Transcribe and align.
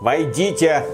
Войдите. 0.00 0.84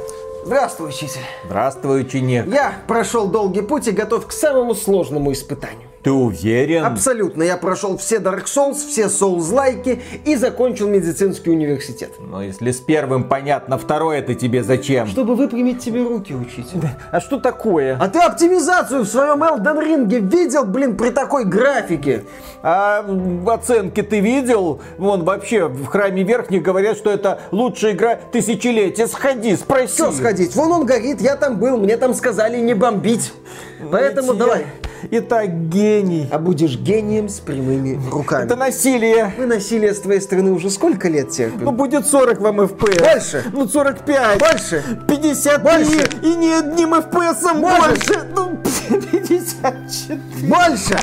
Здравствуй, 0.44 0.90
учитель. 0.90 1.22
Здравствуй, 1.44 2.02
ученик. 2.02 2.46
Я 2.46 2.74
прошел 2.86 3.26
долгий 3.26 3.62
путь 3.62 3.88
и 3.88 3.92
готов 3.92 4.26
к 4.26 4.32
самому 4.32 4.74
сложному 4.74 5.32
испытанию. 5.32 5.91
Ты 6.02 6.10
уверен? 6.10 6.84
Абсолютно. 6.84 7.44
Я 7.44 7.56
прошел 7.56 7.96
все 7.96 8.16
Dark 8.16 8.44
Souls, 8.46 8.74
все 8.74 9.04
Souls-лайки 9.04 10.00
и 10.24 10.34
закончил 10.34 10.88
медицинский 10.88 11.50
университет. 11.50 12.14
Но 12.18 12.42
если 12.42 12.72
с 12.72 12.80
первым 12.80 13.24
понятно, 13.24 13.78
второе 13.78 14.18
это 14.18 14.34
тебе 14.34 14.64
зачем? 14.64 15.06
Чтобы 15.06 15.36
выпрямить 15.36 15.80
тебе 15.80 16.02
руки, 16.02 16.34
учитель. 16.34 16.80
А 17.12 17.20
что 17.20 17.38
такое? 17.38 17.96
А 18.00 18.08
ты 18.08 18.18
оптимизацию 18.18 19.02
в 19.02 19.06
своем 19.06 19.44
Elden 19.44 20.08
Ring 20.08 20.28
видел, 20.28 20.64
блин, 20.64 20.96
при 20.96 21.10
такой 21.10 21.44
графике? 21.44 22.24
А 22.64 23.04
оценки 23.46 24.02
ты 24.02 24.18
видел? 24.20 24.80
Вон 24.98 25.22
вообще 25.24 25.66
в 25.66 25.86
храме 25.86 26.24
Верхних 26.24 26.62
говорят, 26.62 26.96
что 26.96 27.10
это 27.10 27.40
лучшая 27.52 27.92
игра 27.92 28.16
тысячелетия. 28.16 29.06
Сходи, 29.06 29.54
спроси. 29.54 29.94
Что 29.94 30.12
сходить? 30.12 30.56
Вон 30.56 30.72
он 30.72 30.86
горит, 30.86 31.20
я 31.20 31.36
там 31.36 31.58
был, 31.58 31.76
мне 31.76 31.96
там 31.96 32.12
сказали 32.14 32.60
не 32.60 32.74
бомбить. 32.74 33.32
Поэтому 33.90 34.34
давай. 34.34 34.66
я 35.10 35.18
И 35.18 35.20
так 35.20 35.68
гений. 35.68 36.28
А 36.30 36.38
будешь 36.38 36.76
гением 36.76 37.28
с 37.28 37.40
прямыми 37.40 38.00
руками. 38.10 38.44
Это 38.44 38.56
насилие. 38.56 39.34
Мы 39.36 39.46
насилие 39.46 39.94
с 39.94 40.00
твоей 40.00 40.20
стороны 40.20 40.52
уже 40.52 40.70
сколько 40.70 41.08
лет 41.08 41.30
терпим? 41.30 41.64
Ну 41.64 41.72
будет 41.72 42.06
40 42.06 42.40
вам 42.40 42.60
FPS. 42.60 43.00
Больше. 43.00 43.44
Ну 43.52 43.66
45. 43.68 44.38
Больше. 44.38 44.84
53. 45.08 45.58
Больше. 45.58 46.10
И 46.22 46.34
не 46.34 46.52
одним 46.52 46.94
FPS 46.94 47.60
больше. 47.60 48.28
Ну 48.34 48.58
54. 48.92 50.20
Больше! 50.48 50.98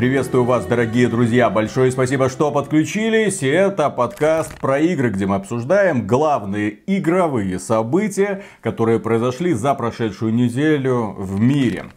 Приветствую 0.00 0.44
вас, 0.44 0.64
дорогие 0.64 1.08
друзья. 1.08 1.50
Большое 1.50 1.92
спасибо, 1.92 2.30
что 2.30 2.50
подключились. 2.50 3.42
Это 3.42 3.90
подкаст 3.90 4.58
про 4.58 4.78
игры, 4.78 5.10
где 5.10 5.26
мы 5.26 5.34
обсуждаем 5.34 6.06
главные 6.06 6.78
игровые 6.86 7.58
события, 7.58 8.42
которые 8.62 8.98
произошли 8.98 9.52
за 9.52 9.74
прошедшую 9.74 10.32
неделю 10.32 11.14
в 11.18 11.38
мире. 11.38 11.90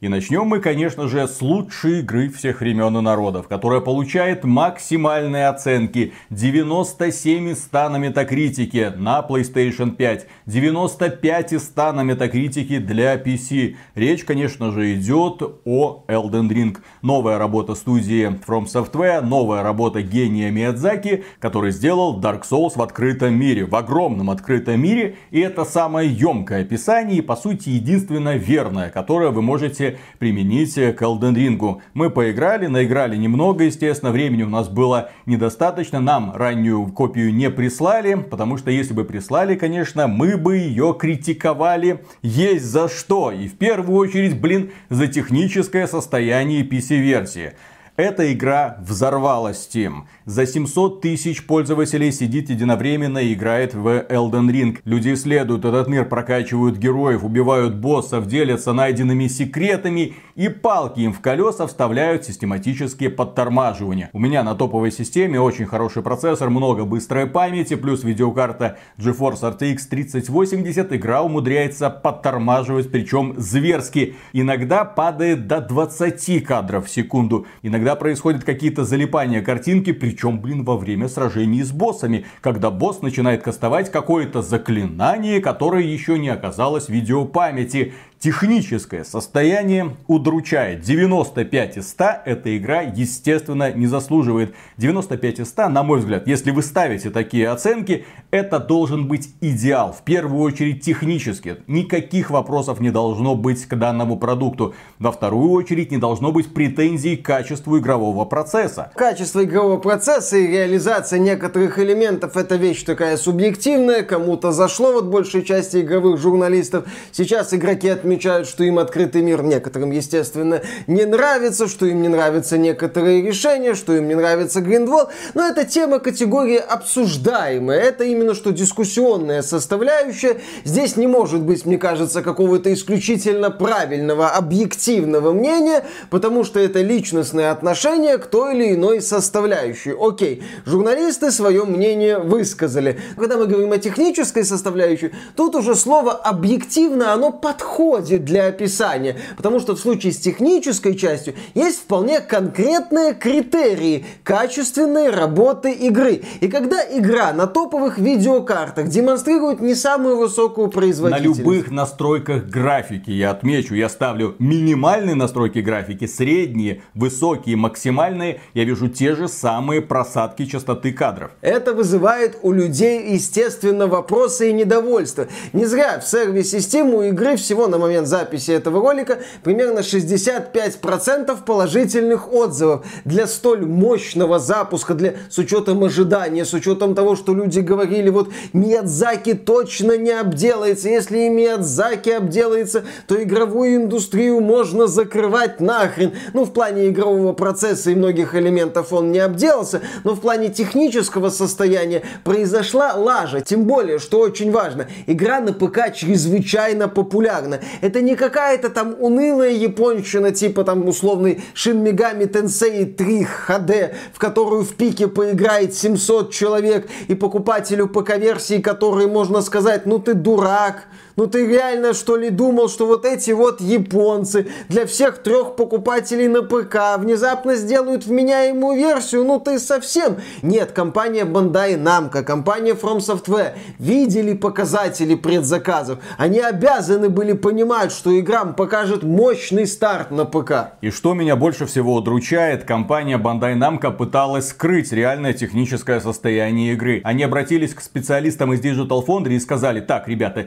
И 0.00 0.08
начнем 0.08 0.46
мы, 0.46 0.60
конечно 0.60 1.08
же, 1.08 1.28
с 1.28 1.42
лучшей 1.42 2.00
игры 2.00 2.30
всех 2.30 2.60
времен 2.60 2.96
и 2.96 3.02
народов, 3.02 3.48
которая 3.48 3.80
получает 3.80 4.44
максимальные 4.44 5.46
оценки. 5.46 6.14
97 6.30 7.50
из 7.50 7.64
100 7.64 7.90
на 7.90 7.98
метакритике 7.98 8.94
на 8.96 9.20
PlayStation 9.20 9.90
5, 9.90 10.26
95 10.46 11.52
из 11.52 11.64
100 11.64 11.92
на 11.92 12.02
метакритике 12.02 12.78
для 12.78 13.16
PC. 13.16 13.76
Речь, 13.94 14.24
конечно 14.24 14.72
же, 14.72 14.94
идет 14.94 15.42
о 15.66 16.04
Elden 16.08 16.48
Ring. 16.48 16.78
Новая 17.02 17.36
работа 17.36 17.74
студии 17.74 18.26
From 18.46 18.64
Software, 18.64 19.20
новая 19.20 19.62
работа 19.62 20.00
гения 20.00 20.50
Миядзаки, 20.50 21.24
который 21.40 21.72
сделал 21.72 22.18
Dark 22.18 22.44
Souls 22.50 22.72
в 22.74 22.80
открытом 22.80 23.38
мире, 23.38 23.66
в 23.66 23.76
огромном 23.76 24.30
открытом 24.30 24.80
мире. 24.80 25.16
И 25.30 25.40
это 25.40 25.66
самое 25.66 26.10
емкое 26.10 26.62
описание 26.62 27.18
и, 27.18 27.20
по 27.20 27.36
сути, 27.36 27.68
единственное 27.68 28.38
верное, 28.38 28.88
которое 28.88 29.28
вы 29.28 29.42
можете 29.42 29.89
применить 30.18 30.74
к 30.74 31.02
Elden 31.02 31.34
Ring. 31.34 31.80
Мы 31.94 32.10
поиграли, 32.10 32.66
наиграли 32.66 33.16
немного, 33.16 33.64
естественно, 33.64 34.12
времени 34.12 34.42
у 34.42 34.48
нас 34.48 34.68
было 34.68 35.10
недостаточно, 35.26 36.00
нам 36.00 36.32
раннюю 36.34 36.86
копию 36.86 37.32
не 37.34 37.50
прислали, 37.50 38.14
потому 38.14 38.56
что 38.56 38.70
если 38.70 38.94
бы 38.94 39.04
прислали, 39.04 39.54
конечно, 39.54 40.06
мы 40.06 40.36
бы 40.36 40.56
ее 40.58 40.94
критиковали 40.98 42.04
есть 42.22 42.64
за 42.64 42.88
что. 42.88 43.32
И 43.32 43.48
в 43.48 43.56
первую 43.56 43.98
очередь, 43.98 44.40
блин, 44.40 44.70
за 44.88 45.06
техническое 45.06 45.86
состояние 45.86 46.62
PC-версии. 46.62 47.52
Эта 47.96 48.32
игра 48.32 48.78
взорвала 48.80 49.50
Steam. 49.52 50.02
За 50.24 50.46
700 50.46 51.00
тысяч 51.00 51.44
пользователей 51.46 52.12
сидит 52.12 52.48
единовременно 52.48 53.18
и 53.18 53.34
играет 53.34 53.74
в 53.74 53.86
Elden 53.86 54.50
Ring. 54.50 54.78
Люди 54.84 55.12
исследуют 55.12 55.64
этот 55.64 55.88
мир, 55.88 56.08
прокачивают 56.08 56.76
героев, 56.78 57.24
убивают 57.24 57.74
боссов, 57.74 58.26
делятся 58.26 58.72
найденными 58.72 59.26
секретами 59.26 60.14
и 60.36 60.48
палки 60.48 61.00
им 61.00 61.12
в 61.12 61.20
колеса 61.20 61.66
вставляют 61.66 62.24
систематические 62.24 63.10
подтормаживания. 63.10 64.08
У 64.12 64.18
меня 64.18 64.42
на 64.42 64.54
топовой 64.54 64.92
системе 64.92 65.40
очень 65.40 65.66
хороший 65.66 66.02
процессор, 66.02 66.48
много 66.48 66.84
быстрой 66.84 67.26
памяти, 67.26 67.74
плюс 67.74 68.04
видеокарта 68.04 68.78
GeForce 68.98 69.58
RTX 69.58 69.78
3080. 69.90 70.92
Игра 70.94 71.22
умудряется 71.22 71.90
подтормаживать, 71.90 72.90
причем 72.90 73.34
зверски. 73.36 74.14
Иногда 74.32 74.84
падает 74.84 75.46
до 75.46 75.60
20 75.60 76.44
кадров 76.44 76.86
в 76.86 76.90
секунду. 76.90 77.46
Иногда 77.62 77.79
происходят 77.96 78.44
какие-то 78.44 78.84
залипания 78.84 79.42
картинки, 79.42 79.92
причем, 79.92 80.40
блин, 80.40 80.64
во 80.64 80.76
время 80.76 81.08
сражений 81.08 81.62
с 81.62 81.72
боссами, 81.72 82.24
когда 82.40 82.70
босс 82.70 83.02
начинает 83.02 83.42
кастовать 83.42 83.90
какое-то 83.90 84.42
заклинание, 84.42 85.40
которое 85.40 85.82
еще 85.82 86.18
не 86.18 86.28
оказалось 86.28 86.86
в 86.86 86.90
видеопамяти. 86.90 87.92
Техническое 88.20 89.02
состояние 89.02 89.96
удручает. 90.06 90.82
95 90.82 91.78
из 91.78 91.88
100 91.88 92.04
эта 92.26 92.54
игра, 92.58 92.82
естественно, 92.82 93.72
не 93.72 93.86
заслуживает. 93.86 94.54
95 94.76 95.40
из 95.40 95.48
100, 95.48 95.70
на 95.70 95.82
мой 95.82 96.00
взгляд, 96.00 96.26
если 96.26 96.50
вы 96.50 96.62
ставите 96.62 97.08
такие 97.08 97.48
оценки, 97.48 98.04
это 98.30 98.58
должен 98.58 99.08
быть 99.08 99.30
идеал. 99.40 99.94
В 99.94 100.02
первую 100.02 100.42
очередь 100.42 100.82
технически. 100.82 101.62
Никаких 101.66 102.28
вопросов 102.28 102.78
не 102.78 102.90
должно 102.90 103.34
быть 103.34 103.64
к 103.64 103.74
данному 103.74 104.18
продукту. 104.18 104.74
Во 104.98 105.12
вторую 105.12 105.52
очередь 105.52 105.90
не 105.90 105.96
должно 105.96 106.30
быть 106.30 106.52
претензий 106.52 107.16
к 107.16 107.24
качеству 107.24 107.78
игрового 107.78 108.26
процесса. 108.26 108.92
Качество 108.96 109.42
игрового 109.42 109.78
процесса 109.78 110.36
и 110.36 110.46
реализация 110.46 111.20
некоторых 111.20 111.78
элементов 111.78 112.36
это 112.36 112.56
вещь 112.56 112.82
такая 112.82 113.16
субъективная, 113.16 114.02
кому-то 114.02 114.52
зашло 114.52 114.92
вот 114.92 115.06
большей 115.06 115.42
части 115.42 115.78
игровых 115.78 116.20
журналистов. 116.20 116.84
Сейчас 117.12 117.54
игроки 117.54 117.88
отмечают, 117.88 118.09
что 118.18 118.64
им 118.64 118.78
открытый 118.78 119.22
мир 119.22 119.42
некоторым, 119.42 119.90
естественно, 119.90 120.62
не 120.86 121.04
нравится, 121.04 121.68
что 121.68 121.86
им 121.86 122.02
не 122.02 122.08
нравятся 122.08 122.58
некоторые 122.58 123.22
решения, 123.22 123.74
что 123.74 123.94
им 123.94 124.08
не 124.08 124.14
нравится 124.14 124.60
Гриндвол, 124.60 125.08
но 125.34 125.46
это 125.46 125.64
тема 125.64 125.98
категории 125.98 126.56
обсуждаемая, 126.56 127.78
это 127.78 128.04
именно 128.04 128.34
что 128.34 128.50
дискуссионная 128.50 129.42
составляющая. 129.42 130.40
Здесь 130.64 130.96
не 130.96 131.06
может 131.06 131.42
быть, 131.42 131.66
мне 131.66 131.78
кажется, 131.78 132.22
какого-то 132.22 132.72
исключительно 132.72 133.50
правильного, 133.50 134.30
объективного 134.30 135.32
мнения, 135.32 135.84
потому 136.10 136.44
что 136.44 136.58
это 136.58 136.80
личностное 136.80 137.50
отношение 137.50 138.18
к 138.18 138.26
той 138.26 138.54
или 138.54 138.74
иной 138.74 139.02
составляющей. 139.02 139.94
Окей, 139.98 140.42
журналисты 140.66 141.30
свое 141.30 141.64
мнение 141.64 142.18
высказали. 142.18 142.98
Когда 143.16 143.36
мы 143.36 143.46
говорим 143.46 143.72
о 143.72 143.78
технической 143.78 144.44
составляющей, 144.44 145.12
тут 145.36 145.54
уже 145.54 145.74
слово 145.74 146.12
объективно, 146.12 147.12
оно 147.12 147.30
подходит 147.32 147.99
для 148.00 148.46
описания, 148.46 149.16
потому 149.36 149.60
что 149.60 149.74
в 149.74 149.80
случае 149.80 150.12
с 150.12 150.18
технической 150.18 150.94
частью 150.94 151.34
есть 151.54 151.80
вполне 151.80 152.20
конкретные 152.20 153.14
критерии 153.14 154.04
качественной 154.22 155.10
работы 155.10 155.72
игры. 155.72 156.22
И 156.40 156.48
когда 156.48 156.80
игра 156.82 157.32
на 157.32 157.46
топовых 157.46 157.98
видеокартах 157.98 158.88
демонстрирует 158.88 159.60
не 159.60 159.74
самую 159.74 160.18
высокую 160.18 160.66
На 160.66 160.72
производительность, 160.72 161.38
любых 161.38 161.70
настройках 161.70 162.44
графики, 162.44 163.10
я 163.10 163.30
отмечу, 163.30 163.74
я 163.74 163.88
ставлю 163.88 164.36
минимальные 164.38 165.14
настройки 165.14 165.58
графики, 165.58 166.06
средние, 166.06 166.82
высокие, 166.94 167.56
максимальные, 167.56 168.40
я 168.54 168.64
вижу 168.64 168.88
те 168.88 169.14
же 169.14 169.28
самые 169.28 169.82
просадки 169.82 170.46
частоты 170.46 170.92
кадров. 170.92 171.32
Это 171.40 171.74
вызывает 171.74 172.38
у 172.42 172.52
людей, 172.52 173.12
естественно, 173.12 173.86
вопросы 173.86 174.50
и 174.50 174.52
недовольство. 174.52 175.28
Не 175.52 175.64
зря 175.66 176.00
в 176.00 176.06
сервисе 176.06 176.58
Steam 176.58 176.94
у 176.94 177.02
игры 177.02 177.36
всего 177.36 177.66
на 177.66 177.78
момент 177.78 177.89
записи 178.04 178.50
этого 178.52 178.80
ролика 178.80 179.18
примерно 179.42 179.80
65% 179.80 181.44
положительных 181.44 182.32
отзывов. 182.32 182.84
Для 183.04 183.26
столь 183.26 183.66
мощного 183.66 184.38
запуска, 184.38 184.94
для, 184.94 185.14
с 185.28 185.38
учетом 185.38 185.84
ожидания, 185.84 186.44
с 186.44 186.54
учетом 186.54 186.94
того, 186.94 187.16
что 187.16 187.34
люди 187.34 187.60
говорили, 187.60 188.10
вот 188.10 188.30
Миядзаки 188.52 189.34
точно 189.34 189.96
не 189.96 190.12
обделается. 190.12 190.88
Если 190.88 191.18
и 191.18 191.28
Миядзаки 191.28 192.10
обделается, 192.10 192.84
то 193.06 193.22
игровую 193.22 193.76
индустрию 193.76 194.40
можно 194.40 194.86
закрывать 194.86 195.60
нахрен. 195.60 196.12
Ну, 196.32 196.44
в 196.44 196.52
плане 196.52 196.88
игрового 196.88 197.32
процесса 197.32 197.90
и 197.90 197.94
многих 197.94 198.34
элементов 198.34 198.92
он 198.92 199.12
не 199.12 199.18
обделался, 199.18 199.80
но 200.04 200.14
в 200.14 200.20
плане 200.20 200.48
технического 200.48 201.30
состояния 201.30 202.02
произошла 202.24 202.94
лажа. 202.94 203.40
Тем 203.40 203.64
более, 203.64 203.98
что 203.98 204.20
очень 204.20 204.50
важно, 204.50 204.86
игра 205.06 205.40
на 205.40 205.52
ПК 205.52 205.92
чрезвычайно 205.94 206.88
популярна. 206.88 207.60
Это 207.80 208.02
не 208.02 208.16
какая-то 208.16 208.70
там 208.70 208.96
унылая 208.98 209.52
японщина, 209.52 210.32
типа 210.32 210.64
там 210.64 210.86
условный 210.86 211.42
Shin 211.54 211.82
Megami 211.82 212.30
Tensei 212.30 212.84
3 212.84 213.26
HD, 213.48 213.94
в 214.12 214.18
которую 214.18 214.64
в 214.64 214.74
пике 214.74 215.08
поиграет 215.08 215.74
700 215.74 216.32
человек, 216.32 216.88
и 217.08 217.14
покупателю 217.14 217.88
ПК-версии, 217.88 218.60
который 218.60 219.06
можно 219.06 219.40
сказать, 219.40 219.86
ну 219.86 219.98
ты 219.98 220.14
дурак, 220.14 220.84
Ну 221.20 221.26
ты 221.26 221.46
реально 221.46 221.92
что 221.92 222.16
ли 222.16 222.30
думал, 222.30 222.70
что 222.70 222.86
вот 222.86 223.04
эти 223.04 223.32
вот 223.32 223.60
японцы 223.60 224.46
для 224.70 224.86
всех 224.86 225.18
трех 225.18 225.54
покупателей 225.54 226.28
на 226.28 226.40
ПК 226.42 226.96
внезапно 226.96 227.56
сделают 227.56 228.06
вменяемую 228.06 228.78
версию? 228.78 229.24
Ну 229.24 229.38
ты 229.38 229.58
совсем... 229.58 230.16
Нет, 230.40 230.72
компания 230.72 231.26
Bandai 231.26 231.76
Namco, 231.76 232.22
компания 232.22 232.72
From 232.72 233.00
Software 233.00 233.52
видели 233.78 234.32
показатели 234.32 235.14
предзаказов. 235.14 235.98
Они 236.16 236.40
обязаны 236.40 237.10
были 237.10 237.34
понимать, 237.34 237.92
что 237.92 238.18
игра 238.18 238.46
покажет 238.46 239.02
мощный 239.02 239.66
старт 239.66 240.10
на 240.10 240.24
ПК. 240.24 240.78
И 240.80 240.88
что 240.88 241.12
меня 241.12 241.36
больше 241.36 241.66
всего 241.66 241.96
удручает, 241.96 242.64
компания 242.64 243.18
Bandai 243.18 243.58
Namco 243.58 243.94
пыталась 243.94 244.48
скрыть 244.48 244.90
реальное 244.90 245.34
техническое 245.34 246.00
состояние 246.00 246.72
игры. 246.72 247.02
Они 247.04 247.24
обратились 247.24 247.74
к 247.74 247.82
специалистам 247.82 248.54
из 248.54 248.60
Digital 248.62 249.04
Foundry 249.06 249.34
и 249.34 249.38
сказали, 249.38 249.80
так, 249.80 250.08
ребята, 250.08 250.46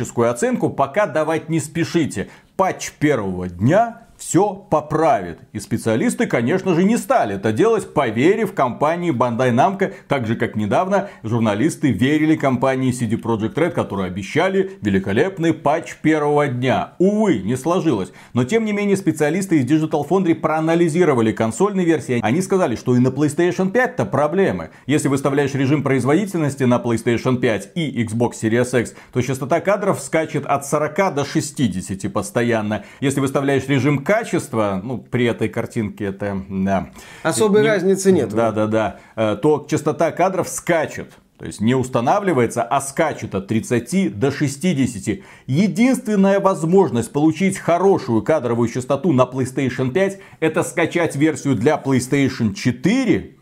техническую 0.00 0.30
оценку 0.30 0.70
пока 0.70 1.06
давать 1.06 1.48
не 1.48 1.60
спешите. 1.60 2.28
Патч 2.56 2.92
первого 2.98 3.48
дня 3.48 4.02
все 4.30 4.54
поправит. 4.54 5.40
И 5.52 5.58
специалисты, 5.58 6.28
конечно 6.28 6.76
же, 6.76 6.84
не 6.84 6.98
стали 6.98 7.34
это 7.34 7.50
делать, 7.50 7.92
поверив 7.92 8.54
компании 8.54 9.12
Bandai 9.12 9.50
Namco, 9.50 9.92
так 10.06 10.24
же, 10.28 10.36
как 10.36 10.54
недавно 10.54 11.08
журналисты 11.24 11.90
верили 11.90 12.36
компании 12.36 12.92
CD 12.92 13.20
Projekt 13.20 13.54
Red, 13.54 13.70
которые 13.72 14.06
обещали 14.06 14.78
великолепный 14.82 15.52
патч 15.52 15.96
первого 16.00 16.46
дня. 16.46 16.92
Увы, 17.00 17.40
не 17.40 17.56
сложилось. 17.56 18.12
Но, 18.32 18.44
тем 18.44 18.64
не 18.64 18.72
менее, 18.72 18.96
специалисты 18.96 19.58
из 19.58 19.64
Digital 19.64 20.08
Foundry 20.08 20.36
проанализировали 20.36 21.32
консольные 21.32 21.84
версии. 21.84 22.20
Они 22.22 22.40
сказали, 22.40 22.76
что 22.76 22.94
и 22.94 23.00
на 23.00 23.08
PlayStation 23.08 23.72
5-то 23.72 24.04
проблемы. 24.04 24.70
Если 24.86 25.08
выставляешь 25.08 25.54
режим 25.54 25.82
производительности 25.82 26.62
на 26.62 26.76
PlayStation 26.76 27.38
5 27.38 27.72
и 27.74 28.04
Xbox 28.04 28.34
Series 28.40 28.80
X, 28.80 28.94
то 29.12 29.22
частота 29.22 29.58
кадров 29.58 29.98
скачет 29.98 30.46
от 30.46 30.64
40 30.64 31.16
до 31.16 31.24
60 31.24 32.12
постоянно. 32.12 32.84
Если 33.00 33.18
выставляешь 33.18 33.66
режим 33.66 34.04
качества, 34.20 34.80
ну, 34.82 34.98
при 34.98 35.24
этой 35.24 35.48
картинке 35.48 36.06
это, 36.06 36.42
да. 36.48 36.90
Особой 37.22 37.62
не, 37.62 37.68
разницы 37.68 38.12
нет. 38.12 38.30
Да, 38.30 38.52
да, 38.52 38.66
да. 38.66 38.96
Э, 39.16 39.36
то 39.40 39.66
частота 39.68 40.10
кадров 40.12 40.48
скачет. 40.48 41.12
То 41.38 41.46
есть 41.46 41.62
не 41.62 41.74
устанавливается, 41.74 42.62
а 42.62 42.82
скачет 42.82 43.34
от 43.34 43.46
30 43.46 44.18
до 44.18 44.30
60. 44.30 45.20
Единственная 45.46 46.38
возможность 46.38 47.12
получить 47.12 47.56
хорошую 47.56 48.22
кадровую 48.22 48.68
частоту 48.68 49.12
на 49.12 49.22
PlayStation 49.22 49.90
5 49.90 50.18
это 50.40 50.62
скачать 50.62 51.16
версию 51.16 51.54
для 51.54 51.80
PlayStation 51.82 52.52
4 52.52 53.36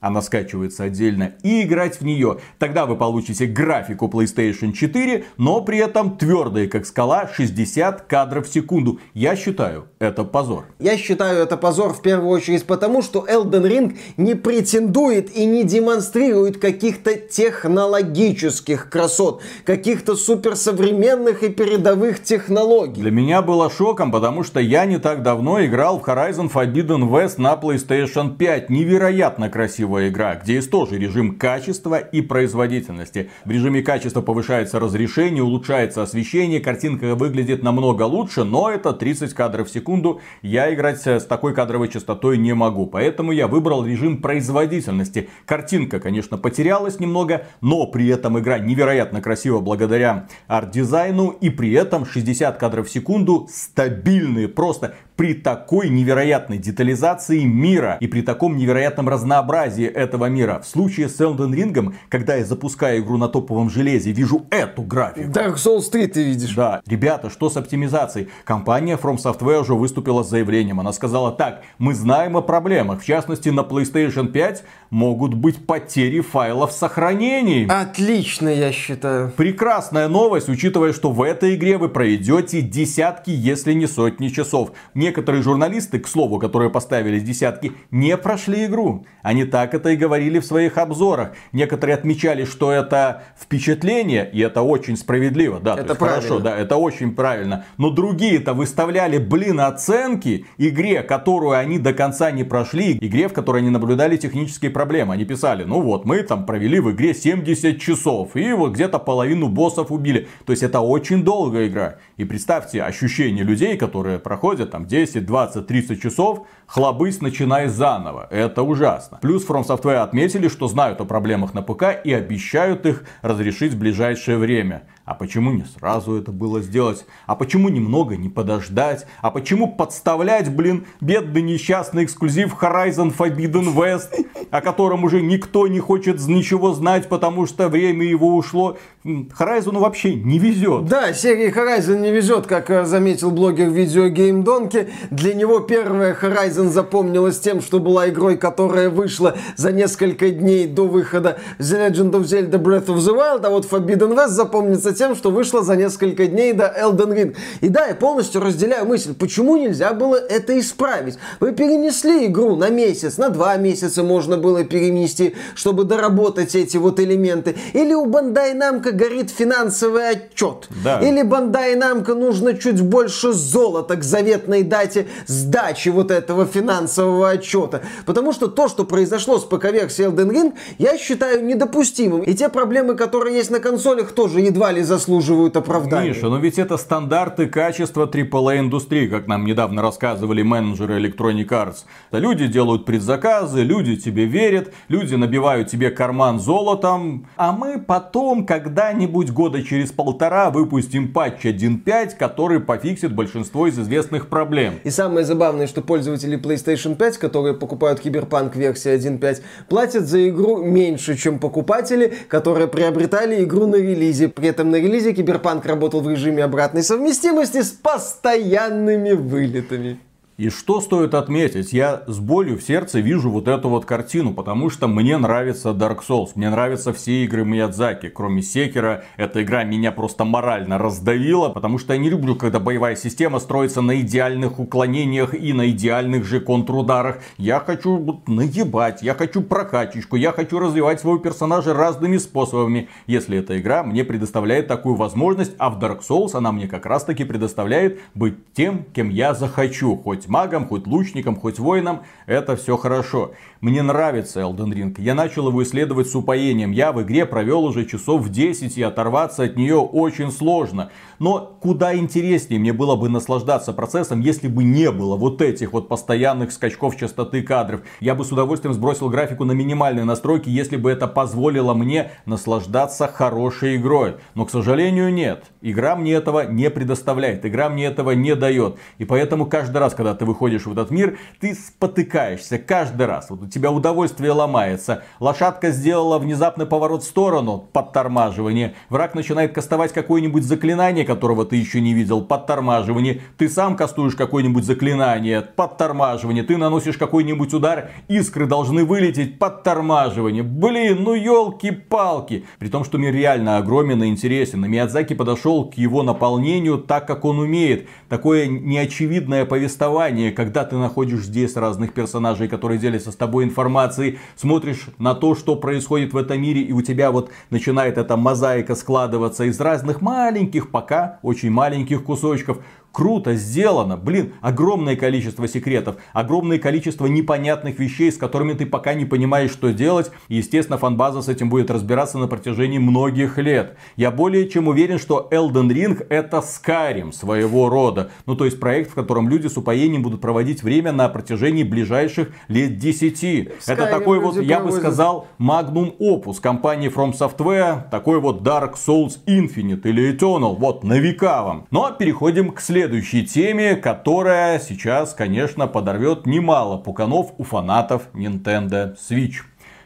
она 0.00 0.22
скачивается 0.22 0.84
отдельно, 0.84 1.32
и 1.42 1.62
играть 1.62 2.00
в 2.00 2.04
нее. 2.04 2.38
Тогда 2.58 2.86
вы 2.86 2.96
получите 2.96 3.46
графику 3.46 4.08
PlayStation 4.08 4.72
4, 4.72 5.24
но 5.36 5.60
при 5.60 5.78
этом 5.78 6.16
твердые, 6.16 6.68
как 6.68 6.86
скала, 6.86 7.28
60 7.32 8.02
кадров 8.02 8.48
в 8.48 8.52
секунду. 8.52 8.98
Я 9.14 9.36
считаю, 9.36 9.86
это 9.98 10.24
позор. 10.24 10.66
Я 10.78 10.96
считаю, 10.96 11.38
это 11.38 11.56
позор 11.56 11.92
в 11.92 12.02
первую 12.02 12.30
очередь 12.30 12.64
потому, 12.64 13.02
что 13.02 13.26
Elden 13.28 13.68
Ring 13.68 13.98
не 14.16 14.34
претендует 14.34 15.36
и 15.36 15.44
не 15.44 15.64
демонстрирует 15.64 16.58
каких-то 16.58 17.14
технологических 17.14 18.88
красот, 18.88 19.42
каких-то 19.64 20.16
суперсовременных 20.16 21.42
и 21.42 21.50
передовых 21.50 22.22
технологий. 22.22 23.00
Для 23.00 23.10
меня 23.10 23.42
было 23.42 23.70
шоком, 23.70 24.10
потому 24.10 24.44
что 24.44 24.60
я 24.60 24.86
не 24.86 24.98
так 24.98 25.22
давно 25.22 25.64
играл 25.64 26.00
в 26.00 26.04
Horizon 26.04 26.50
Forbidden 26.50 27.08
West 27.10 27.34
на 27.38 27.54
PlayStation 27.54 28.36
5. 28.36 28.70
Невероятно 28.70 29.50
красиво 29.50 29.89
красивая 29.90 30.08
игра, 30.08 30.36
где 30.36 30.54
есть 30.54 30.70
тоже 30.70 30.98
режим 30.98 31.36
качества 31.36 31.98
и 31.98 32.20
производительности. 32.20 33.30
В 33.44 33.50
режиме 33.50 33.82
качества 33.82 34.20
повышается 34.22 34.78
разрешение, 34.78 35.42
улучшается 35.42 36.02
освещение, 36.02 36.60
картинка 36.60 37.16
выглядит 37.16 37.64
намного 37.64 38.04
лучше, 38.04 38.44
но 38.44 38.70
это 38.70 38.92
30 38.92 39.34
кадров 39.34 39.68
в 39.68 39.72
секунду. 39.72 40.20
Я 40.42 40.72
играть 40.72 41.04
с 41.04 41.24
такой 41.24 41.54
кадровой 41.54 41.88
частотой 41.88 42.38
не 42.38 42.54
могу, 42.54 42.86
поэтому 42.86 43.32
я 43.32 43.48
выбрал 43.48 43.84
режим 43.84 44.22
производительности. 44.22 45.28
Картинка, 45.44 45.98
конечно, 45.98 46.38
потерялась 46.38 47.00
немного, 47.00 47.46
но 47.60 47.86
при 47.86 48.06
этом 48.08 48.38
игра 48.38 48.58
невероятно 48.58 49.20
красива 49.20 49.60
благодаря 49.60 50.28
арт-дизайну 50.46 51.30
и 51.30 51.50
при 51.50 51.72
этом 51.72 52.06
60 52.06 52.56
кадров 52.58 52.86
в 52.86 52.90
секунду 52.90 53.48
стабильные, 53.50 54.46
просто 54.46 54.94
при 55.20 55.34
такой 55.34 55.90
невероятной 55.90 56.56
детализации 56.56 57.42
мира 57.44 57.98
и 58.00 58.06
при 58.06 58.22
таком 58.22 58.56
невероятном 58.56 59.06
разнообразии 59.06 59.84
этого 59.84 60.30
мира. 60.30 60.62
В 60.64 60.66
случае 60.66 61.10
с 61.10 61.20
Elden 61.20 61.52
Ring, 61.52 61.94
когда 62.08 62.36
я 62.36 62.44
запускаю 62.46 63.02
игру 63.02 63.18
на 63.18 63.28
топовом 63.28 63.68
железе, 63.68 64.12
вижу 64.12 64.46
эту 64.48 64.80
графику. 64.80 65.28
Dark 65.28 65.56
Souls 65.56 65.90
3 65.92 66.06
ты 66.06 66.24
видишь. 66.24 66.54
Да. 66.54 66.80
Ребята, 66.86 67.28
что 67.28 67.50
с 67.50 67.58
оптимизацией? 67.58 68.30
Компания 68.44 68.96
From 68.96 69.18
Software 69.18 69.60
уже 69.60 69.74
выступила 69.74 70.22
с 70.22 70.30
заявлением. 70.30 70.80
Она 70.80 70.94
сказала 70.94 71.32
так, 71.32 71.64
мы 71.76 71.92
знаем 71.92 72.38
о 72.38 72.40
проблемах. 72.40 73.02
В 73.02 73.04
частности, 73.04 73.50
на 73.50 73.60
PlayStation 73.60 74.28
5 74.28 74.64
могут 74.90 75.34
быть 75.34 75.64
потери 75.66 76.20
файлов 76.20 76.72
сохранений. 76.72 77.66
Отлично, 77.66 78.48
я 78.48 78.72
считаю. 78.72 79.30
Прекрасная 79.30 80.08
новость, 80.08 80.48
учитывая, 80.48 80.92
что 80.92 81.10
в 81.10 81.22
этой 81.22 81.54
игре 81.54 81.78
вы 81.78 81.88
пройдете 81.88 82.60
десятки, 82.60 83.30
если 83.30 83.72
не 83.72 83.86
сотни 83.86 84.28
часов. 84.28 84.72
Некоторые 84.94 85.42
журналисты, 85.42 86.00
к 86.00 86.08
слову, 86.08 86.38
которые 86.38 86.70
поставили 86.70 87.20
десятки, 87.20 87.72
не 87.90 88.16
прошли 88.16 88.66
игру. 88.66 89.06
Они 89.22 89.44
так 89.44 89.74
это 89.74 89.90
и 89.90 89.96
говорили 89.96 90.40
в 90.40 90.44
своих 90.44 90.76
обзорах. 90.76 91.32
Некоторые 91.52 91.94
отмечали, 91.94 92.44
что 92.44 92.72
это 92.72 93.22
впечатление, 93.40 94.28
и 94.32 94.40
это 94.40 94.62
очень 94.62 94.96
справедливо. 94.96 95.60
Да, 95.60 95.76
это 95.76 95.94
хорошо, 95.94 96.40
да, 96.40 96.56
это 96.56 96.76
очень 96.76 97.14
правильно. 97.14 97.64
Но 97.76 97.90
другие-то 97.90 98.54
выставляли, 98.54 99.18
блин, 99.18 99.60
оценки 99.60 100.46
игре, 100.58 101.02
которую 101.02 101.56
они 101.58 101.78
до 101.78 101.92
конца 101.92 102.30
не 102.30 102.44
прошли, 102.44 102.98
игре, 103.00 103.28
в 103.28 103.32
которой 103.32 103.58
они 103.58 103.70
наблюдали 103.70 104.16
технические 104.16 104.70
проблемы. 104.80 105.12
Они 105.12 105.26
писали, 105.26 105.64
ну 105.64 105.82
вот, 105.82 106.06
мы 106.06 106.22
там 106.22 106.46
провели 106.46 106.80
в 106.80 106.90
игре 106.90 107.12
70 107.12 107.78
часов, 107.78 108.34
и 108.34 108.54
вот 108.54 108.72
где-то 108.72 108.98
половину 108.98 109.48
боссов 109.48 109.92
убили. 109.92 110.26
То 110.46 110.52
есть 110.52 110.62
это 110.62 110.80
очень 110.80 111.22
долгая 111.22 111.68
игра. 111.68 111.96
И 112.16 112.24
представьте 112.24 112.82
ощущение 112.82 113.44
людей, 113.44 113.76
которые 113.76 114.18
проходят 114.18 114.70
там 114.70 114.86
10, 114.86 115.26
20, 115.26 115.66
30 115.66 116.02
часов, 116.02 116.46
хлобысь, 116.66 117.20
начиная 117.20 117.68
заново. 117.68 118.26
Это 118.30 118.62
ужасно. 118.62 119.18
Плюс 119.20 119.46
From 119.46 119.66
Software 119.66 120.02
отметили, 120.02 120.48
что 120.48 120.66
знают 120.66 120.98
о 121.02 121.04
проблемах 121.04 121.52
на 121.52 121.60
ПК 121.60 121.82
и 122.02 122.14
обещают 122.14 122.86
их 122.86 123.04
разрешить 123.20 123.74
в 123.74 123.78
ближайшее 123.78 124.38
время. 124.38 124.84
А 125.10 125.14
почему 125.14 125.50
не 125.50 125.64
сразу 125.64 126.14
это 126.14 126.30
было 126.30 126.60
сделать? 126.60 127.04
А 127.26 127.34
почему 127.34 127.68
немного 127.68 128.16
не 128.16 128.28
подождать? 128.28 129.08
А 129.20 129.32
почему 129.32 129.66
подставлять, 129.66 130.54
блин, 130.54 130.86
бедный 131.00 131.42
несчастный 131.42 132.04
эксклюзив 132.04 132.54
Horizon 132.62 133.12
Forbidden 133.12 133.74
West, 133.74 134.10
о 134.52 134.60
котором 134.60 135.02
уже 135.02 135.20
никто 135.20 135.66
не 135.66 135.80
хочет 135.80 136.24
ничего 136.28 136.74
знать, 136.74 137.08
потому 137.08 137.46
что 137.46 137.68
время 137.68 138.06
его 138.06 138.36
ушло? 138.36 138.78
Horizon 139.02 139.78
вообще 139.78 140.14
не 140.14 140.38
везет. 140.38 140.84
Да, 140.84 141.14
серии 141.14 141.50
Horizon 141.50 142.00
не 142.00 142.10
везет, 142.10 142.46
как 142.46 142.68
э, 142.68 142.84
заметил 142.84 143.30
блогер 143.30 143.70
Видеогейм 143.70 144.44
Донки. 144.44 144.90
Для 145.10 145.32
него 145.32 145.60
первая 145.60 146.14
Horizon 146.14 146.68
запомнилась 146.68 147.40
тем, 147.40 147.62
что 147.62 147.78
была 147.78 148.10
игрой, 148.10 148.36
которая 148.36 148.90
вышла 148.90 149.38
за 149.56 149.72
несколько 149.72 150.28
дней 150.28 150.66
до 150.66 150.86
выхода 150.86 151.38
The 151.58 151.88
Legend 151.88 152.10
of 152.10 152.24
Zelda 152.24 152.62
Breath 152.62 152.88
of 152.88 152.98
the 152.98 153.16
Wild, 153.16 153.46
а 153.46 153.48
вот 153.48 153.64
Forbidden 153.64 154.14
West 154.14 154.32
запомнится 154.32 154.94
тем, 154.94 155.16
что 155.16 155.30
вышло 155.30 155.62
за 155.62 155.76
несколько 155.76 156.26
дней 156.26 156.52
до 156.52 156.64
Elden 156.64 157.14
Ring. 157.14 157.36
И 157.62 157.70
да, 157.70 157.86
я 157.86 157.94
полностью 157.94 158.42
разделяю 158.42 158.84
мысль, 158.84 159.14
почему 159.14 159.56
нельзя 159.56 159.94
было 159.94 160.16
это 160.16 160.58
исправить. 160.60 161.16
Вы 161.40 161.52
перенесли 161.52 162.26
игру 162.26 162.54
на 162.54 162.68
месяц, 162.68 163.16
на 163.16 163.30
два 163.30 163.56
месяца 163.56 164.02
можно 164.02 164.36
было 164.36 164.62
перенести, 164.62 165.36
чтобы 165.54 165.84
доработать 165.84 166.54
эти 166.54 166.76
вот 166.76 167.00
элементы. 167.00 167.56
Или 167.72 167.94
у 167.94 168.04
Bandai 168.04 168.54
Namco 168.54 168.89
горит 168.92 169.30
финансовый 169.30 170.10
отчет. 170.10 170.68
Да. 170.84 171.00
Или 171.00 171.22
Bandai 171.22 171.76
Namco 171.76 172.14
нужно 172.14 172.54
чуть 172.54 172.80
больше 172.80 173.32
золота 173.32 173.96
к 173.96 174.02
заветной 174.02 174.62
дате 174.62 175.06
сдачи 175.26 175.88
вот 175.88 176.10
этого 176.10 176.46
финансового 176.46 177.30
отчета. 177.30 177.82
Потому 178.06 178.32
что 178.32 178.48
то, 178.48 178.68
что 178.68 178.84
произошло 178.84 179.38
с 179.38 179.44
ПК-версией 179.44 180.08
Elden 180.08 180.30
Ring, 180.30 180.52
я 180.78 180.98
считаю 180.98 181.44
недопустимым. 181.44 182.22
И 182.22 182.34
те 182.34 182.48
проблемы, 182.48 182.94
которые 182.94 183.36
есть 183.36 183.50
на 183.50 183.60
консолях, 183.60 184.12
тоже 184.12 184.40
едва 184.40 184.72
ли 184.72 184.82
заслуживают 184.82 185.56
оправдания. 185.56 186.08
Миша, 186.08 186.28
но 186.28 186.38
ведь 186.38 186.58
это 186.58 186.76
стандарты 186.76 187.46
качества 187.46 188.06
AAA 188.06 188.58
индустрии, 188.60 189.08
как 189.08 189.26
нам 189.26 189.44
недавно 189.44 189.82
рассказывали 189.82 190.42
менеджеры 190.42 191.00
Electronic 191.00 191.48
Arts. 191.48 191.84
Люди 192.12 192.46
делают 192.46 192.84
предзаказы, 192.84 193.62
люди 193.62 193.96
тебе 193.96 194.24
верят, 194.24 194.72
люди 194.88 195.14
набивают 195.14 195.68
тебе 195.68 195.90
карман 195.90 196.40
золотом, 196.40 197.26
а 197.36 197.52
мы 197.52 197.78
потом 197.78 198.46
когда-нибудь 198.80 199.30
года 199.30 199.62
через 199.62 199.92
полтора 199.92 200.48
выпустим 200.48 201.12
патч 201.12 201.44
1.5, 201.44 202.16
который 202.18 202.60
пофиксит 202.60 203.14
большинство 203.14 203.66
из 203.66 203.78
известных 203.78 204.28
проблем. 204.28 204.80
И 204.84 204.90
самое 204.90 205.26
забавное, 205.26 205.66
что 205.66 205.82
пользователи 205.82 206.40
PlayStation 206.40 206.96
5, 206.96 207.18
которые 207.18 207.54
покупают 207.54 208.00
Киберпанк 208.00 208.56
версии 208.56 208.90
1.5, 208.90 209.42
платят 209.68 210.06
за 210.06 210.26
игру 210.30 210.64
меньше, 210.64 211.14
чем 211.18 211.38
покупатели, 211.38 212.14
которые 212.28 212.68
приобретали 212.68 213.44
игру 213.44 213.66
на 213.66 213.76
релизе. 213.76 214.28
При 214.28 214.48
этом 214.48 214.70
на 214.70 214.76
релизе 214.76 215.12
Киберпанк 215.12 215.66
работал 215.66 216.00
в 216.00 216.08
режиме 216.08 216.42
обратной 216.42 216.82
совместимости 216.82 217.60
с 217.60 217.72
постоянными 217.72 219.12
вылетами. 219.12 219.98
И 220.40 220.48
что 220.48 220.80
стоит 220.80 221.12
отметить, 221.12 221.74
я 221.74 222.02
с 222.06 222.18
болью 222.18 222.56
в 222.56 222.62
сердце 222.62 223.00
вижу 223.00 223.30
вот 223.30 223.46
эту 223.46 223.68
вот 223.68 223.84
картину, 223.84 224.32
потому 224.32 224.70
что 224.70 224.88
мне 224.88 225.18
нравится 225.18 225.72
Dark 225.72 225.98
Souls, 226.08 226.30
мне 226.34 226.48
нравятся 226.48 226.94
все 226.94 227.24
игры 227.24 227.44
Миядзаки, 227.44 228.08
кроме 228.08 228.40
Секера, 228.40 229.04
эта 229.18 229.42
игра 229.42 229.64
меня 229.64 229.92
просто 229.92 230.24
морально 230.24 230.78
раздавила, 230.78 231.50
потому 231.50 231.76
что 231.76 231.92
я 231.92 231.98
не 231.98 232.08
люблю, 232.08 232.36
когда 232.36 232.58
боевая 232.58 232.96
система 232.96 233.38
строится 233.38 233.82
на 233.82 234.00
идеальных 234.00 234.58
уклонениях 234.58 235.34
и 235.34 235.52
на 235.52 235.68
идеальных 235.68 236.24
же 236.24 236.40
контрударах. 236.40 237.18
Я 237.36 237.60
хочу 237.60 237.98
вот 237.98 238.26
наебать, 238.26 239.02
я 239.02 239.12
хочу 239.12 239.42
прокачечку, 239.42 240.16
я 240.16 240.32
хочу 240.32 240.58
развивать 240.58 241.00
своего 241.00 241.18
персонажа 241.18 241.74
разными 241.74 242.16
способами, 242.16 242.88
если 243.06 243.36
эта 243.36 243.60
игра 243.60 243.82
мне 243.82 244.04
предоставляет 244.04 244.68
такую 244.68 244.94
возможность, 244.94 245.52
а 245.58 245.68
в 245.68 245.78
Dark 245.78 246.00
Souls 246.00 246.30
она 246.32 246.50
мне 246.50 246.66
как 246.66 246.86
раз 246.86 247.04
таки 247.04 247.24
предоставляет 247.24 248.00
быть 248.14 248.36
тем, 248.54 248.86
кем 248.94 249.10
я 249.10 249.34
захочу, 249.34 249.98
хоть 249.98 250.29
магом, 250.30 250.66
хоть 250.66 250.86
лучником, 250.86 251.36
хоть 251.36 251.58
воином, 251.58 252.00
это 252.26 252.56
все 252.56 252.76
хорошо. 252.76 253.32
Мне 253.60 253.82
нравится 253.82 254.40
Elden 254.40 254.72
Ring. 254.72 254.94
Я 254.98 255.14
начал 255.14 255.48
его 255.48 255.62
исследовать 255.62 256.08
с 256.08 256.14
упоением. 256.14 256.70
Я 256.70 256.92
в 256.92 257.02
игре 257.02 257.26
провел 257.26 257.64
уже 257.64 257.84
часов 257.84 258.28
10 258.30 258.78
и 258.78 258.82
оторваться 258.82 259.42
от 259.42 259.56
нее 259.56 259.76
очень 259.76 260.32
сложно. 260.32 260.90
Но 261.18 261.58
куда 261.60 261.94
интереснее 261.94 262.58
мне 262.58 262.72
было 262.72 262.96
бы 262.96 263.10
наслаждаться 263.10 263.74
процессом, 263.74 264.20
если 264.20 264.48
бы 264.48 264.64
не 264.64 264.90
было 264.90 265.16
вот 265.16 265.42
этих 265.42 265.74
вот 265.74 265.88
постоянных 265.88 266.52
скачков 266.52 266.96
частоты 266.96 267.42
кадров. 267.42 267.82
Я 268.00 268.14
бы 268.14 268.24
с 268.24 268.32
удовольствием 268.32 268.72
сбросил 268.72 269.10
графику 269.10 269.44
на 269.44 269.52
минимальные 269.52 270.04
настройки, 270.04 270.48
если 270.48 270.76
бы 270.76 270.90
это 270.90 271.06
позволило 271.06 271.74
мне 271.74 272.12
наслаждаться 272.24 273.08
хорошей 273.08 273.76
игрой. 273.76 274.16
Но, 274.34 274.46
к 274.46 274.50
сожалению, 274.50 275.12
нет. 275.12 275.44
Игра 275.60 275.96
мне 275.96 276.12
этого 276.14 276.46
не 276.46 276.70
предоставляет. 276.70 277.44
Игра 277.44 277.68
мне 277.68 277.86
этого 277.86 278.12
не 278.12 278.34
дает. 278.34 278.76
И 278.98 279.04
поэтому 279.04 279.44
каждый 279.44 279.78
раз, 279.78 279.92
когда 279.94 280.14
ты 280.20 280.26
выходишь 280.26 280.66
в 280.66 280.72
этот 280.72 280.90
мир, 280.90 281.18
ты 281.40 281.54
спотыкаешься 281.54 282.58
каждый 282.58 283.06
раз. 283.06 283.30
Вот 283.30 283.42
у 283.42 283.46
тебя 283.46 283.72
удовольствие 283.72 284.32
ломается. 284.32 285.02
Лошадка 285.18 285.70
сделала 285.70 286.18
внезапный 286.18 286.66
поворот 286.66 287.02
в 287.02 287.06
сторону, 287.06 287.64
подтормаживание. 287.72 288.74
Враг 288.90 289.14
начинает 289.14 289.54
кастовать 289.54 289.94
какое-нибудь 289.94 290.44
заклинание, 290.44 291.06
которого 291.06 291.46
ты 291.46 291.56
еще 291.56 291.80
не 291.80 291.94
видел, 291.94 292.20
подтормаживание. 292.20 293.22
Ты 293.38 293.48
сам 293.48 293.76
кастуешь 293.76 294.14
какое-нибудь 294.14 294.64
заклинание, 294.64 295.40
подтормаживание. 295.40 296.44
Ты 296.44 296.58
наносишь 296.58 296.98
какой-нибудь 296.98 297.54
удар, 297.54 297.90
искры 298.08 298.44
должны 298.44 298.84
вылететь, 298.84 299.38
подтормаживание. 299.38 300.42
Блин, 300.42 300.98
ну 301.02 301.14
елки-палки. 301.14 302.44
При 302.58 302.68
том, 302.68 302.84
что 302.84 302.98
мир 302.98 303.14
реально 303.14 303.56
огромен 303.56 304.02
и 304.02 304.08
интересен. 304.08 304.66
И 304.66 304.68
Миядзаки 304.68 305.14
подошел 305.14 305.70
к 305.70 305.78
его 305.78 306.02
наполнению 306.02 306.76
так, 306.76 307.06
как 307.06 307.24
он 307.24 307.38
умеет. 307.38 307.88
Такое 308.10 308.46
неочевидное 308.48 309.46
повествование, 309.46 310.09
когда 310.30 310.64
ты 310.64 310.76
находишь 310.76 311.22
здесь 311.22 311.56
разных 311.56 311.92
персонажей, 311.92 312.48
которые 312.48 312.78
делятся 312.78 313.12
с 313.12 313.16
тобой 313.16 313.44
информацией, 313.44 314.18
смотришь 314.36 314.86
на 314.98 315.14
то, 315.14 315.34
что 315.34 315.56
происходит 315.56 316.12
в 316.12 316.16
этом 316.16 316.40
мире, 316.40 316.62
и 316.62 316.72
у 316.72 316.82
тебя 316.82 317.10
вот 317.10 317.30
начинает 317.50 317.98
эта 317.98 318.16
мозаика 318.16 318.74
складываться 318.74 319.44
из 319.44 319.60
разных 319.60 320.00
маленьких 320.00 320.70
пока 320.70 321.18
очень 321.22 321.50
маленьких 321.50 322.04
кусочков. 322.04 322.58
Круто 322.92 323.34
сделано, 323.34 323.96
блин, 323.96 324.34
огромное 324.40 324.96
количество 324.96 325.46
секретов, 325.46 325.96
огромное 326.12 326.58
количество 326.58 327.06
непонятных 327.06 327.78
вещей, 327.78 328.10
с 328.10 328.16
которыми 328.16 328.54
ты 328.54 328.66
пока 328.66 328.94
не 328.94 329.04
понимаешь, 329.04 329.52
что 329.52 329.72
делать. 329.72 330.10
И, 330.28 330.36
естественно, 330.36 330.76
фанбаза 330.76 331.22
с 331.22 331.28
этим 331.28 331.50
будет 331.50 331.70
разбираться 331.70 332.18
на 332.18 332.26
протяжении 332.26 332.78
многих 332.78 333.38
лет. 333.38 333.76
Я 333.96 334.10
более 334.10 334.48
чем 334.48 334.66
уверен, 334.66 334.98
что 334.98 335.28
Elden 335.30 335.68
Ring 335.68 336.04
это 336.08 336.38
Skyrim 336.38 337.12
своего 337.12 337.68
рода. 337.68 338.10
Ну, 338.26 338.34
то 338.34 338.44
есть 338.44 338.58
проект, 338.58 338.90
в 338.90 338.94
котором 338.94 339.28
люди 339.28 339.46
с 339.46 339.56
упоением 339.56 340.02
будут 340.02 340.20
проводить 340.20 340.62
время 340.62 340.90
на 340.92 341.08
протяжении 341.08 341.62
ближайших 341.62 342.30
лет 342.48 342.78
10. 342.78 343.22
Skyrim 343.22 343.52
это 343.66 343.86
такой 343.86 344.18
вот, 344.18 344.36
я 344.40 344.60
бы 344.60 344.72
сказал, 344.72 345.28
Magnum 345.38 345.96
Opus 345.98 346.40
компании 346.40 346.92
From 346.92 347.12
Software, 347.12 347.88
такой 347.88 348.20
вот 348.20 348.42
Dark 348.42 348.74
Souls 348.74 349.18
Infinite 349.26 349.82
или 349.84 350.12
Eternal, 350.12 350.56
вот 350.56 350.82
на 350.82 350.98
века 350.98 351.42
вам. 351.44 351.66
Но 351.70 351.82
ну, 351.82 351.86
а 351.86 351.92
переходим 351.92 352.50
к 352.50 352.60
следующему 352.60 352.79
следующей 352.80 353.26
теме, 353.26 353.76
которая 353.76 354.58
сейчас, 354.58 355.12
конечно, 355.12 355.66
подорвет 355.66 356.24
немало 356.24 356.78
пуканов 356.78 357.34
у 357.36 357.44
фанатов 357.44 358.08
Nintendo 358.14 358.96
Switch. 358.96 359.42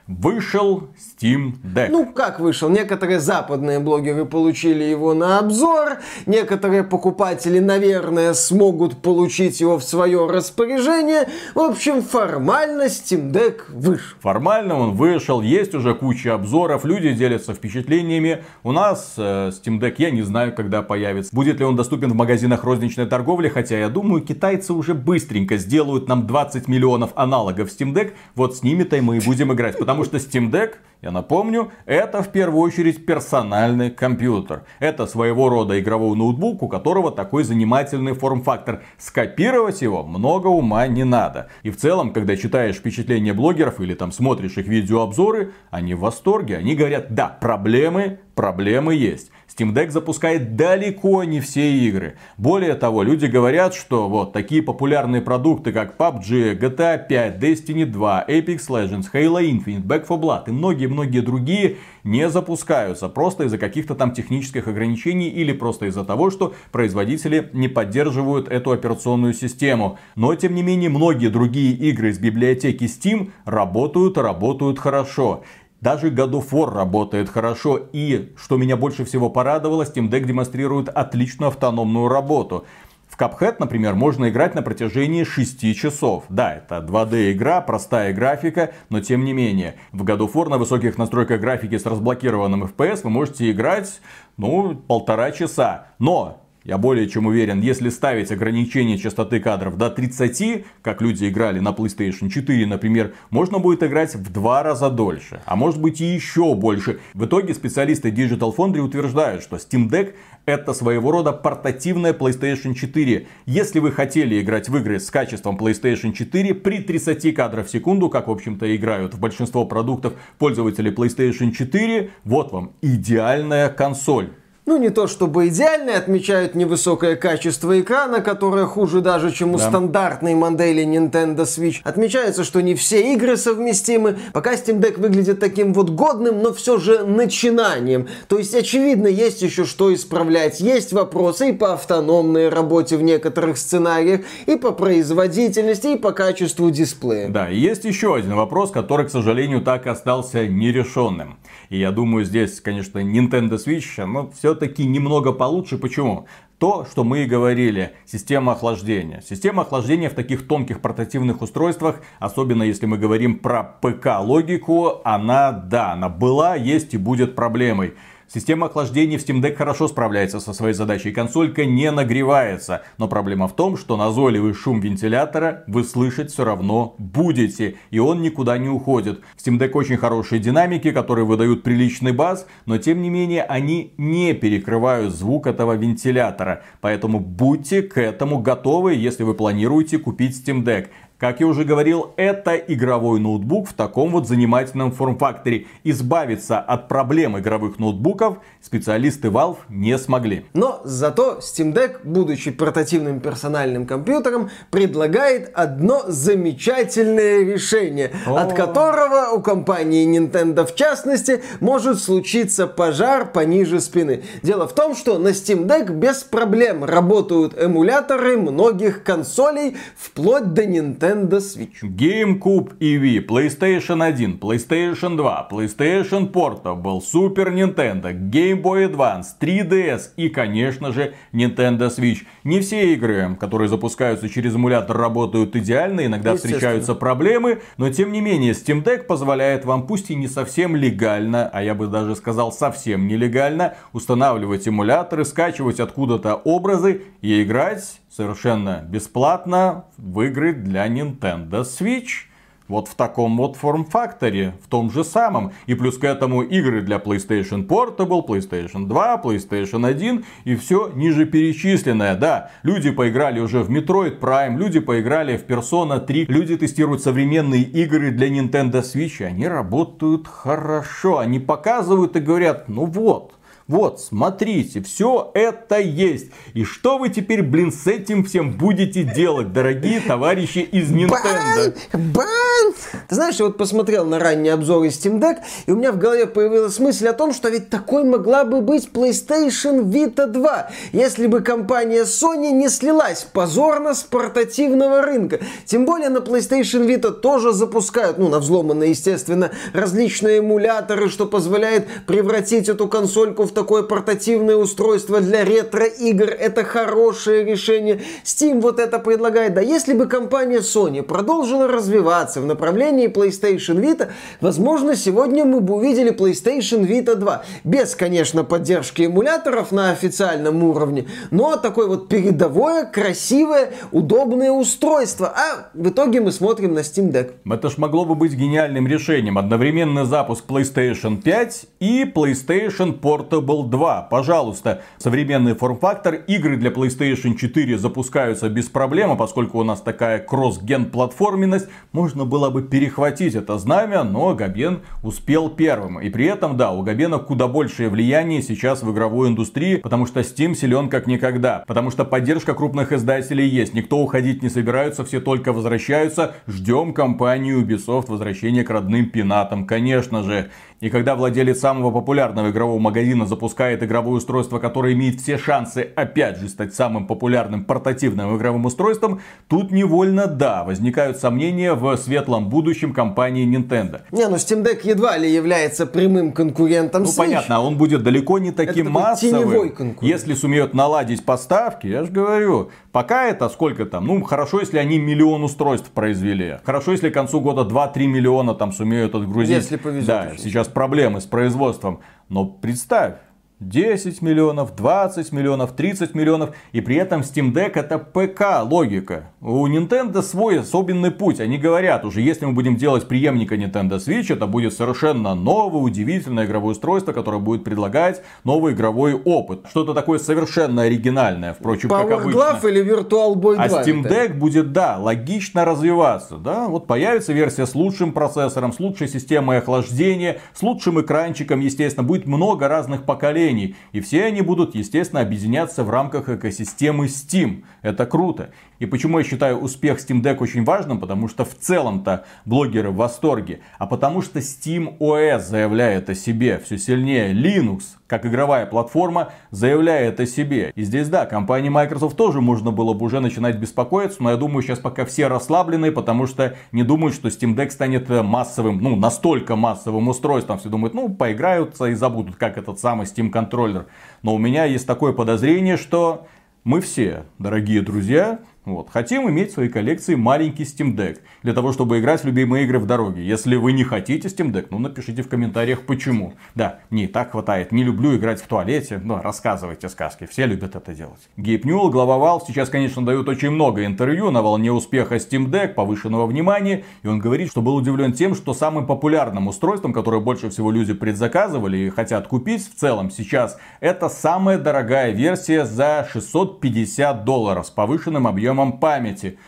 Вышел 0.06 0.90
Steam 0.98 1.54
Deck. 1.62 1.88
Ну, 1.90 2.04
как 2.04 2.38
вышел? 2.38 2.68
Некоторые 2.68 3.20
западные 3.20 3.78
блогеры 3.78 4.26
получили 4.26 4.84
его 4.84 5.14
на 5.14 5.38
обзор, 5.38 5.98
некоторые 6.26 6.84
покупатели, 6.84 7.58
наверное, 7.58 8.34
смогут 8.34 9.00
получить 9.00 9.62
его 9.62 9.78
в 9.78 9.82
свое 9.84 10.26
распоряжение. 10.26 11.28
В 11.54 11.60
общем, 11.60 12.02
формально 12.02 12.84
Steam 12.88 13.32
Deck 13.32 13.62
вышел. 13.70 14.18
Формально 14.20 14.78
он 14.78 14.92
вышел, 14.92 15.40
есть 15.40 15.74
уже 15.74 15.94
куча 15.94 16.34
обзоров, 16.34 16.84
люди 16.84 17.14
делятся 17.14 17.54
впечатлениями. 17.54 18.44
У 18.62 18.72
нас 18.72 19.14
э, 19.16 19.52
Steam 19.52 19.80
Deck, 19.80 19.94
я 19.96 20.10
не 20.10 20.20
знаю, 20.20 20.54
когда 20.54 20.82
появится. 20.82 21.34
Будет 21.34 21.60
ли 21.60 21.64
он 21.64 21.76
доступен 21.76 22.10
в 22.10 22.14
магазинах 22.14 22.62
розничной 22.64 23.06
торговли, 23.06 23.48
хотя 23.48 23.78
я 23.78 23.88
думаю, 23.88 24.22
китайцы 24.22 24.74
уже 24.74 24.92
быстренько 24.92 25.56
сделают 25.56 26.08
нам 26.08 26.26
20 26.26 26.68
миллионов 26.68 27.12
аналогов 27.14 27.70
Steam 27.70 27.94
Deck, 27.94 28.12
вот 28.34 28.54
с 28.54 28.62
ними-то 28.62 29.00
мы 29.00 29.16
и 29.16 29.20
будем 29.20 29.50
играть, 29.52 29.78
потому 29.78 29.93
Потому 29.94 30.06
что 30.06 30.16
Steam 30.16 30.50
Deck, 30.50 30.72
я 31.02 31.12
напомню, 31.12 31.70
это 31.86 32.20
в 32.24 32.32
первую 32.32 32.62
очередь 32.62 33.06
персональный 33.06 33.92
компьютер. 33.92 34.64
Это 34.80 35.06
своего 35.06 35.48
рода 35.48 35.78
игровой 35.78 36.16
ноутбук, 36.16 36.64
у 36.64 36.68
которого 36.68 37.12
такой 37.12 37.44
занимательный 37.44 38.12
форм-фактор. 38.12 38.82
Скопировать 38.98 39.82
его 39.82 40.02
много 40.02 40.48
ума 40.48 40.84
не 40.88 41.04
надо. 41.04 41.48
И 41.62 41.70
в 41.70 41.76
целом, 41.76 42.12
когда 42.12 42.36
читаешь 42.36 42.74
впечатления 42.74 43.34
блогеров 43.34 43.80
или 43.80 43.94
там 43.94 44.10
смотришь 44.10 44.56
их 44.56 44.66
видеообзоры, 44.66 45.52
они 45.70 45.94
в 45.94 46.00
восторге. 46.00 46.56
Они 46.56 46.74
говорят, 46.74 47.14
да, 47.14 47.28
проблемы, 47.28 48.18
проблемы 48.34 48.96
есть. 48.96 49.30
Steam 49.54 49.72
Deck 49.72 49.90
запускает 49.90 50.56
далеко 50.56 51.22
не 51.24 51.40
все 51.40 51.72
игры. 51.72 52.16
Более 52.36 52.74
того, 52.74 53.02
люди 53.02 53.26
говорят, 53.26 53.74
что 53.74 54.08
вот 54.08 54.32
такие 54.32 54.62
популярные 54.62 55.22
продукты, 55.22 55.72
как 55.72 55.96
PUBG, 55.96 56.58
GTA 56.58 57.06
5, 57.06 57.38
Destiny 57.38 57.84
2, 57.84 58.24
Apex 58.28 58.68
Legends, 58.68 59.06
Halo 59.12 59.40
Infinite, 59.40 59.84
Back 59.84 60.08
4 60.08 60.20
Blood 60.20 60.44
и 60.48 60.50
многие-многие 60.50 61.20
другие 61.20 61.76
не 62.02 62.28
запускаются 62.28 63.08
просто 63.08 63.44
из-за 63.44 63.58
каких-то 63.58 63.94
там 63.94 64.12
технических 64.12 64.66
ограничений 64.66 65.28
или 65.28 65.52
просто 65.52 65.86
из-за 65.86 66.04
того, 66.04 66.30
что 66.30 66.54
производители 66.72 67.48
не 67.52 67.68
поддерживают 67.68 68.48
эту 68.48 68.72
операционную 68.72 69.34
систему. 69.34 69.98
Но, 70.16 70.34
тем 70.34 70.54
не 70.54 70.62
менее, 70.62 70.90
многие 70.90 71.28
другие 71.28 71.72
игры 71.72 72.10
из 72.10 72.18
библиотеки 72.18 72.84
Steam 72.84 73.30
работают 73.44 74.18
и 74.18 74.20
работают 74.20 74.78
хорошо. 74.78 75.44
Даже 75.84 76.08
God 76.08 76.30
of 76.30 76.48
War 76.50 76.72
работает 76.72 77.28
хорошо. 77.28 77.78
И, 77.92 78.32
что 78.38 78.56
меня 78.56 78.74
больше 78.74 79.04
всего 79.04 79.28
порадовало, 79.28 79.82
Steam 79.82 80.08
Deck 80.08 80.24
демонстрирует 80.24 80.88
отличную 80.88 81.48
автономную 81.48 82.08
работу. 82.08 82.64
В 83.06 83.20
Cuphead, 83.20 83.56
например, 83.58 83.94
можно 83.94 84.30
играть 84.30 84.54
на 84.54 84.62
протяжении 84.62 85.24
6 85.24 85.76
часов. 85.76 86.24
Да, 86.30 86.54
это 86.54 86.76
2D 86.76 87.32
игра, 87.32 87.60
простая 87.60 88.14
графика, 88.14 88.72
но 88.88 89.00
тем 89.00 89.26
не 89.26 89.34
менее. 89.34 89.74
В 89.92 90.04
God 90.04 90.20
of 90.20 90.32
War 90.32 90.48
на 90.48 90.56
высоких 90.56 90.96
настройках 90.96 91.38
графики 91.38 91.76
с 91.76 91.84
разблокированным 91.84 92.64
FPS 92.64 93.00
вы 93.04 93.10
можете 93.10 93.50
играть, 93.50 94.00
ну, 94.38 94.74
полтора 94.74 95.32
часа. 95.32 95.88
Но 95.98 96.43
я 96.64 96.78
более 96.78 97.08
чем 97.08 97.26
уверен, 97.26 97.60
если 97.60 97.90
ставить 97.90 98.32
ограничение 98.32 98.96
частоты 98.96 99.38
кадров 99.38 99.76
до 99.76 99.90
30, 99.90 100.64
как 100.80 101.02
люди 101.02 101.28
играли 101.28 101.60
на 101.60 101.68
PlayStation 101.68 102.30
4, 102.30 102.66
например, 102.66 103.14
можно 103.28 103.58
будет 103.58 103.82
играть 103.82 104.14
в 104.14 104.32
два 104.32 104.62
раза 104.62 104.88
дольше, 104.88 105.42
а 105.44 105.56
может 105.56 105.80
быть 105.80 106.00
и 106.00 106.04
еще 106.04 106.54
больше. 106.54 107.00
В 107.12 107.26
итоге 107.26 107.52
специалисты 107.52 108.10
Digital 108.10 108.54
Foundry 108.56 108.78
утверждают, 108.78 109.42
что 109.42 109.56
Steam 109.56 109.90
Deck 109.90 110.14
это 110.46 110.72
своего 110.72 111.10
рода 111.10 111.32
портативная 111.32 112.14
PlayStation 112.14 112.74
4. 112.74 113.26
Если 113.44 113.78
вы 113.78 113.92
хотели 113.92 114.40
играть 114.40 114.70
в 114.70 114.76
игры 114.78 115.00
с 115.00 115.10
качеством 115.10 115.58
PlayStation 115.58 116.12
4 116.12 116.54
при 116.54 116.78
30 116.78 117.34
кадров 117.34 117.66
в 117.66 117.70
секунду, 117.70 118.08
как 118.08 118.28
в 118.28 118.30
общем-то 118.30 118.74
играют 118.74 119.12
в 119.14 119.20
большинство 119.20 119.66
продуктов 119.66 120.14
пользователей 120.38 120.92
PlayStation 120.92 121.50
4, 121.52 122.10
вот 122.24 122.52
вам 122.52 122.72
идеальная 122.80 123.68
консоль 123.68 124.30
ну 124.66 124.78
не 124.78 124.90
то 124.90 125.06
чтобы 125.06 125.48
идеальные, 125.48 125.96
отмечают 125.96 126.54
невысокое 126.54 127.16
качество 127.16 127.78
экрана, 127.78 128.20
которое 128.20 128.66
хуже 128.66 129.00
даже, 129.00 129.30
чем 129.30 129.54
у 129.54 129.58
да. 129.58 129.68
стандартной 129.68 130.34
модели 130.34 130.84
Nintendo 130.84 131.42
Switch. 131.42 131.80
Отмечается, 131.84 132.44
что 132.44 132.60
не 132.60 132.74
все 132.74 133.12
игры 133.12 133.36
совместимы. 133.36 134.18
Пока 134.32 134.54
Steam 134.54 134.80
Deck 134.80 134.98
выглядит 134.98 135.38
таким 135.38 135.74
вот 135.74 135.90
годным, 135.90 136.42
но 136.42 136.52
все 136.52 136.78
же 136.78 137.04
начинанием. 137.04 138.08
То 138.28 138.38
есть, 138.38 138.54
очевидно, 138.54 139.06
есть 139.06 139.42
еще 139.42 139.64
что 139.64 139.92
исправлять. 139.92 140.60
Есть 140.60 140.92
вопросы 140.92 141.50
и 141.50 141.52
по 141.52 141.74
автономной 141.74 142.48
работе 142.48 142.96
в 142.96 143.02
некоторых 143.02 143.58
сценариях, 143.58 144.22
и 144.46 144.56
по 144.56 144.72
производительности, 144.72 145.88
и 145.88 145.98
по 145.98 146.12
качеству 146.12 146.70
дисплея. 146.70 147.28
Да, 147.28 147.50
и 147.50 147.58
есть 147.58 147.84
еще 147.84 148.14
один 148.14 148.34
вопрос, 148.34 148.70
который, 148.70 149.06
к 149.06 149.10
сожалению, 149.10 149.60
так 149.60 149.86
остался 149.86 150.46
нерешенным. 150.46 151.36
И 151.68 151.78
я 151.78 151.90
думаю, 151.90 152.24
здесь, 152.24 152.60
конечно, 152.60 152.98
Nintendo 153.00 153.56
Switch, 153.56 154.04
но 154.04 154.30
все 154.30 154.54
все-таки 154.54 154.86
немного 154.86 155.32
получше. 155.32 155.78
Почему? 155.78 156.26
то, 156.58 156.86
что 156.90 157.04
мы 157.04 157.24
и 157.24 157.26
говорили, 157.26 157.92
система 158.06 158.52
охлаждения. 158.52 159.22
Система 159.28 159.62
охлаждения 159.62 160.08
в 160.08 160.14
таких 160.14 160.46
тонких 160.46 160.80
портативных 160.80 161.42
устройствах, 161.42 162.00
особенно 162.20 162.62
если 162.62 162.86
мы 162.86 162.96
говорим 162.96 163.40
про 163.40 163.62
ПК-логику, 163.82 165.02
она, 165.04 165.50
да, 165.52 165.92
она 165.92 166.08
была, 166.08 166.54
есть 166.54 166.94
и 166.94 166.96
будет 166.96 167.34
проблемой. 167.34 167.94
Система 168.34 168.66
охлаждения 168.66 169.16
в 169.16 169.20
Steam 169.22 169.40
Deck 169.40 169.54
хорошо 169.54 169.86
справляется 169.86 170.40
со 170.40 170.52
своей 170.52 170.74
задачей. 170.74 171.12
Консолька 171.12 171.64
не 171.64 171.88
нагревается. 171.92 172.82
Но 172.98 173.06
проблема 173.06 173.46
в 173.46 173.54
том, 173.54 173.76
что 173.76 173.96
назойливый 173.96 174.54
шум 174.54 174.80
вентилятора 174.80 175.62
вы 175.68 175.84
слышать 175.84 176.32
все 176.32 176.42
равно 176.42 176.96
будете. 176.98 177.76
И 177.92 178.00
он 178.00 178.22
никуда 178.22 178.58
не 178.58 178.68
уходит. 178.68 179.20
В 179.36 179.46
Steam 179.46 179.56
Deck 179.56 179.70
очень 179.74 179.98
хорошие 179.98 180.40
динамики, 180.40 180.90
которые 180.90 181.24
выдают 181.24 181.62
приличный 181.62 182.10
бас. 182.10 182.48
Но 182.66 182.76
тем 182.78 183.02
не 183.02 183.08
менее 183.08 183.44
они 183.44 183.94
не 183.98 184.34
перекрывают 184.34 185.14
звук 185.14 185.46
этого 185.46 185.74
вентилятора. 185.74 186.64
Поэтому 186.80 187.20
будьте 187.20 187.82
к 187.82 188.00
этому 188.00 188.40
готовы, 188.40 188.96
если 188.96 189.22
вы 189.22 189.34
планируете 189.34 189.98
купить 189.98 190.44
Steam 190.44 190.64
Deck. 190.64 190.88
Как 191.16 191.38
я 191.38 191.46
уже 191.46 191.62
говорил, 191.62 192.12
это 192.16 192.56
игровой 192.56 193.20
ноутбук 193.20 193.68
в 193.68 193.72
таком 193.72 194.10
вот 194.10 194.26
занимательном 194.26 194.90
форм-факторе. 194.90 195.66
Избавиться 195.84 196.58
от 196.58 196.88
проблем 196.88 197.38
игровых 197.38 197.78
ноутбуков 197.78 198.38
специалисты 198.60 199.28
Valve 199.28 199.58
не 199.68 199.96
смогли. 199.96 200.44
Но 200.54 200.80
зато 200.82 201.38
Steam 201.38 201.72
Deck, 201.72 201.98
будучи 202.02 202.50
портативным 202.50 203.20
персональным 203.20 203.86
компьютером, 203.86 204.50
предлагает 204.72 205.52
одно 205.54 206.02
замечательное 206.08 207.44
решение, 207.44 208.10
О. 208.26 208.36
от 208.36 208.52
которого 208.52 209.36
у 209.36 209.40
компании 209.40 210.18
Nintendo 210.18 210.66
в 210.66 210.74
частности 210.74 211.42
может 211.60 212.00
случиться 212.00 212.66
пожар 212.66 213.30
пониже 213.30 213.80
спины. 213.80 214.24
Дело 214.42 214.66
в 214.66 214.72
том, 214.72 214.96
что 214.96 215.18
на 215.18 215.28
Steam 215.28 215.66
Deck 215.66 215.92
без 215.92 216.24
проблем 216.24 216.82
работают 216.82 217.54
эмуляторы 217.56 218.36
многих 218.36 219.04
консолей, 219.04 219.76
вплоть 219.96 220.52
до 220.52 220.64
Nintendo 220.64 221.03
Nintendo 221.04 221.38
Switch. 221.38 221.82
GameCube 221.82 222.78
EV, 222.80 223.26
PlayStation 223.26 224.02
1, 224.02 224.38
PlayStation 224.38 225.16
2, 225.16 225.48
PlayStation 225.50 226.32
Portable, 226.32 227.00
Super 227.00 227.52
Nintendo, 227.52 228.12
Game 228.12 228.62
Boy 228.62 228.90
Advance, 228.90 229.26
3DS 229.38 230.12
и, 230.16 230.30
конечно 230.30 230.92
же, 230.92 231.14
Nintendo 231.32 231.90
Switch. 231.90 232.24
Не 232.42 232.60
все 232.60 232.94
игры, 232.94 233.36
которые 233.38 233.68
запускаются 233.68 234.30
через 234.30 234.54
эмулятор, 234.54 234.96
работают 234.96 235.54
идеально, 235.56 236.06
иногда 236.06 236.36
встречаются 236.36 236.94
проблемы, 236.94 237.60
но 237.76 237.90
тем 237.90 238.10
не 238.10 238.22
менее 238.22 238.52
Steam 238.52 238.82
Deck 238.82 239.04
позволяет 239.04 239.66
вам, 239.66 239.86
пусть 239.86 240.10
и 240.10 240.14
не 240.14 240.28
совсем 240.28 240.74
легально, 240.74 241.50
а 241.52 241.62
я 241.62 241.74
бы 241.74 241.86
даже 241.86 242.16
сказал 242.16 242.50
совсем 242.50 243.06
нелегально, 243.06 243.74
устанавливать 243.92 244.66
эмуляторы, 244.66 245.26
скачивать 245.26 245.80
откуда-то 245.80 246.34
образы 246.36 247.02
и 247.20 247.42
играть 247.42 248.00
совершенно 248.16 248.84
бесплатно 248.88 249.86
в 249.96 250.20
игры 250.22 250.52
для 250.52 250.86
Nintendo 250.86 251.62
Switch. 251.62 252.28
Вот 252.66 252.88
в 252.88 252.94
таком 252.94 253.36
вот 253.36 253.56
форм-факторе, 253.56 254.54
в 254.64 254.70
том 254.70 254.90
же 254.90 255.04
самом. 255.04 255.52
И 255.66 255.74
плюс 255.74 255.98
к 255.98 256.04
этому 256.04 256.40
игры 256.42 256.80
для 256.80 256.96
PlayStation 256.96 257.66
Portable, 257.66 258.26
PlayStation 258.26 258.86
2, 258.86 259.20
PlayStation 259.22 259.86
1 259.86 260.24
и 260.44 260.56
все 260.56 260.90
ниже 260.94 261.26
перечисленное. 261.26 262.14
Да, 262.14 262.52
люди 262.62 262.90
поиграли 262.90 263.38
уже 263.40 263.62
в 263.62 263.70
Metroid 263.70 264.18
Prime, 264.18 264.56
люди 264.56 264.80
поиграли 264.80 265.36
в 265.36 265.44
Persona 265.44 266.00
3, 266.00 266.24
люди 266.28 266.56
тестируют 266.56 267.02
современные 267.02 267.62
игры 267.62 268.12
для 268.12 268.28
Nintendo 268.28 268.80
Switch, 268.80 269.20
и 269.20 269.24
они 269.24 269.46
работают 269.46 270.26
хорошо. 270.26 271.18
Они 271.18 271.40
показывают 271.40 272.16
и 272.16 272.20
говорят, 272.20 272.66
ну 272.68 272.86
вот, 272.86 273.33
вот, 273.66 273.98
смотрите, 273.98 274.82
все 274.82 275.30
это 275.32 275.78
есть. 275.78 276.26
И 276.52 276.64
что 276.64 276.98
вы 276.98 277.08
теперь, 277.08 277.42
блин, 277.42 277.72
с 277.72 277.86
этим 277.86 278.22
всем 278.24 278.52
будете 278.52 279.04
делать, 279.04 279.54
дорогие 279.54 280.00
товарищи 280.00 280.58
из 280.58 280.90
Nintendo? 280.90 281.74
Бан! 281.92 282.12
Бан! 282.12 282.74
Ты 283.08 283.14
знаешь, 283.14 283.36
я 283.36 283.46
вот 283.46 283.56
посмотрел 283.56 284.04
на 284.04 284.18
ранние 284.18 284.52
обзоры 284.52 284.88
Steam 284.88 285.18
Deck, 285.18 285.38
и 285.64 285.72
у 285.72 285.76
меня 285.76 285.92
в 285.92 285.98
голове 285.98 286.26
появилась 286.26 286.78
мысль 286.78 287.08
о 287.08 287.14
том, 287.14 287.32
что 287.32 287.48
ведь 287.48 287.70
такой 287.70 288.04
могла 288.04 288.44
бы 288.44 288.60
быть 288.60 288.90
PlayStation 288.92 289.84
Vita 289.84 290.26
2, 290.26 290.70
если 290.92 291.26
бы 291.26 291.40
компания 291.40 292.02
Sony 292.02 292.50
не 292.50 292.68
слилась 292.68 293.26
позорно 293.32 293.94
с 293.94 294.02
портативного 294.02 295.00
рынка. 295.00 295.40
Тем 295.64 295.86
более 295.86 296.10
на 296.10 296.18
PlayStation 296.18 296.86
Vita 296.86 297.12
тоже 297.12 297.54
запускают, 297.54 298.18
ну, 298.18 298.28
на 298.28 298.40
взломанные, 298.40 298.90
естественно, 298.90 299.52
различные 299.72 300.40
эмуляторы, 300.40 301.08
что 301.08 301.24
позволяет 301.24 301.86
превратить 302.06 302.68
эту 302.68 302.88
консольку 302.88 303.44
в 303.44 303.53
такое 303.54 303.82
портативное 303.82 304.56
устройство 304.56 305.20
для 305.20 305.44
ретро-игр. 305.44 306.28
Это 306.28 306.64
хорошее 306.64 307.44
решение. 307.44 308.02
Steam 308.24 308.60
вот 308.60 308.78
это 308.78 308.98
предлагает. 308.98 309.54
Да 309.54 309.60
если 309.60 309.94
бы 309.94 310.06
компания 310.06 310.58
Sony 310.58 311.02
продолжила 311.02 311.68
развиваться 311.68 312.40
в 312.40 312.46
направлении 312.46 313.08
PlayStation 313.08 313.80
Vita, 313.80 314.10
возможно, 314.40 314.96
сегодня 314.96 315.44
мы 315.44 315.60
бы 315.60 315.74
увидели 315.74 316.12
PlayStation 316.12 316.86
Vita 316.86 317.14
2. 317.14 317.44
Без, 317.64 317.94
конечно, 317.94 318.44
поддержки 318.44 319.06
эмуляторов 319.06 319.72
на 319.72 319.90
официальном 319.90 320.62
уровне, 320.64 321.06
но 321.30 321.56
такое 321.56 321.86
вот 321.86 322.08
передовое, 322.08 322.84
красивое, 322.84 323.70
удобное 323.92 324.50
устройство. 324.50 325.28
А 325.28 325.70
в 325.74 325.88
итоге 325.88 326.20
мы 326.20 326.32
смотрим 326.32 326.74
на 326.74 326.80
Steam 326.80 327.12
Deck. 327.12 327.32
Это 327.50 327.70
ж 327.70 327.78
могло 327.78 328.04
бы 328.04 328.14
быть 328.14 328.32
гениальным 328.32 328.86
решением. 328.86 329.38
Одновременный 329.38 330.04
запуск 330.04 330.44
PlayStation 330.46 331.22
5 331.22 331.66
и 331.80 332.04
PlayStation 332.04 332.98
Portable 333.00 333.43
Portable 333.44 333.68
2. 333.68 334.02
Пожалуйста, 334.10 334.82
современный 334.98 335.54
форм-фактор. 335.54 336.14
Игры 336.14 336.56
для 336.56 336.70
PlayStation 336.70 337.36
4 337.36 337.78
запускаются 337.78 338.48
без 338.48 338.66
проблем, 338.66 339.16
поскольку 339.16 339.58
у 339.58 339.64
нас 339.64 339.80
такая 339.80 340.18
кросс-ген 340.18 340.86
платформенность. 340.86 341.68
Можно 341.92 342.24
было 342.24 342.50
бы 342.50 342.62
перехватить 342.62 343.34
это 343.34 343.58
знамя, 343.58 344.02
но 344.02 344.34
Габен 344.34 344.80
успел 345.02 345.50
первым. 345.50 346.00
И 346.00 346.10
при 346.10 346.26
этом, 346.26 346.56
да, 346.56 346.72
у 346.72 346.82
Габена 346.82 347.18
куда 347.18 347.48
большее 347.48 347.88
влияние 347.88 348.42
сейчас 348.42 348.82
в 348.82 348.92
игровой 348.92 349.28
индустрии, 349.28 349.76
потому 349.76 350.06
что 350.06 350.20
Steam 350.20 350.54
силен 350.54 350.88
как 350.88 351.06
никогда. 351.06 351.64
Потому 351.66 351.90
что 351.90 352.04
поддержка 352.04 352.54
крупных 352.54 352.92
издателей 352.92 353.48
есть. 353.48 353.74
Никто 353.74 353.98
уходить 353.98 354.42
не 354.42 354.48
собираются, 354.48 355.04
все 355.04 355.20
только 355.20 355.52
возвращаются. 355.52 356.34
Ждем 356.46 356.92
компанию 356.92 357.60
Ubisoft 357.60 358.06
возвращения 358.08 358.64
к 358.64 358.70
родным 358.70 359.10
пенатам, 359.10 359.66
конечно 359.66 360.22
же. 360.22 360.50
И 360.80 360.90
когда 360.90 361.14
владелец 361.14 361.60
самого 361.60 361.90
популярного 361.90 362.50
игрового 362.50 362.78
магазина 362.78 363.26
запускает 363.34 363.82
игровое 363.82 364.18
устройство, 364.18 364.60
которое 364.60 364.92
имеет 364.92 365.20
все 365.20 365.38
шансы 365.38 365.88
опять 365.96 366.38
же 366.38 366.48
стать 366.48 366.72
самым 366.72 367.06
популярным 367.06 367.64
портативным 367.64 368.36
игровым 368.36 368.64
устройством, 368.64 369.20
тут 369.48 369.72
невольно, 369.72 370.26
да, 370.26 370.62
возникают 370.62 371.16
сомнения 371.18 371.74
в 371.74 371.96
светлом 371.96 372.48
будущем 372.48 372.94
компании 372.94 373.44
Nintendo. 373.44 374.02
Не, 374.12 374.28
ну 374.28 374.36
Steam 374.36 374.62
Deck 374.62 374.80
едва 374.84 375.18
ли 375.18 375.30
является 375.30 375.86
прямым 375.86 376.32
конкурентом 376.32 377.02
Ну 377.02 377.08
Switch. 377.08 377.16
понятно, 377.16 377.60
он 377.60 377.76
будет 377.76 378.04
далеко 378.04 378.38
не 378.38 378.52
таким 378.52 378.86
Это 378.86 378.90
массовым, 378.90 379.96
если 380.00 380.34
сумеют 380.34 380.74
наладить 380.74 381.24
поставки, 381.24 381.88
я 381.88 382.04
же 382.04 382.12
говорю, 382.12 382.70
Пока 382.94 383.24
это 383.24 383.48
сколько 383.48 383.86
там? 383.86 384.06
Ну, 384.06 384.22
хорошо, 384.22 384.60
если 384.60 384.78
они 384.78 385.00
миллион 385.00 385.42
устройств 385.42 385.90
произвели. 385.90 386.60
Хорошо, 386.62 386.92
если 386.92 387.10
к 387.10 387.14
концу 387.14 387.40
года 387.40 387.62
2-3 387.62 388.06
миллиона 388.06 388.54
там 388.54 388.70
сумеют 388.70 389.16
отгрузить. 389.16 389.56
Если 389.56 389.76
повезет. 389.76 390.06
Да, 390.06 390.30
сейчас 390.38 390.68
проблемы 390.68 391.20
с 391.20 391.24
производством. 391.24 391.98
Но 392.34 392.44
представь, 392.46 393.18
10 393.60 394.20
миллионов, 394.20 394.74
20 394.74 395.32
миллионов, 395.32 395.72
30 395.72 396.14
миллионов. 396.14 396.54
И 396.72 396.80
при 396.80 396.96
этом 396.96 397.20
Steam 397.20 397.52
Deck 397.52 397.72
это 397.74 397.98
ПК 397.98 398.68
логика. 398.68 399.30
У 399.40 399.66
Nintendo 399.68 400.22
свой 400.22 400.60
особенный 400.60 401.12
путь. 401.12 401.38
Они 401.38 401.56
говорят 401.56 402.04
уже, 402.04 402.20
если 402.20 402.46
мы 402.46 402.52
будем 402.52 402.76
делать 402.76 403.06
преемника 403.06 403.54
Nintendo 403.54 403.98
Switch, 403.98 404.32
это 404.32 404.46
будет 404.46 404.74
совершенно 404.74 405.34
новое, 405.34 405.82
удивительное 405.82 406.46
игровое 406.46 406.72
устройство, 406.72 407.12
которое 407.12 407.38
будет 407.38 407.62
предлагать 407.62 408.22
новый 408.42 408.74
игровой 408.74 409.14
опыт. 409.14 409.66
Что-то 409.70 409.94
такое 409.94 410.18
совершенно 410.18 410.82
оригинальное, 410.82 411.54
впрочем, 411.54 411.90
Power 411.90 412.08
как 412.08 412.22
обычно. 412.22 412.38
Glove 412.38 412.70
или 412.70 412.84
Virtual 412.84 413.34
Boy 413.34 413.54
2. 413.54 413.64
А 413.64 413.68
Steam 413.68 414.02
Deck 414.02 414.34
будет, 414.34 414.72
да, 414.72 414.98
логично 414.98 415.64
развиваться. 415.64 416.38
Да? 416.38 416.66
Вот 416.66 416.88
появится 416.88 417.32
версия 417.32 417.66
с 417.66 417.74
лучшим 417.76 418.12
процессором, 418.12 418.72
с 418.72 418.80
лучшей 418.80 419.06
системой 419.06 419.58
охлаждения, 419.58 420.40
с 420.54 420.62
лучшим 420.62 421.00
экранчиком, 421.00 421.60
естественно. 421.60 422.04
Будет 422.04 422.26
много 422.26 422.66
разных 422.66 423.04
поколений 423.04 423.43
приложений. 423.44 423.76
И 423.92 424.00
все 424.00 424.24
они 424.24 424.42
будут, 424.42 424.74
естественно, 424.74 425.22
объединяться 425.22 425.84
в 425.84 425.90
рамках 425.90 426.28
экосистемы 426.28 427.06
Steam. 427.06 427.64
Это 427.82 428.06
круто. 428.06 428.52
И 428.78 428.86
почему 428.86 429.18
я 429.18 429.24
считаю 429.24 429.58
успех 429.58 429.98
Steam 429.98 430.22
Deck 430.22 430.38
очень 430.38 430.64
важным? 430.64 431.00
Потому 431.00 431.28
что 431.28 431.44
в 431.44 431.54
целом-то 431.54 432.24
блогеры 432.44 432.90
в 432.90 432.96
восторге. 432.96 433.60
А 433.78 433.86
потому 433.86 434.22
что 434.22 434.40
Steam 434.40 434.98
OS 434.98 435.40
заявляет 435.40 436.10
о 436.10 436.14
себе 436.14 436.58
все 436.58 436.78
сильнее. 436.78 437.32
Linux, 437.32 437.82
как 438.06 438.26
игровая 438.26 438.66
платформа 438.66 439.32
заявляет 439.50 440.20
о 440.20 440.26
себе. 440.26 440.72
И 440.74 440.82
здесь, 440.82 441.08
да, 441.08 441.26
компании 441.26 441.68
Microsoft 441.68 442.16
тоже 442.16 442.40
можно 442.40 442.70
было 442.70 442.94
бы 442.94 443.06
уже 443.06 443.20
начинать 443.20 443.56
беспокоиться, 443.56 444.22
но 444.22 444.30
я 444.30 444.36
думаю, 444.36 444.62
сейчас 444.62 444.78
пока 444.78 445.04
все 445.04 445.28
расслаблены, 445.28 445.90
потому 445.92 446.26
что 446.26 446.56
не 446.72 446.82
думают, 446.82 447.14
что 447.14 447.28
Steam 447.28 447.54
Deck 447.54 447.70
станет 447.70 448.08
массовым, 448.08 448.80
ну, 448.80 448.96
настолько 448.96 449.56
массовым 449.56 450.08
устройством. 450.08 450.58
Все 450.58 450.68
думают, 450.68 450.94
ну, 450.94 451.08
поиграются 451.08 451.86
и 451.86 451.94
забудут, 451.94 452.36
как 452.36 452.58
этот 452.58 452.78
самый 452.78 453.06
Steam 453.06 453.30
контроллер. 453.30 453.86
Но 454.22 454.34
у 454.34 454.38
меня 454.38 454.64
есть 454.64 454.86
такое 454.86 455.12
подозрение, 455.12 455.76
что 455.76 456.26
мы 456.64 456.80
все, 456.80 457.24
дорогие 457.38 457.82
друзья, 457.82 458.38
вот. 458.64 458.88
Хотим 458.90 459.28
иметь 459.28 459.50
в 459.50 459.54
своей 459.54 459.68
коллекции 459.68 460.14
маленький 460.14 460.62
Steam 460.62 460.96
Deck. 460.96 461.18
Для 461.42 461.52
того, 461.52 461.72
чтобы 461.72 461.98
играть 462.00 462.22
в 462.22 462.24
любимые 462.24 462.64
игры 462.64 462.78
в 462.78 462.86
дороге. 462.86 463.22
Если 463.22 463.56
вы 463.56 463.72
не 463.72 463.84
хотите 463.84 464.28
Steam 464.28 464.52
Deck, 464.52 464.68
ну 464.70 464.78
напишите 464.78 465.22
в 465.22 465.28
комментариях 465.28 465.82
почему. 465.82 466.32
Да, 466.54 466.78
не 466.90 467.06
так 467.06 467.32
хватает. 467.32 467.72
Не 467.72 467.84
люблю 467.84 468.16
играть 468.16 468.40
в 468.40 468.46
туалете. 468.46 469.00
Но 469.04 469.20
рассказывайте 469.20 469.90
сказки. 469.90 470.26
Все 470.26 470.46
любят 470.46 470.76
это 470.76 470.94
делать. 470.94 471.28
Гейб 471.36 471.66
Ньюэлл, 471.66 471.90
глава 471.90 472.16
Valve, 472.16 472.44
сейчас, 472.46 472.70
конечно, 472.70 473.04
дают 473.04 473.28
очень 473.28 473.50
много 473.50 473.84
интервью 473.84 474.30
на 474.30 474.40
волне 474.40 474.72
успеха 474.72 475.16
Steam 475.16 475.50
Deck, 475.50 475.74
повышенного 475.74 476.26
внимания. 476.26 476.84
И 477.02 477.06
он 477.06 477.18
говорит, 477.18 477.50
что 477.50 477.60
был 477.60 477.76
удивлен 477.76 478.14
тем, 478.14 478.34
что 478.34 478.54
самым 478.54 478.86
популярным 478.86 479.46
устройством, 479.46 479.92
которое 479.92 480.22
больше 480.22 480.48
всего 480.48 480.70
люди 480.70 480.94
предзаказывали 480.94 481.76
и 481.76 481.90
хотят 481.90 482.28
купить 482.28 482.66
в 482.66 482.74
целом 482.74 483.10
сейчас, 483.10 483.58
это 483.80 484.08
самая 484.08 484.56
дорогая 484.56 485.10
версия 485.10 485.66
за 485.66 486.08
650 486.10 487.24
долларов 487.26 487.66
с 487.66 487.70
повышенным 487.70 488.26
объемом 488.26 488.53
объемом 488.54 488.78
памяти. 488.78 489.38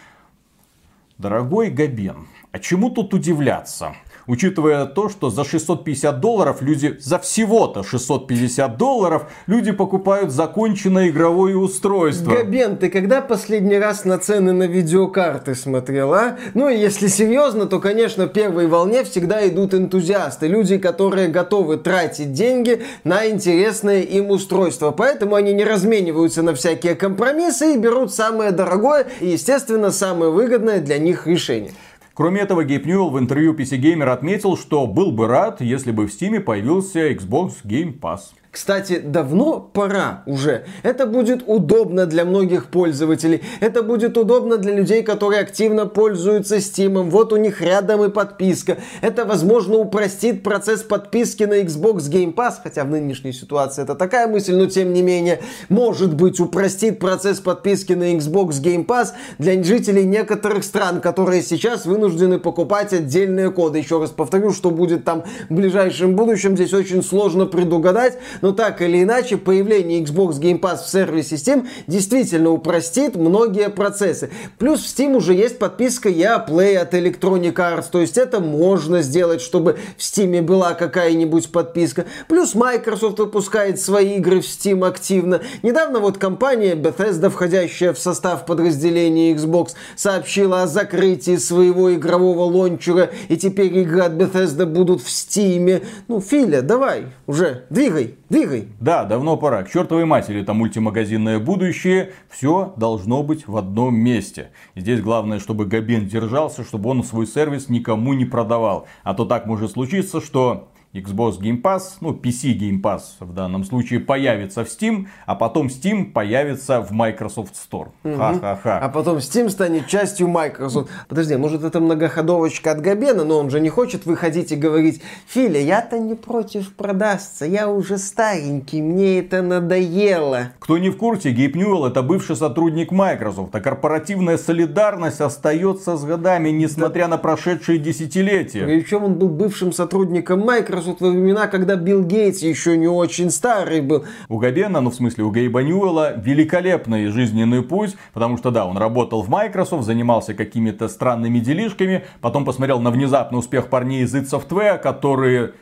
Дорогой 1.19 1.71
Габен, 1.71 2.27
а 2.53 2.59
чему 2.59 2.91
тут 2.91 3.15
удивляться? 3.15 3.95
Учитывая 4.27 4.87
то, 4.87 5.09
что 5.09 5.31
за 5.31 5.45
650 5.45 6.21
долларов 6.21 6.63
люди, 6.63 6.97
за 7.01 7.19
всего-то 7.19 7.83
650 7.83 8.77
долларов, 8.77 9.31
люди 9.47 9.73
покупают 9.73 10.31
законченное 10.31 11.09
игровое 11.09 11.57
устройство. 11.57 12.33
Габен, 12.33 12.77
ты 12.77 12.91
когда 12.91 13.21
последний 13.21 13.79
раз 13.79 14.05
на 14.05 14.19
цены 14.19 14.53
на 14.53 14.65
видеокарты 14.65 15.55
смотрел, 15.55 16.15
а? 16.15 16.37
Ну 16.55 16.69
если 16.69 17.09
серьезно, 17.09 17.67
то, 17.67 17.81
конечно, 17.81 18.27
в 18.27 18.31
первой 18.31 18.67
волне 18.67 19.05
всегда 19.05 19.47
идут 19.49 19.75
энтузиасты, 19.75 20.47
люди, 20.47 20.79
которые 20.79 21.29
готовы 21.29 21.77
тратить 21.77 22.33
деньги 22.33 22.83
на 23.05 23.29
интересное 23.29 24.03
им 24.03 24.31
устройство. 24.31 24.91
Поэтому 24.91 25.35
они 25.35 25.53
не 25.53 25.65
размениваются 25.65 26.43
на 26.43 26.55
всякие 26.55 26.95
компромиссы 26.95 27.75
и 27.75 27.79
берут 27.79 28.13
самое 28.13 28.51
дорогое 28.51 29.07
и, 29.21 29.29
естественно, 29.29 29.91
самое 29.91 30.31
выгодное 30.31 30.81
для 30.81 30.99
них 30.99 31.27
решение. 31.27 31.73
Кроме 32.17 32.41
этого, 32.41 32.65
Гейб 32.65 32.87
Ньюэлл 32.87 33.11
в 33.11 33.19
интервью 33.19 33.53
PC 33.53 33.79
Gamer 33.79 34.09
отметил, 34.09 34.57
что 34.57 34.87
был 34.87 35.13
бы 35.13 35.27
рад, 35.27 35.61
если 35.61 35.91
бы 35.91 36.07
в 36.07 36.11
Steam 36.11 36.41
появился 36.41 37.11
Xbox 37.13 37.57
Game 37.63 38.01
Pass. 38.01 38.21
Кстати, 38.57 39.03
давно 39.05 39.61
пора 39.61 40.23
уже. 40.25 40.65
Это 40.83 41.05
будет 41.05 41.43
удобно 41.47 42.07
для 42.07 42.25
многих 42.25 42.71
пользователей. 42.71 43.43
Это 43.61 43.83
будет 43.83 44.17
удобно 44.17 44.57
для 44.57 44.75
людей, 44.75 45.03
которые 45.03 45.43
активно 45.43 45.85
пользуются 45.85 46.57
Steam. 46.57 47.11
Вот 47.11 47.35
у 47.35 47.37
них 47.37 47.61
рядом 47.61 48.03
и 48.05 48.09
подписка. 48.09 48.79
Это, 49.03 49.27
возможно, 49.27 49.77
упростит 49.77 50.43
процесс 50.43 50.83
подписки 50.83 51.43
на 51.45 51.61
Xbox 51.61 52.11
Game 52.11 52.35
Pass. 52.35 52.55
Хотя 52.63 52.85
в 52.85 52.89
нынешней 52.89 53.35
ситуации 53.35 53.83
это 53.83 53.95
такая 53.95 54.27
мысль, 54.27 54.55
но 54.55 54.65
тем 54.65 54.95
не 54.95 55.03
менее. 55.03 55.41
Может 55.69 56.15
быть, 56.15 56.41
упростит 56.41 56.99
процесс 56.99 57.41
подписки 57.41 57.93
на 57.93 58.15
Xbox 58.15 58.63
Game 58.63 58.87
Pass 58.87 59.09
для 59.37 59.63
жителей 59.63 60.07
некоторых 60.07 60.65
стран, 60.65 61.03
которые 61.03 61.43
сейчас 61.43 61.85
вынуждены 61.85 62.39
покупать 62.39 62.95
отдельные 62.95 63.51
коды. 63.51 63.81
Еще 63.81 64.01
раз 64.01 64.13
повторю, 64.13 64.53
что 64.53 64.71
будет 64.71 65.05
там 65.05 65.25
в 65.51 65.55
ближайшем 65.55 66.17
будущем. 66.17 66.57
Здесь 66.57 66.73
очень 66.73 67.03
сложно 67.03 67.45
предугадать 67.45 68.17
но 68.47 68.53
так 68.53 68.81
или 68.81 69.03
иначе, 69.03 69.39
появление 69.39 70.01
Xbox 70.05 70.39
Game 70.39 70.61
Pass 70.61 70.85
в 70.85 70.89
сервисе 70.89 71.35
Steam 71.35 71.67
действительно 71.89 72.51
упростит 72.51 73.17
многие 73.17 73.71
процессы. 73.71 74.31
Плюс 74.57 74.83
в 74.83 74.85
Steam 74.85 75.17
уже 75.17 75.35
есть 75.35 75.59
подписка 75.59 76.09
EA 76.09 76.49
Play 76.49 76.77
от 76.77 76.95
Electronic 76.95 77.55
Arts, 77.55 77.87
то 77.91 78.01
есть 78.01 78.17
это 78.17 78.39
можно 78.39 79.03
сделать, 79.03 79.41
чтобы 79.41 79.79
в 79.97 80.01
Steam 80.01 80.43
была 80.43 80.75
какая-нибудь 80.75 81.51
подписка. 81.51 82.05
Плюс 82.29 82.55
Microsoft 82.55 83.19
выпускает 83.19 83.81
свои 83.81 84.19
игры 84.19 84.41
в 84.41 84.45
Steam 84.45 84.87
активно. 84.87 85.41
Недавно 85.65 85.99
вот 85.99 86.19
компания 86.19 86.77
Bethesda, 86.77 87.31
входящая 87.31 87.95
в 87.95 87.99
состав 87.99 88.47
подразделения 88.47 89.35
Xbox, 89.35 89.71
сообщила 89.97 90.63
о 90.63 90.67
закрытии 90.69 91.35
своего 91.35 91.93
игрового 91.93 92.45
лончера, 92.45 93.11
и 93.29 93.37
теперь 93.37 93.77
игры 93.77 94.03
от 94.03 94.13
Bethesda 94.13 94.67
будут 94.67 95.03
в 95.03 95.09
Steam. 95.09 95.83
Ну, 96.07 96.21
Филя, 96.21 96.63
давай, 96.63 97.07
уже, 97.27 97.65
двигай. 97.71 98.15
Двигай. 98.37 98.69
Да, 98.81 99.05
давно 99.05 99.39
пора. 99.39 99.63
К 99.63 99.71
чертовой 99.71 100.05
матери 100.05 100.43
это 100.43 100.53
мультимагазинное 100.53 101.39
будущее. 101.39 102.13
Все 102.29 102.75
должно 102.77 103.23
быть 103.23 103.49
в 103.49 103.57
одном 103.57 103.95
месте. 103.95 104.51
Здесь 104.75 105.01
главное, 105.01 105.41
чтобы 105.41 105.65
Габен 105.65 106.07
держался, 106.07 106.63
чтобы 106.63 106.91
он 106.91 107.03
свой 107.03 107.27
сервис 107.27 107.71
никому 107.71 108.13
не 108.13 108.27
продавал. 108.27 108.89
А 109.05 109.15
то 109.15 109.25
так 109.25 109.47
может 109.47 109.71
случиться, 109.71 110.21
что 110.21 110.69
Xbox 110.97 111.39
Game 111.41 111.61
Pass, 111.61 111.97
ну 112.01 112.13
PC 112.13 112.59
Game 112.59 112.81
Pass 112.81 113.03
в 113.21 113.33
данном 113.33 113.65
случае 113.65 114.01
появится 114.01 114.65
в 114.65 114.69
Steam, 114.69 115.07
а 115.27 115.35
потом 115.35 115.67
Steam 115.67 116.13
появится 116.13 116.81
в 116.81 116.91
Microsoft 116.93 117.55
Store. 117.55 117.89
Ха-ха-ха. 118.03 118.79
А 118.79 118.89
потом 118.89 119.19
Steam 119.19 119.49
станет 119.51 119.87
частью 119.87 120.29
Microsoft. 120.29 120.91
Подожди, 121.09 121.37
может 121.37 121.65
это 121.65 121.81
многоходовочка 121.81 122.73
от 122.73 122.81
Габена, 122.81 123.25
но 123.25 123.39
он 123.39 123.51
же 123.51 123.61
не 123.61 123.69
хочет 123.69 124.07
выходить 124.07 124.53
и 124.53 124.57
говорить, 124.57 125.03
Филя, 125.27 125.61
я-то 125.61 125.99
не 125.99 126.15
против 126.15 126.73
продастся, 126.75 127.45
я 127.45 127.69
уже 127.69 127.99
старенький, 127.99 128.81
мне 128.81 129.19
это 129.19 129.43
надоело. 129.43 130.53
Кто 130.59 130.79
не 130.79 130.91
в 130.91 130.97
курсе, 130.97 131.31
Гейб 131.31 131.57
Ньюэлл 131.57 131.87
это 131.87 132.03
бывший 132.03 132.37
сотрудник 132.37 132.93
Microsoft, 132.93 133.55
а 133.55 133.61
корпоративная 133.61 134.39
солидарность 134.39 135.21
остается 135.21 135.97
с 135.97 136.05
годами, 136.05 136.51
несмотря 136.51 137.03
да. 137.03 137.09
на 137.09 137.19
прошедшие 137.19 137.79
десятилетия. 137.79 138.65
Причем 138.65 139.05
он 139.05 139.15
был 139.15 139.29
бывшим 139.29 139.73
сотрудником 139.73 140.41
Microsoft, 140.41 140.86
вот 140.87 141.01
во 141.01 141.11
времена, 141.11 141.47
когда 141.47 141.77
Билл 141.77 142.03
Гейтс 142.03 142.43
еще 142.43 142.77
не 142.77 142.89
очень 142.89 143.31
старый 143.31 143.81
был. 143.81 144.05
У 144.29 144.39
Габена, 144.39 144.81
ну 144.81 144.91
в 144.91 144.95
смысле 144.95 145.25
у 145.25 145.31
Гейба 145.31 145.63
Ньюэлла, 145.63 146.19
великолепный 146.19 147.09
жизненный 147.09 147.63
путь, 147.63 147.97
потому 148.13 148.39
что 148.39 148.51
да, 148.51 148.67
он 148.67 148.77
работал 148.79 149.23
в 149.23 149.29
Microsoft, 149.29 149.85
занимался 149.85 150.35
какими-то 150.35 150.89
странными 150.89 151.39
делишками, 151.39 152.05
потом 152.21 152.45
посмотрел 152.45 152.81
на 152.81 152.91
внезапный 152.91 153.39
успех 153.39 153.69
парней 153.69 154.03
из 154.05 154.15
id 154.15 154.31
Software, 154.31 154.79
которые 154.79 155.53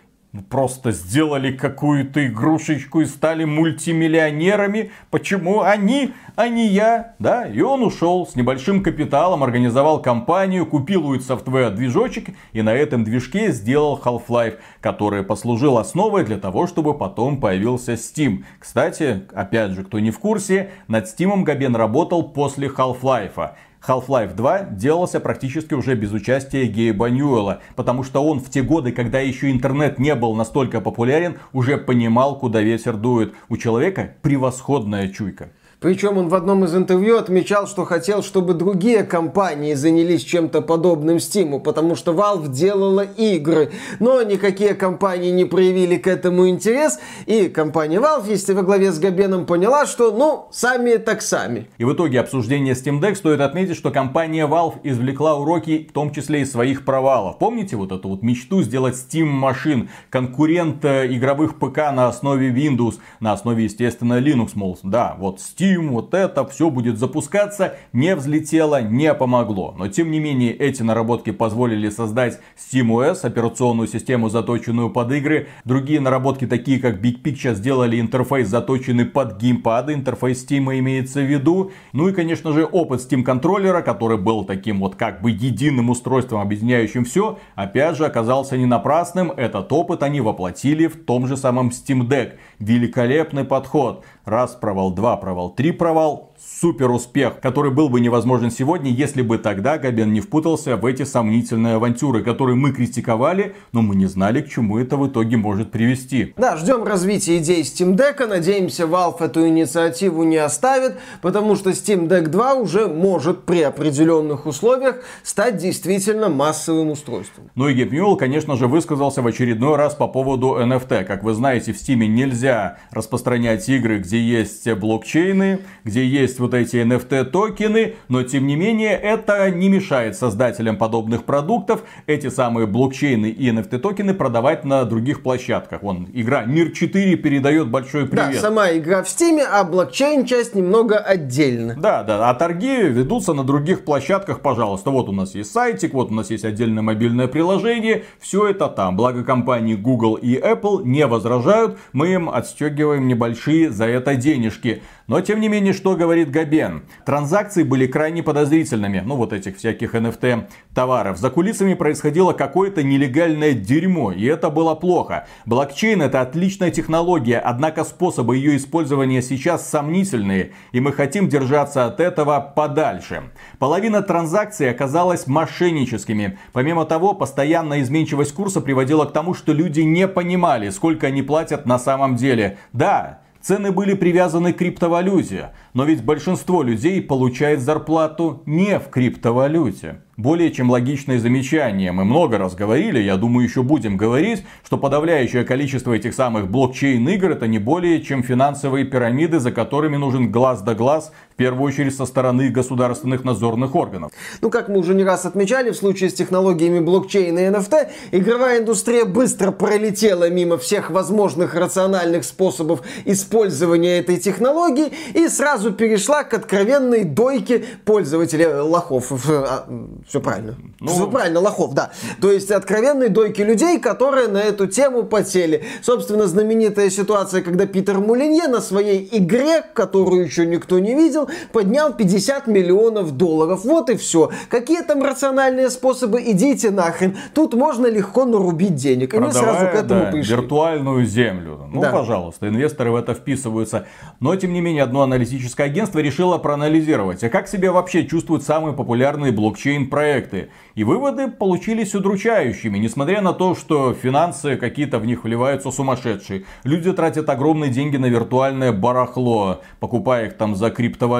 просто 0.42 0.90
сделали 0.90 1.52
какую-то 1.52 2.26
игрушечку 2.26 3.00
и 3.00 3.06
стали 3.06 3.44
мультимиллионерами. 3.44 4.90
Почему 5.10 5.62
они, 5.62 6.12
а 6.36 6.48
не 6.48 6.66
я? 6.66 7.14
Да, 7.18 7.46
и 7.46 7.60
он 7.60 7.82
ушел 7.82 8.26
с 8.26 8.34
небольшим 8.34 8.82
капиталом, 8.82 9.42
организовал 9.44 10.02
компанию, 10.02 10.66
купил 10.66 11.06
у 11.06 11.16
Software 11.16 11.70
движочек 11.70 12.30
и 12.52 12.62
на 12.62 12.74
этом 12.74 13.04
движке 13.04 13.52
сделал 13.52 14.00
Half-Life, 14.02 14.58
который 14.80 15.22
послужил 15.22 15.78
основой 15.78 16.24
для 16.24 16.38
того, 16.38 16.66
чтобы 16.66 16.94
потом 16.94 17.40
появился 17.40 17.92
Steam. 17.92 18.44
Кстати, 18.58 19.22
опять 19.32 19.72
же, 19.72 19.84
кто 19.84 20.00
не 20.00 20.10
в 20.10 20.18
курсе, 20.18 20.70
над 20.88 21.06
Steam 21.06 21.42
Габен 21.42 21.76
работал 21.76 22.22
после 22.22 22.68
Half-Life. 22.68 23.54
Half-Life 23.86 24.34
2 24.34 24.60
делался 24.70 25.20
практически 25.20 25.74
уже 25.74 25.94
без 25.94 26.12
участия 26.12 26.64
Гейба 26.66 27.10
Ньюэлла, 27.10 27.60
потому 27.76 28.02
что 28.02 28.24
он 28.24 28.40
в 28.40 28.48
те 28.48 28.62
годы, 28.62 28.92
когда 28.92 29.20
еще 29.20 29.50
интернет 29.50 29.98
не 29.98 30.14
был 30.14 30.34
настолько 30.34 30.80
популярен, 30.80 31.36
уже 31.52 31.76
понимал, 31.76 32.38
куда 32.38 32.62
ветер 32.62 32.96
дует. 32.96 33.34
У 33.48 33.56
человека 33.58 34.14
превосходная 34.22 35.08
чуйка. 35.08 35.50
Причем 35.84 36.16
он 36.16 36.30
в 36.30 36.34
одном 36.34 36.64
из 36.64 36.74
интервью 36.74 37.18
отмечал, 37.18 37.66
что 37.66 37.84
хотел, 37.84 38.22
чтобы 38.22 38.54
другие 38.54 39.02
компании 39.02 39.74
занялись 39.74 40.22
чем-то 40.22 40.62
подобным 40.62 41.18
Steam, 41.18 41.60
потому 41.60 41.94
что 41.94 42.12
Valve 42.12 42.48
делала 42.48 43.02
игры. 43.02 43.70
Но 44.00 44.22
никакие 44.22 44.72
компании 44.72 45.30
не 45.30 45.44
проявили 45.44 45.98
к 45.98 46.06
этому 46.06 46.48
интерес, 46.48 46.98
и 47.26 47.50
компания 47.50 47.98
Valve, 47.98 48.30
если 48.30 48.54
во 48.54 48.62
главе 48.62 48.92
с 48.92 48.98
Габеном, 48.98 49.44
поняла, 49.44 49.84
что 49.84 50.10
ну, 50.10 50.46
сами 50.50 50.96
так 50.96 51.20
сами. 51.20 51.68
И 51.76 51.84
в 51.84 51.92
итоге 51.92 52.20
обсуждения 52.20 52.72
Steam 52.72 52.98
Deck 52.98 53.16
стоит 53.16 53.42
отметить, 53.42 53.76
что 53.76 53.90
компания 53.90 54.46
Valve 54.46 54.76
извлекла 54.84 55.36
уроки, 55.36 55.86
в 55.90 55.92
том 55.92 56.14
числе 56.14 56.40
и 56.40 56.44
своих 56.46 56.86
провалов. 56.86 57.36
Помните 57.36 57.76
вот 57.76 57.92
эту 57.92 58.08
вот 58.08 58.22
мечту 58.22 58.62
сделать 58.62 58.94
Steam 58.94 59.26
машин, 59.26 59.90
конкурент 60.08 60.82
игровых 60.82 61.58
ПК 61.58 61.92
на 61.92 62.08
основе 62.08 62.48
Windows, 62.48 63.00
на 63.20 63.32
основе, 63.32 63.64
естественно, 63.64 64.18
Linux, 64.18 64.52
мол, 64.54 64.78
да, 64.82 65.14
вот 65.18 65.40
Steam 65.40 65.73
Steam, 65.74 65.90
вот 65.90 66.14
это 66.14 66.46
все 66.46 66.70
будет 66.70 66.98
запускаться, 66.98 67.76
не 67.92 68.14
взлетело, 68.16 68.82
не 68.82 69.12
помогло. 69.14 69.74
Но 69.76 69.88
тем 69.88 70.10
не 70.10 70.20
менее 70.20 70.52
эти 70.52 70.82
наработки 70.82 71.30
позволили 71.30 71.88
создать 71.88 72.40
SteamOS, 72.56 73.20
операционную 73.22 73.88
систему, 73.88 74.28
заточенную 74.28 74.90
под 74.90 75.12
игры. 75.12 75.48
Другие 75.64 76.00
наработки, 76.00 76.46
такие 76.46 76.80
как 76.80 77.00
Big 77.00 77.22
Picture, 77.22 77.54
сделали 77.54 78.00
интерфейс, 78.00 78.48
заточенный 78.48 79.04
под 79.04 79.38
геймпады, 79.38 79.94
интерфейс 79.94 80.44
Steam 80.44 80.78
имеется 80.78 81.20
в 81.20 81.24
виду. 81.30 81.72
Ну 81.92 82.08
и, 82.08 82.12
конечно 82.12 82.52
же, 82.52 82.64
опыт 82.64 83.00
Steam 83.00 83.22
контроллера, 83.22 83.82
который 83.82 84.18
был 84.18 84.44
таким 84.44 84.80
вот 84.80 84.96
как 84.96 85.22
бы 85.22 85.30
единым 85.30 85.90
устройством, 85.90 86.40
объединяющим 86.40 87.04
все, 87.04 87.38
опять 87.54 87.96
же 87.96 88.06
оказался 88.06 88.56
не 88.56 88.66
напрасным. 88.66 89.30
Этот 89.30 89.72
опыт 89.72 90.02
они 90.02 90.20
воплотили 90.20 90.86
в 90.86 91.04
том 91.04 91.26
же 91.26 91.36
самом 91.36 91.68
Steam 91.68 92.08
Deck. 92.08 92.34
Великолепный 92.58 93.44
подход. 93.44 94.04
Раз 94.24 94.52
провал, 94.52 94.90
два 94.90 95.16
провал, 95.16 95.50
три 95.50 95.63
провал 95.72 96.33
супер 96.38 96.90
успех, 96.90 97.40
который 97.40 97.70
был 97.70 97.88
бы 97.88 98.00
невозможен 98.00 98.50
сегодня, 98.50 98.90
если 98.90 99.22
бы 99.22 99.38
тогда 99.38 99.78
Габен 99.78 100.12
не 100.12 100.20
впутался 100.20 100.76
в 100.76 100.86
эти 100.86 101.04
сомнительные 101.04 101.76
авантюры, 101.76 102.22
которые 102.22 102.56
мы 102.56 102.72
критиковали, 102.72 103.54
но 103.72 103.82
мы 103.82 103.96
не 103.96 104.06
знали, 104.06 104.40
к 104.40 104.48
чему 104.48 104.78
это 104.78 104.96
в 104.96 105.06
итоге 105.08 105.36
может 105.36 105.70
привести. 105.70 106.34
Да, 106.36 106.56
ждем 106.56 106.84
развития 106.84 107.38
идей 107.38 107.62
Steam 107.62 107.96
Deck, 107.96 108.26
надеемся, 108.26 108.84
Valve 108.84 109.24
эту 109.24 109.46
инициативу 109.46 110.24
не 110.24 110.36
оставит, 110.36 110.96
потому 111.22 111.56
что 111.56 111.70
Steam 111.70 112.08
Deck 112.08 112.28
2 112.28 112.54
уже 112.54 112.88
может 112.88 113.44
при 113.44 113.62
определенных 113.62 114.46
условиях 114.46 114.96
стать 115.22 115.56
действительно 115.56 116.28
массовым 116.28 116.90
устройством. 116.90 117.50
Ну 117.54 117.68
и 117.68 117.74
Ньюэлл, 117.74 118.16
конечно 118.16 118.56
же, 118.56 118.66
высказался 118.66 119.22
в 119.22 119.26
очередной 119.26 119.76
раз 119.76 119.94
по 119.94 120.08
поводу 120.08 120.56
NFT. 120.58 121.04
Как 121.04 121.22
вы 121.22 121.34
знаете, 121.34 121.72
в 121.72 121.76
Steam 121.76 122.06
нельзя 122.06 122.78
распространять 122.90 123.68
игры, 123.68 123.98
где 123.98 124.20
есть 124.20 124.70
блокчейны, 124.72 125.60
где 125.84 126.04
есть 126.04 126.23
вот 126.38 126.54
эти 126.54 126.76
NFT 126.76 127.24
токены, 127.24 127.96
но 128.08 128.22
тем 128.22 128.46
не 128.46 128.56
менее 128.56 128.92
это 128.92 129.50
не 129.50 129.68
мешает 129.68 130.16
создателям 130.16 130.76
подобных 130.76 131.24
продуктов 131.24 131.84
эти 132.06 132.28
самые 132.28 132.66
блокчейны 132.66 133.26
и 133.26 133.50
NFT 133.50 133.78
токены 133.78 134.14
продавать 134.14 134.64
на 134.64 134.84
других 134.84 135.22
площадках. 135.22 135.82
Вон, 135.82 136.08
игра 136.12 136.44
Мир 136.44 136.72
4 136.72 137.16
передает 137.16 137.68
большой 137.68 138.06
привет. 138.06 138.34
Да, 138.34 138.40
сама 138.40 138.72
игра 138.72 139.02
в 139.02 139.06
Steam, 139.06 139.40
а 139.40 139.64
блокчейн 139.64 140.24
часть 140.24 140.54
немного 140.54 140.98
отдельно. 140.98 141.74
Да, 141.78 142.02
да, 142.02 142.30
а 142.30 142.34
торги 142.34 142.82
ведутся 142.82 143.32
на 143.32 143.44
других 143.44 143.84
площадках, 143.84 144.40
пожалуйста. 144.40 144.90
Вот 144.90 145.08
у 145.08 145.12
нас 145.12 145.34
есть 145.34 145.52
сайтик, 145.52 145.94
вот 145.94 146.10
у 146.10 146.14
нас 146.14 146.30
есть 146.30 146.44
отдельное 146.44 146.82
мобильное 146.82 147.28
приложение, 147.28 148.04
все 148.18 148.48
это 148.48 148.68
там. 148.68 148.96
Благо 148.96 149.24
компании 149.24 149.74
Google 149.74 150.14
и 150.14 150.36
Apple 150.36 150.84
не 150.84 151.06
возражают, 151.06 151.78
мы 151.92 152.12
им 152.12 152.30
отстегиваем 152.30 153.08
небольшие 153.08 153.70
за 153.70 153.86
это 153.86 154.14
денежки. 154.14 154.82
Но 155.06 155.20
тем 155.20 155.40
не 155.40 155.48
менее, 155.48 155.74
что 155.74 155.96
говорит 155.96 156.30
Габен? 156.30 156.84
Транзакции 157.04 157.62
были 157.62 157.86
крайне 157.86 158.22
подозрительными, 158.22 159.02
ну 159.04 159.16
вот 159.16 159.34
этих 159.34 159.58
всяких 159.58 159.94
NFT 159.94 160.48
товаров. 160.74 161.18
За 161.18 161.28
кулисами 161.28 161.74
происходило 161.74 162.32
какое-то 162.32 162.82
нелегальное 162.82 163.52
дерьмо, 163.52 164.12
и 164.12 164.24
это 164.24 164.48
было 164.48 164.74
плохо. 164.74 165.26
Блокчейн 165.44 166.00
это 166.00 166.22
отличная 166.22 166.70
технология, 166.70 167.38
однако 167.38 167.84
способы 167.84 168.36
ее 168.36 168.56
использования 168.56 169.20
сейчас 169.20 169.68
сомнительные, 169.68 170.52
и 170.72 170.80
мы 170.80 170.92
хотим 170.92 171.28
держаться 171.28 171.84
от 171.84 172.00
этого 172.00 172.40
подальше. 172.40 173.24
Половина 173.58 174.00
транзакций 174.00 174.70
оказалась 174.70 175.26
мошенническими. 175.26 176.38
Помимо 176.54 176.86
того, 176.86 177.12
постоянная 177.12 177.82
изменчивость 177.82 178.32
курса 178.32 178.62
приводила 178.62 179.04
к 179.04 179.12
тому, 179.12 179.34
что 179.34 179.52
люди 179.52 179.82
не 179.82 180.08
понимали, 180.08 180.70
сколько 180.70 181.08
они 181.08 181.20
платят 181.22 181.66
на 181.66 181.78
самом 181.78 182.16
деле. 182.16 182.56
Да, 182.72 183.23
Цены 183.44 183.72
были 183.72 183.92
привязаны 183.92 184.54
к 184.54 184.56
криптовалюте, 184.56 185.50
но 185.74 185.84
ведь 185.84 186.02
большинство 186.02 186.62
людей 186.62 187.02
получает 187.02 187.60
зарплату 187.60 188.42
не 188.46 188.78
в 188.78 188.88
криптовалюте 188.88 189.98
более 190.16 190.52
чем 190.52 190.70
логичное 190.70 191.18
замечание. 191.18 191.92
Мы 191.92 192.04
много 192.04 192.38
раз 192.38 192.54
говорили, 192.54 193.00
я 193.00 193.16
думаю 193.16 193.46
еще 193.46 193.62
будем 193.62 193.96
говорить, 193.96 194.44
что 194.64 194.78
подавляющее 194.78 195.44
количество 195.44 195.92
этих 195.92 196.14
самых 196.14 196.50
блокчейн 196.50 197.06
игр 197.08 197.30
это 197.30 197.46
не 197.46 197.58
более 197.58 198.00
чем 198.02 198.22
финансовые 198.22 198.84
пирамиды, 198.84 199.40
за 199.40 199.50
которыми 199.50 199.96
нужен 199.96 200.30
глаз 200.30 200.62
да 200.62 200.74
глаз, 200.74 201.12
в 201.34 201.36
первую 201.36 201.66
очередь 201.66 201.96
со 201.96 202.06
стороны 202.06 202.48
государственных 202.48 203.24
надзорных 203.24 203.74
органов. 203.74 204.12
Ну, 204.40 204.50
как 204.50 204.68
мы 204.68 204.78
уже 204.78 204.94
не 204.94 205.02
раз 205.02 205.26
отмечали, 205.26 205.70
в 205.70 205.76
случае 205.76 206.10
с 206.10 206.14
технологиями 206.14 206.78
блокчейна 206.78 207.40
и 207.40 207.50
NFT, 207.50 207.88
игровая 208.12 208.60
индустрия 208.60 209.04
быстро 209.04 209.50
пролетела 209.50 210.30
мимо 210.30 210.58
всех 210.58 210.90
возможных 210.90 211.56
рациональных 211.56 212.22
способов 212.24 212.82
использования 213.04 213.98
этой 213.98 214.18
технологии 214.18 214.92
и 215.12 215.26
сразу 215.26 215.72
перешла 215.72 216.22
к 216.22 216.34
откровенной 216.34 217.02
дойке 217.02 217.64
пользователей 217.84 218.46
лохов 218.46 219.10
а, 219.28 219.66
все 220.06 220.20
правильно. 220.20 220.54
Ну... 220.78 220.92
Все 220.92 221.10
правильно, 221.10 221.40
лохов, 221.40 221.74
да. 221.74 221.90
То 222.20 222.30
есть 222.30 222.52
откровенные 222.52 223.08
дойки 223.08 223.40
людей, 223.40 223.80
которые 223.80 224.28
на 224.28 224.38
эту 224.38 224.68
тему 224.68 225.02
потели. 225.02 225.64
Собственно, 225.82 226.28
знаменитая 226.28 226.90
ситуация, 226.90 227.42
когда 227.42 227.66
Питер 227.66 227.98
Мулинье 227.98 228.46
на 228.46 228.60
своей 228.60 229.08
игре, 229.10 229.62
которую 229.74 230.24
еще 230.24 230.46
никто 230.46 230.78
не 230.78 230.94
видел, 230.94 231.23
поднял 231.52 231.92
50 231.92 232.46
миллионов 232.46 233.16
долларов. 233.16 233.64
Вот 233.64 233.90
и 233.90 233.96
все. 233.96 234.30
Какие 234.48 234.82
там 234.82 235.02
рациональные 235.02 235.70
способы? 235.70 236.22
Идите 236.22 236.70
нахрен. 236.70 237.16
Тут 237.34 237.54
можно 237.54 237.86
легко 237.86 238.24
нарубить 238.24 238.74
денег. 238.74 239.10
Продавая, 239.10 239.32
Они 239.32 239.38
сразу 239.38 239.66
к 239.66 239.74
этому 239.74 240.00
да, 240.04 240.10
пришли. 240.10 240.36
виртуальную 240.36 241.04
землю. 241.06 241.68
Ну, 241.72 241.80
да. 241.80 241.90
пожалуйста, 241.90 242.48
инвесторы 242.48 242.90
в 242.90 242.96
это 242.96 243.14
вписываются. 243.14 243.86
Но, 244.20 244.34
тем 244.36 244.52
не 244.52 244.60
менее, 244.60 244.82
одно 244.82 245.02
аналитическое 245.02 245.66
агентство 245.66 245.98
решило 245.98 246.38
проанализировать, 246.38 247.22
а 247.24 247.28
как 247.28 247.48
себя 247.48 247.72
вообще 247.72 248.06
чувствуют 248.06 248.42
самые 248.42 248.74
популярные 248.74 249.32
блокчейн 249.32 249.88
проекты. 249.88 250.50
И 250.74 250.84
выводы 250.84 251.28
получились 251.28 251.94
удручающими, 251.94 252.78
несмотря 252.78 253.20
на 253.20 253.32
то, 253.32 253.54
что 253.54 253.94
финансы 253.94 254.56
какие-то 254.56 254.98
в 254.98 255.06
них 255.06 255.24
вливаются 255.24 255.70
сумасшедшие. 255.70 256.44
Люди 256.64 256.92
тратят 256.92 257.28
огромные 257.28 257.70
деньги 257.70 257.96
на 257.96 258.06
виртуальное 258.06 258.72
барахло, 258.72 259.60
покупая 259.80 260.26
их 260.26 260.36
там 260.36 260.54
за 260.56 260.70
криптовалюту, 260.70 261.13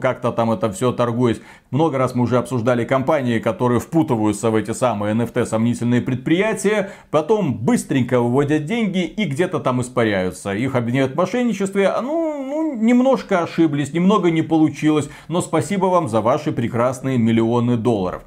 как-то 0.00 0.32
там 0.32 0.50
это 0.50 0.70
все 0.72 0.92
торгуясь. 0.92 1.40
Много 1.70 1.98
раз 1.98 2.14
мы 2.14 2.24
уже 2.24 2.38
обсуждали 2.38 2.84
компании, 2.84 3.38
которые 3.38 3.80
впутываются 3.80 4.50
в 4.50 4.54
эти 4.54 4.72
самые 4.72 5.14
NFT 5.14 5.46
сомнительные 5.46 6.00
предприятия, 6.00 6.90
потом 7.10 7.54
быстренько 7.54 8.20
выводят 8.20 8.64
деньги 8.64 9.04
и 9.04 9.24
где-то 9.24 9.60
там 9.60 9.80
испаряются. 9.80 10.52
Их 10.54 10.74
обвиняют 10.74 11.12
в 11.12 11.16
мошенничестве, 11.16 11.88
а 11.88 12.02
ну, 12.02 12.42
ну 12.44 12.74
немножко 12.74 13.42
ошиблись, 13.42 13.92
немного 13.92 14.30
не 14.30 14.42
получилось, 14.42 15.08
но 15.28 15.40
спасибо 15.40 15.86
вам 15.86 16.08
за 16.08 16.20
ваши 16.20 16.52
прекрасные 16.52 17.18
миллионы 17.18 17.76
долларов. 17.76 18.24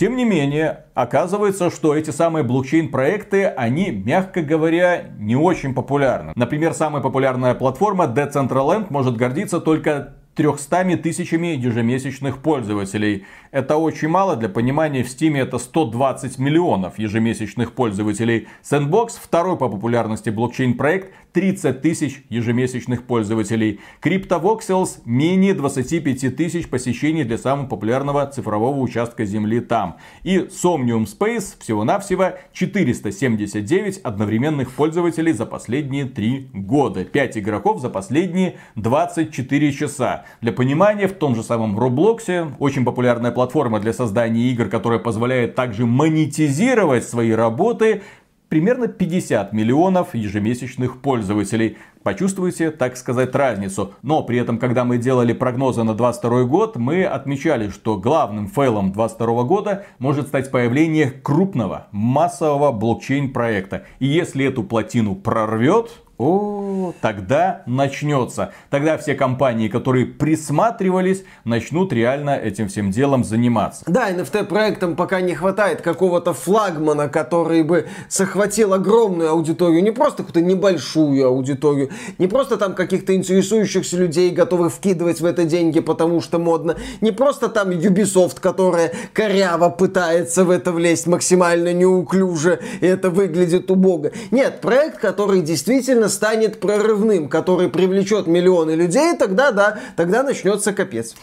Тем 0.00 0.16
не 0.16 0.24
менее, 0.24 0.86
оказывается, 0.94 1.70
что 1.70 1.94
эти 1.94 2.08
самые 2.08 2.42
блокчейн-проекты, 2.42 3.44
они, 3.44 3.90
мягко 3.90 4.40
говоря, 4.40 5.10
не 5.18 5.36
очень 5.36 5.74
популярны. 5.74 6.32
Например, 6.36 6.72
самая 6.72 7.02
популярная 7.02 7.54
платформа 7.54 8.06
Decentraland 8.06 8.86
может 8.88 9.18
гордиться 9.18 9.60
только 9.60 10.14
300 10.40 10.96
тысячами 11.02 11.48
ежемесячных 11.48 12.38
пользователей. 12.38 13.26
Это 13.50 13.76
очень 13.76 14.08
мало, 14.08 14.36
для 14.36 14.48
понимания 14.48 15.02
в 15.02 15.06
Steam 15.06 15.36
это 15.36 15.58
120 15.58 16.38
миллионов 16.38 16.98
ежемесячных 16.98 17.74
пользователей. 17.74 18.48
Sandbox, 18.62 19.10
второй 19.22 19.58
по 19.58 19.68
популярности 19.68 20.30
блокчейн-проект, 20.30 21.12
30 21.32 21.82
тысяч 21.82 22.22
ежемесячных 22.28 23.04
пользователей. 23.04 23.80
CryptoVoxels 24.02 25.00
менее 25.04 25.54
25 25.54 26.36
тысяч 26.36 26.68
посещений 26.68 27.24
для 27.24 27.38
самого 27.38 27.66
популярного 27.66 28.26
цифрового 28.26 28.78
участка 28.80 29.24
Земли 29.24 29.60
там. 29.60 29.96
И 30.22 30.38
Somnium 30.38 31.06
Space 31.06 31.54
всего-навсего 31.58 32.32
479 32.52 33.98
одновременных 33.98 34.70
пользователей 34.72 35.32
за 35.32 35.46
последние 35.46 36.04
3 36.04 36.50
года. 36.54 37.04
5 37.04 37.38
игроков 37.38 37.80
за 37.80 37.90
последние 37.90 38.56
24 38.76 39.72
часа. 39.72 40.24
Для 40.40 40.52
понимания, 40.52 41.06
в 41.06 41.12
том 41.12 41.34
же 41.34 41.42
самом 41.42 41.78
Roblox, 41.78 42.54
очень 42.58 42.84
популярная 42.84 43.30
платформа 43.30 43.80
для 43.80 43.92
создания 43.92 44.50
игр, 44.50 44.68
которая 44.68 44.98
позволяет 44.98 45.54
также 45.54 45.86
монетизировать 45.86 47.04
свои 47.04 47.30
работы, 47.30 48.02
примерно 48.50 48.88
50 48.88 49.54
миллионов 49.54 50.14
ежемесячных 50.14 51.00
пользователей. 51.00 51.78
Почувствуйте, 52.02 52.70
так 52.70 52.96
сказать, 52.96 53.34
разницу. 53.34 53.94
Но 54.02 54.22
при 54.22 54.38
этом, 54.38 54.58
когда 54.58 54.84
мы 54.84 54.98
делали 54.98 55.32
прогнозы 55.32 55.84
на 55.84 55.94
2022 55.94 56.44
год, 56.44 56.76
мы 56.76 57.04
отмечали, 57.04 57.70
что 57.70 57.96
главным 57.96 58.48
фейлом 58.48 58.92
2022 58.92 59.44
года 59.44 59.86
может 59.98 60.26
стать 60.28 60.50
появление 60.50 61.10
крупного 61.10 61.86
массового 61.92 62.72
блокчейн 62.72 63.32
проекта. 63.32 63.86
И 64.00 64.06
если 64.06 64.46
эту 64.46 64.64
плотину 64.64 65.14
прорвет, 65.14 66.02
О, 66.20 66.92
тогда 67.00 67.62
начнется. 67.64 68.52
Тогда 68.68 68.98
все 68.98 69.14
компании, 69.14 69.68
которые 69.68 70.04
присматривались, 70.04 71.24
начнут 71.44 71.94
реально 71.94 72.36
этим 72.36 72.68
всем 72.68 72.90
делом 72.90 73.24
заниматься. 73.24 73.84
Да, 73.86 74.10
NFT 74.10 74.44
проектам 74.44 74.96
пока 74.96 75.22
не 75.22 75.34
хватает 75.34 75.80
какого-то 75.80 76.34
флагмана, 76.34 77.08
который 77.08 77.62
бы 77.62 77.88
захватил 78.10 78.74
огромную 78.74 79.30
аудиторию, 79.30 79.82
не 79.82 79.92
просто 79.92 80.18
какую-то 80.18 80.42
небольшую 80.42 81.26
аудиторию, 81.26 81.88
не 82.18 82.26
просто 82.26 82.58
там 82.58 82.74
каких-то 82.74 83.16
интересующихся 83.16 83.96
людей, 83.96 84.30
готовых 84.30 84.74
вкидывать 84.74 85.22
в 85.22 85.24
это 85.24 85.44
деньги, 85.44 85.80
потому 85.80 86.20
что 86.20 86.38
модно, 86.38 86.76
не 87.00 87.12
просто 87.12 87.48
там 87.48 87.70
Ubisoft, 87.70 88.40
которая 88.40 88.92
коряво 89.14 89.70
пытается 89.70 90.44
в 90.44 90.50
это 90.50 90.70
влезть 90.72 91.06
максимально 91.06 91.72
неуклюже, 91.72 92.60
и 92.82 92.86
это 92.86 93.08
выглядит 93.08 93.70
убого. 93.70 94.10
Нет, 94.30 94.60
проект, 94.60 94.98
который 94.98 95.40
действительно 95.40 96.09
станет 96.10 96.60
прорывным, 96.60 97.28
который 97.28 97.68
привлечет 97.68 98.26
миллионы 98.26 98.72
людей, 98.72 99.16
тогда 99.16 99.50
да, 99.52 99.78
тогда 99.96 100.22
начнется 100.22 100.72
капец. 100.72 101.14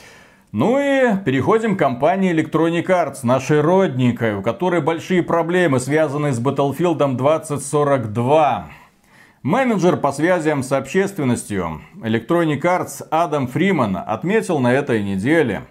Ну 0.54 0.80
и 0.80 1.18
переходим 1.26 1.76
к 1.76 1.80
компании 1.80 2.34
Electronic 2.34 2.86
Arts, 2.86 3.18
нашей 3.24 3.60
родненькой, 3.60 4.36
у 4.36 4.42
которой 4.42 4.82
большие 4.82 5.22
проблемы, 5.22 5.80
связанные 5.80 6.32
с 6.32 6.40
Battlefield 6.40 7.16
2042. 7.18 8.68
Менеджер 9.44 9.98
по 9.98 10.12
связям 10.12 10.64
с 10.64 10.72
общественностью 10.72 11.82
Electronic 12.02 12.62
Arts 12.62 13.06
Адам 13.12 13.48
Фриман 13.48 13.98
отметил 13.98 14.60
на 14.60 14.74
этой 14.74 15.04
неделе, 15.04 15.64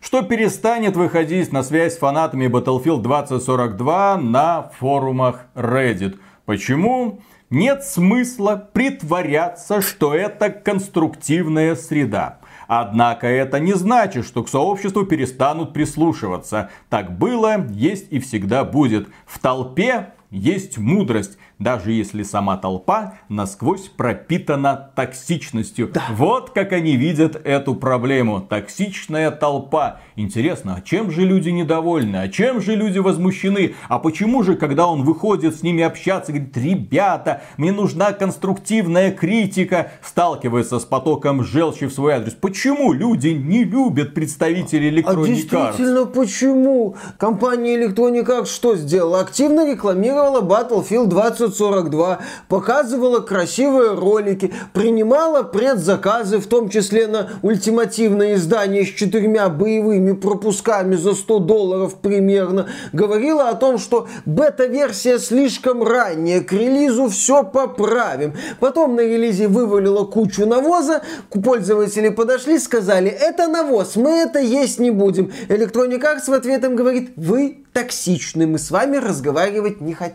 что 0.00 0.22
перестанет 0.22 0.96
выходить 0.96 1.52
на 1.52 1.62
связь 1.62 1.94
с 1.94 1.98
фанатами 1.98 2.46
Battlefield 2.46 3.02
2042 3.02 4.16
на 4.16 4.70
форумах 4.78 5.46
Reddit. 5.54 6.18
Почему? 6.46 7.20
Нет 7.50 7.82
смысла 7.82 8.68
притворяться, 8.72 9.80
что 9.80 10.14
это 10.14 10.50
конструктивная 10.50 11.74
среда. 11.74 12.38
Однако 12.68 13.26
это 13.26 13.58
не 13.58 13.72
значит, 13.72 14.24
что 14.24 14.44
к 14.44 14.48
сообществу 14.48 15.04
перестанут 15.04 15.72
прислушиваться. 15.72 16.70
Так 16.88 17.18
было, 17.18 17.66
есть 17.70 18.06
и 18.12 18.20
всегда 18.20 18.62
будет. 18.62 19.08
В 19.26 19.40
толпе 19.40 20.12
есть 20.30 20.78
мудрость 20.78 21.38
даже 21.60 21.92
если 21.92 22.22
сама 22.22 22.56
толпа 22.56 23.18
насквозь 23.28 23.88
пропитана 23.88 24.90
токсичностью. 24.96 25.90
Да. 25.92 26.02
Вот 26.10 26.50
как 26.50 26.72
они 26.72 26.96
видят 26.96 27.40
эту 27.44 27.74
проблему. 27.74 28.40
Токсичная 28.40 29.30
толпа. 29.30 30.00
Интересно, 30.16 30.76
а 30.78 30.80
чем 30.80 31.10
же 31.10 31.22
люди 31.22 31.50
недовольны? 31.50 32.16
А 32.16 32.28
чем 32.28 32.62
же 32.62 32.74
люди 32.74 32.98
возмущены? 32.98 33.74
А 33.88 33.98
почему 33.98 34.42
же, 34.42 34.56
когда 34.56 34.86
он 34.86 35.02
выходит 35.02 35.54
с 35.54 35.62
ними 35.62 35.84
общаться, 35.84 36.32
говорит, 36.32 36.56
ребята, 36.56 37.42
мне 37.58 37.72
нужна 37.72 38.12
конструктивная 38.12 39.12
критика, 39.12 39.92
сталкивается 40.02 40.78
с 40.78 40.84
потоком 40.86 41.44
желчи 41.44 41.86
в 41.86 41.92
свой 41.92 42.14
адрес. 42.14 42.32
Почему 42.32 42.94
люди 42.94 43.28
не 43.28 43.64
любят 43.64 44.14
представителей 44.14 45.02
Arts? 45.02 45.24
А 45.24 45.26
действительно, 45.26 46.06
почему? 46.06 46.96
Компания 47.18 47.76
Electronic 47.76 48.26
Arts 48.26 48.46
что 48.46 48.76
сделала? 48.76 49.20
Активно 49.20 49.70
рекламировала 49.70 50.19
Battlefield 50.20 51.06
20 51.06 51.40
1942, 51.40 52.20
показывала 52.48 53.20
красивые 53.20 53.94
ролики, 53.94 54.52
принимала 54.72 55.42
предзаказы, 55.42 56.38
в 56.38 56.46
том 56.46 56.68
числе 56.68 57.06
на 57.06 57.30
ультимативное 57.42 58.34
издание 58.34 58.84
с 58.84 58.88
четырьмя 58.88 59.48
боевыми 59.48 60.12
пропусками 60.12 60.96
за 60.96 61.14
100 61.14 61.38
долларов 61.40 61.96
примерно, 61.96 62.68
говорила 62.92 63.48
о 63.48 63.54
том, 63.54 63.78
что 63.78 64.08
бета-версия 64.24 65.18
слишком 65.18 65.82
ранняя, 65.82 66.42
к 66.42 66.52
релизу 66.52 67.08
все 67.08 67.42
поправим. 67.44 68.34
Потом 68.58 68.96
на 68.96 69.00
релизе 69.00 69.48
вывалила 69.48 70.04
кучу 70.04 70.46
навоза, 70.46 71.02
пользователи 71.44 72.08
подошли, 72.08 72.58
сказали, 72.58 73.10
это 73.10 73.48
навоз, 73.48 73.96
мы 73.96 74.10
это 74.10 74.38
есть 74.40 74.78
не 74.78 74.90
будем. 74.90 75.32
Electronic 75.48 76.00
Arts 76.00 76.28
в 76.30 76.32
ответ 76.32 76.60
говорит, 76.74 77.12
вы 77.16 77.64
токсичны, 77.72 78.46
мы 78.46 78.58
с 78.58 78.70
вами 78.70 78.96
разговаривать 78.96 79.80
не 79.80 79.94
хотим. 79.94 80.09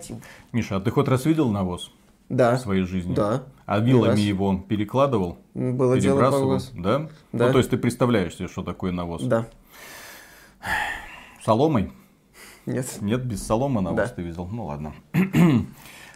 Миша, 0.51 0.77
а 0.77 0.79
ты 0.79 0.91
хоть 0.91 1.07
раз 1.07 1.25
видел 1.25 1.49
навоз? 1.49 1.91
Да. 2.29 2.55
В 2.55 2.59
своей 2.59 2.83
жизни? 2.83 3.13
Да. 3.13 3.43
А 3.65 3.79
вилами 3.79 4.19
его 4.19 4.57
перекладывал? 4.57 5.37
Было 5.53 5.99
дело 5.99 6.19
пару 6.31 6.59
Да? 6.73 7.07
Да. 7.31 7.47
Ну, 7.47 7.51
то 7.51 7.57
есть 7.59 7.69
ты 7.69 7.77
представляешь 7.77 8.35
себе, 8.35 8.47
что 8.47 8.63
такое 8.63 8.91
навоз? 8.91 9.23
Да. 9.23 9.47
Соломой? 11.43 11.91
Нет. 12.65 12.97
Нет, 13.01 13.23
без 13.23 13.45
соломы 13.45 13.81
навоз 13.81 13.97
Да. 13.97 14.07
ты 14.07 14.21
видел? 14.23 14.47
Ну 14.51 14.65
ладно. 14.65 14.93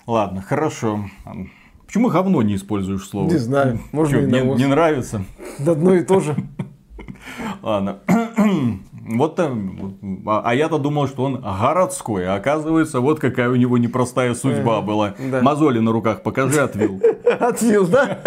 ладно, 0.08 0.42
хорошо. 0.42 1.06
Почему 1.86 2.10
говно 2.10 2.42
не 2.42 2.56
используешь 2.56 3.08
слово? 3.08 3.28
Не 3.30 3.38
знаю, 3.38 3.80
можно 3.92 4.20
Чё, 4.20 4.24
и 4.24 4.32
не, 4.32 4.40
навоз. 4.40 4.60
не 4.60 4.66
нравится? 4.66 5.24
Одно 5.60 5.96
и 5.96 6.04
то 6.04 6.20
же. 6.20 6.36
Ладно. 7.62 8.00
Вот 9.10 9.40
а 9.40 10.42
а 10.46 10.56
я-то 10.56 10.78
думал, 10.78 11.08
что 11.08 11.24
он 11.24 11.42
городской, 11.42 12.28
а 12.28 12.36
оказывается, 12.36 13.00
вот 13.00 13.20
какая 13.20 13.50
у 13.50 13.56
него 13.56 13.78
непростая 13.78 14.36
судьба 14.36 14.82
была. 14.82 15.16
да. 15.18 15.42
Мозоли 15.42 15.80
на 15.80 15.92
руках 15.92 16.22
покажи, 16.22 16.62
отвил. 16.62 17.02
Отвил, 17.40 17.88
да? 17.88 18.20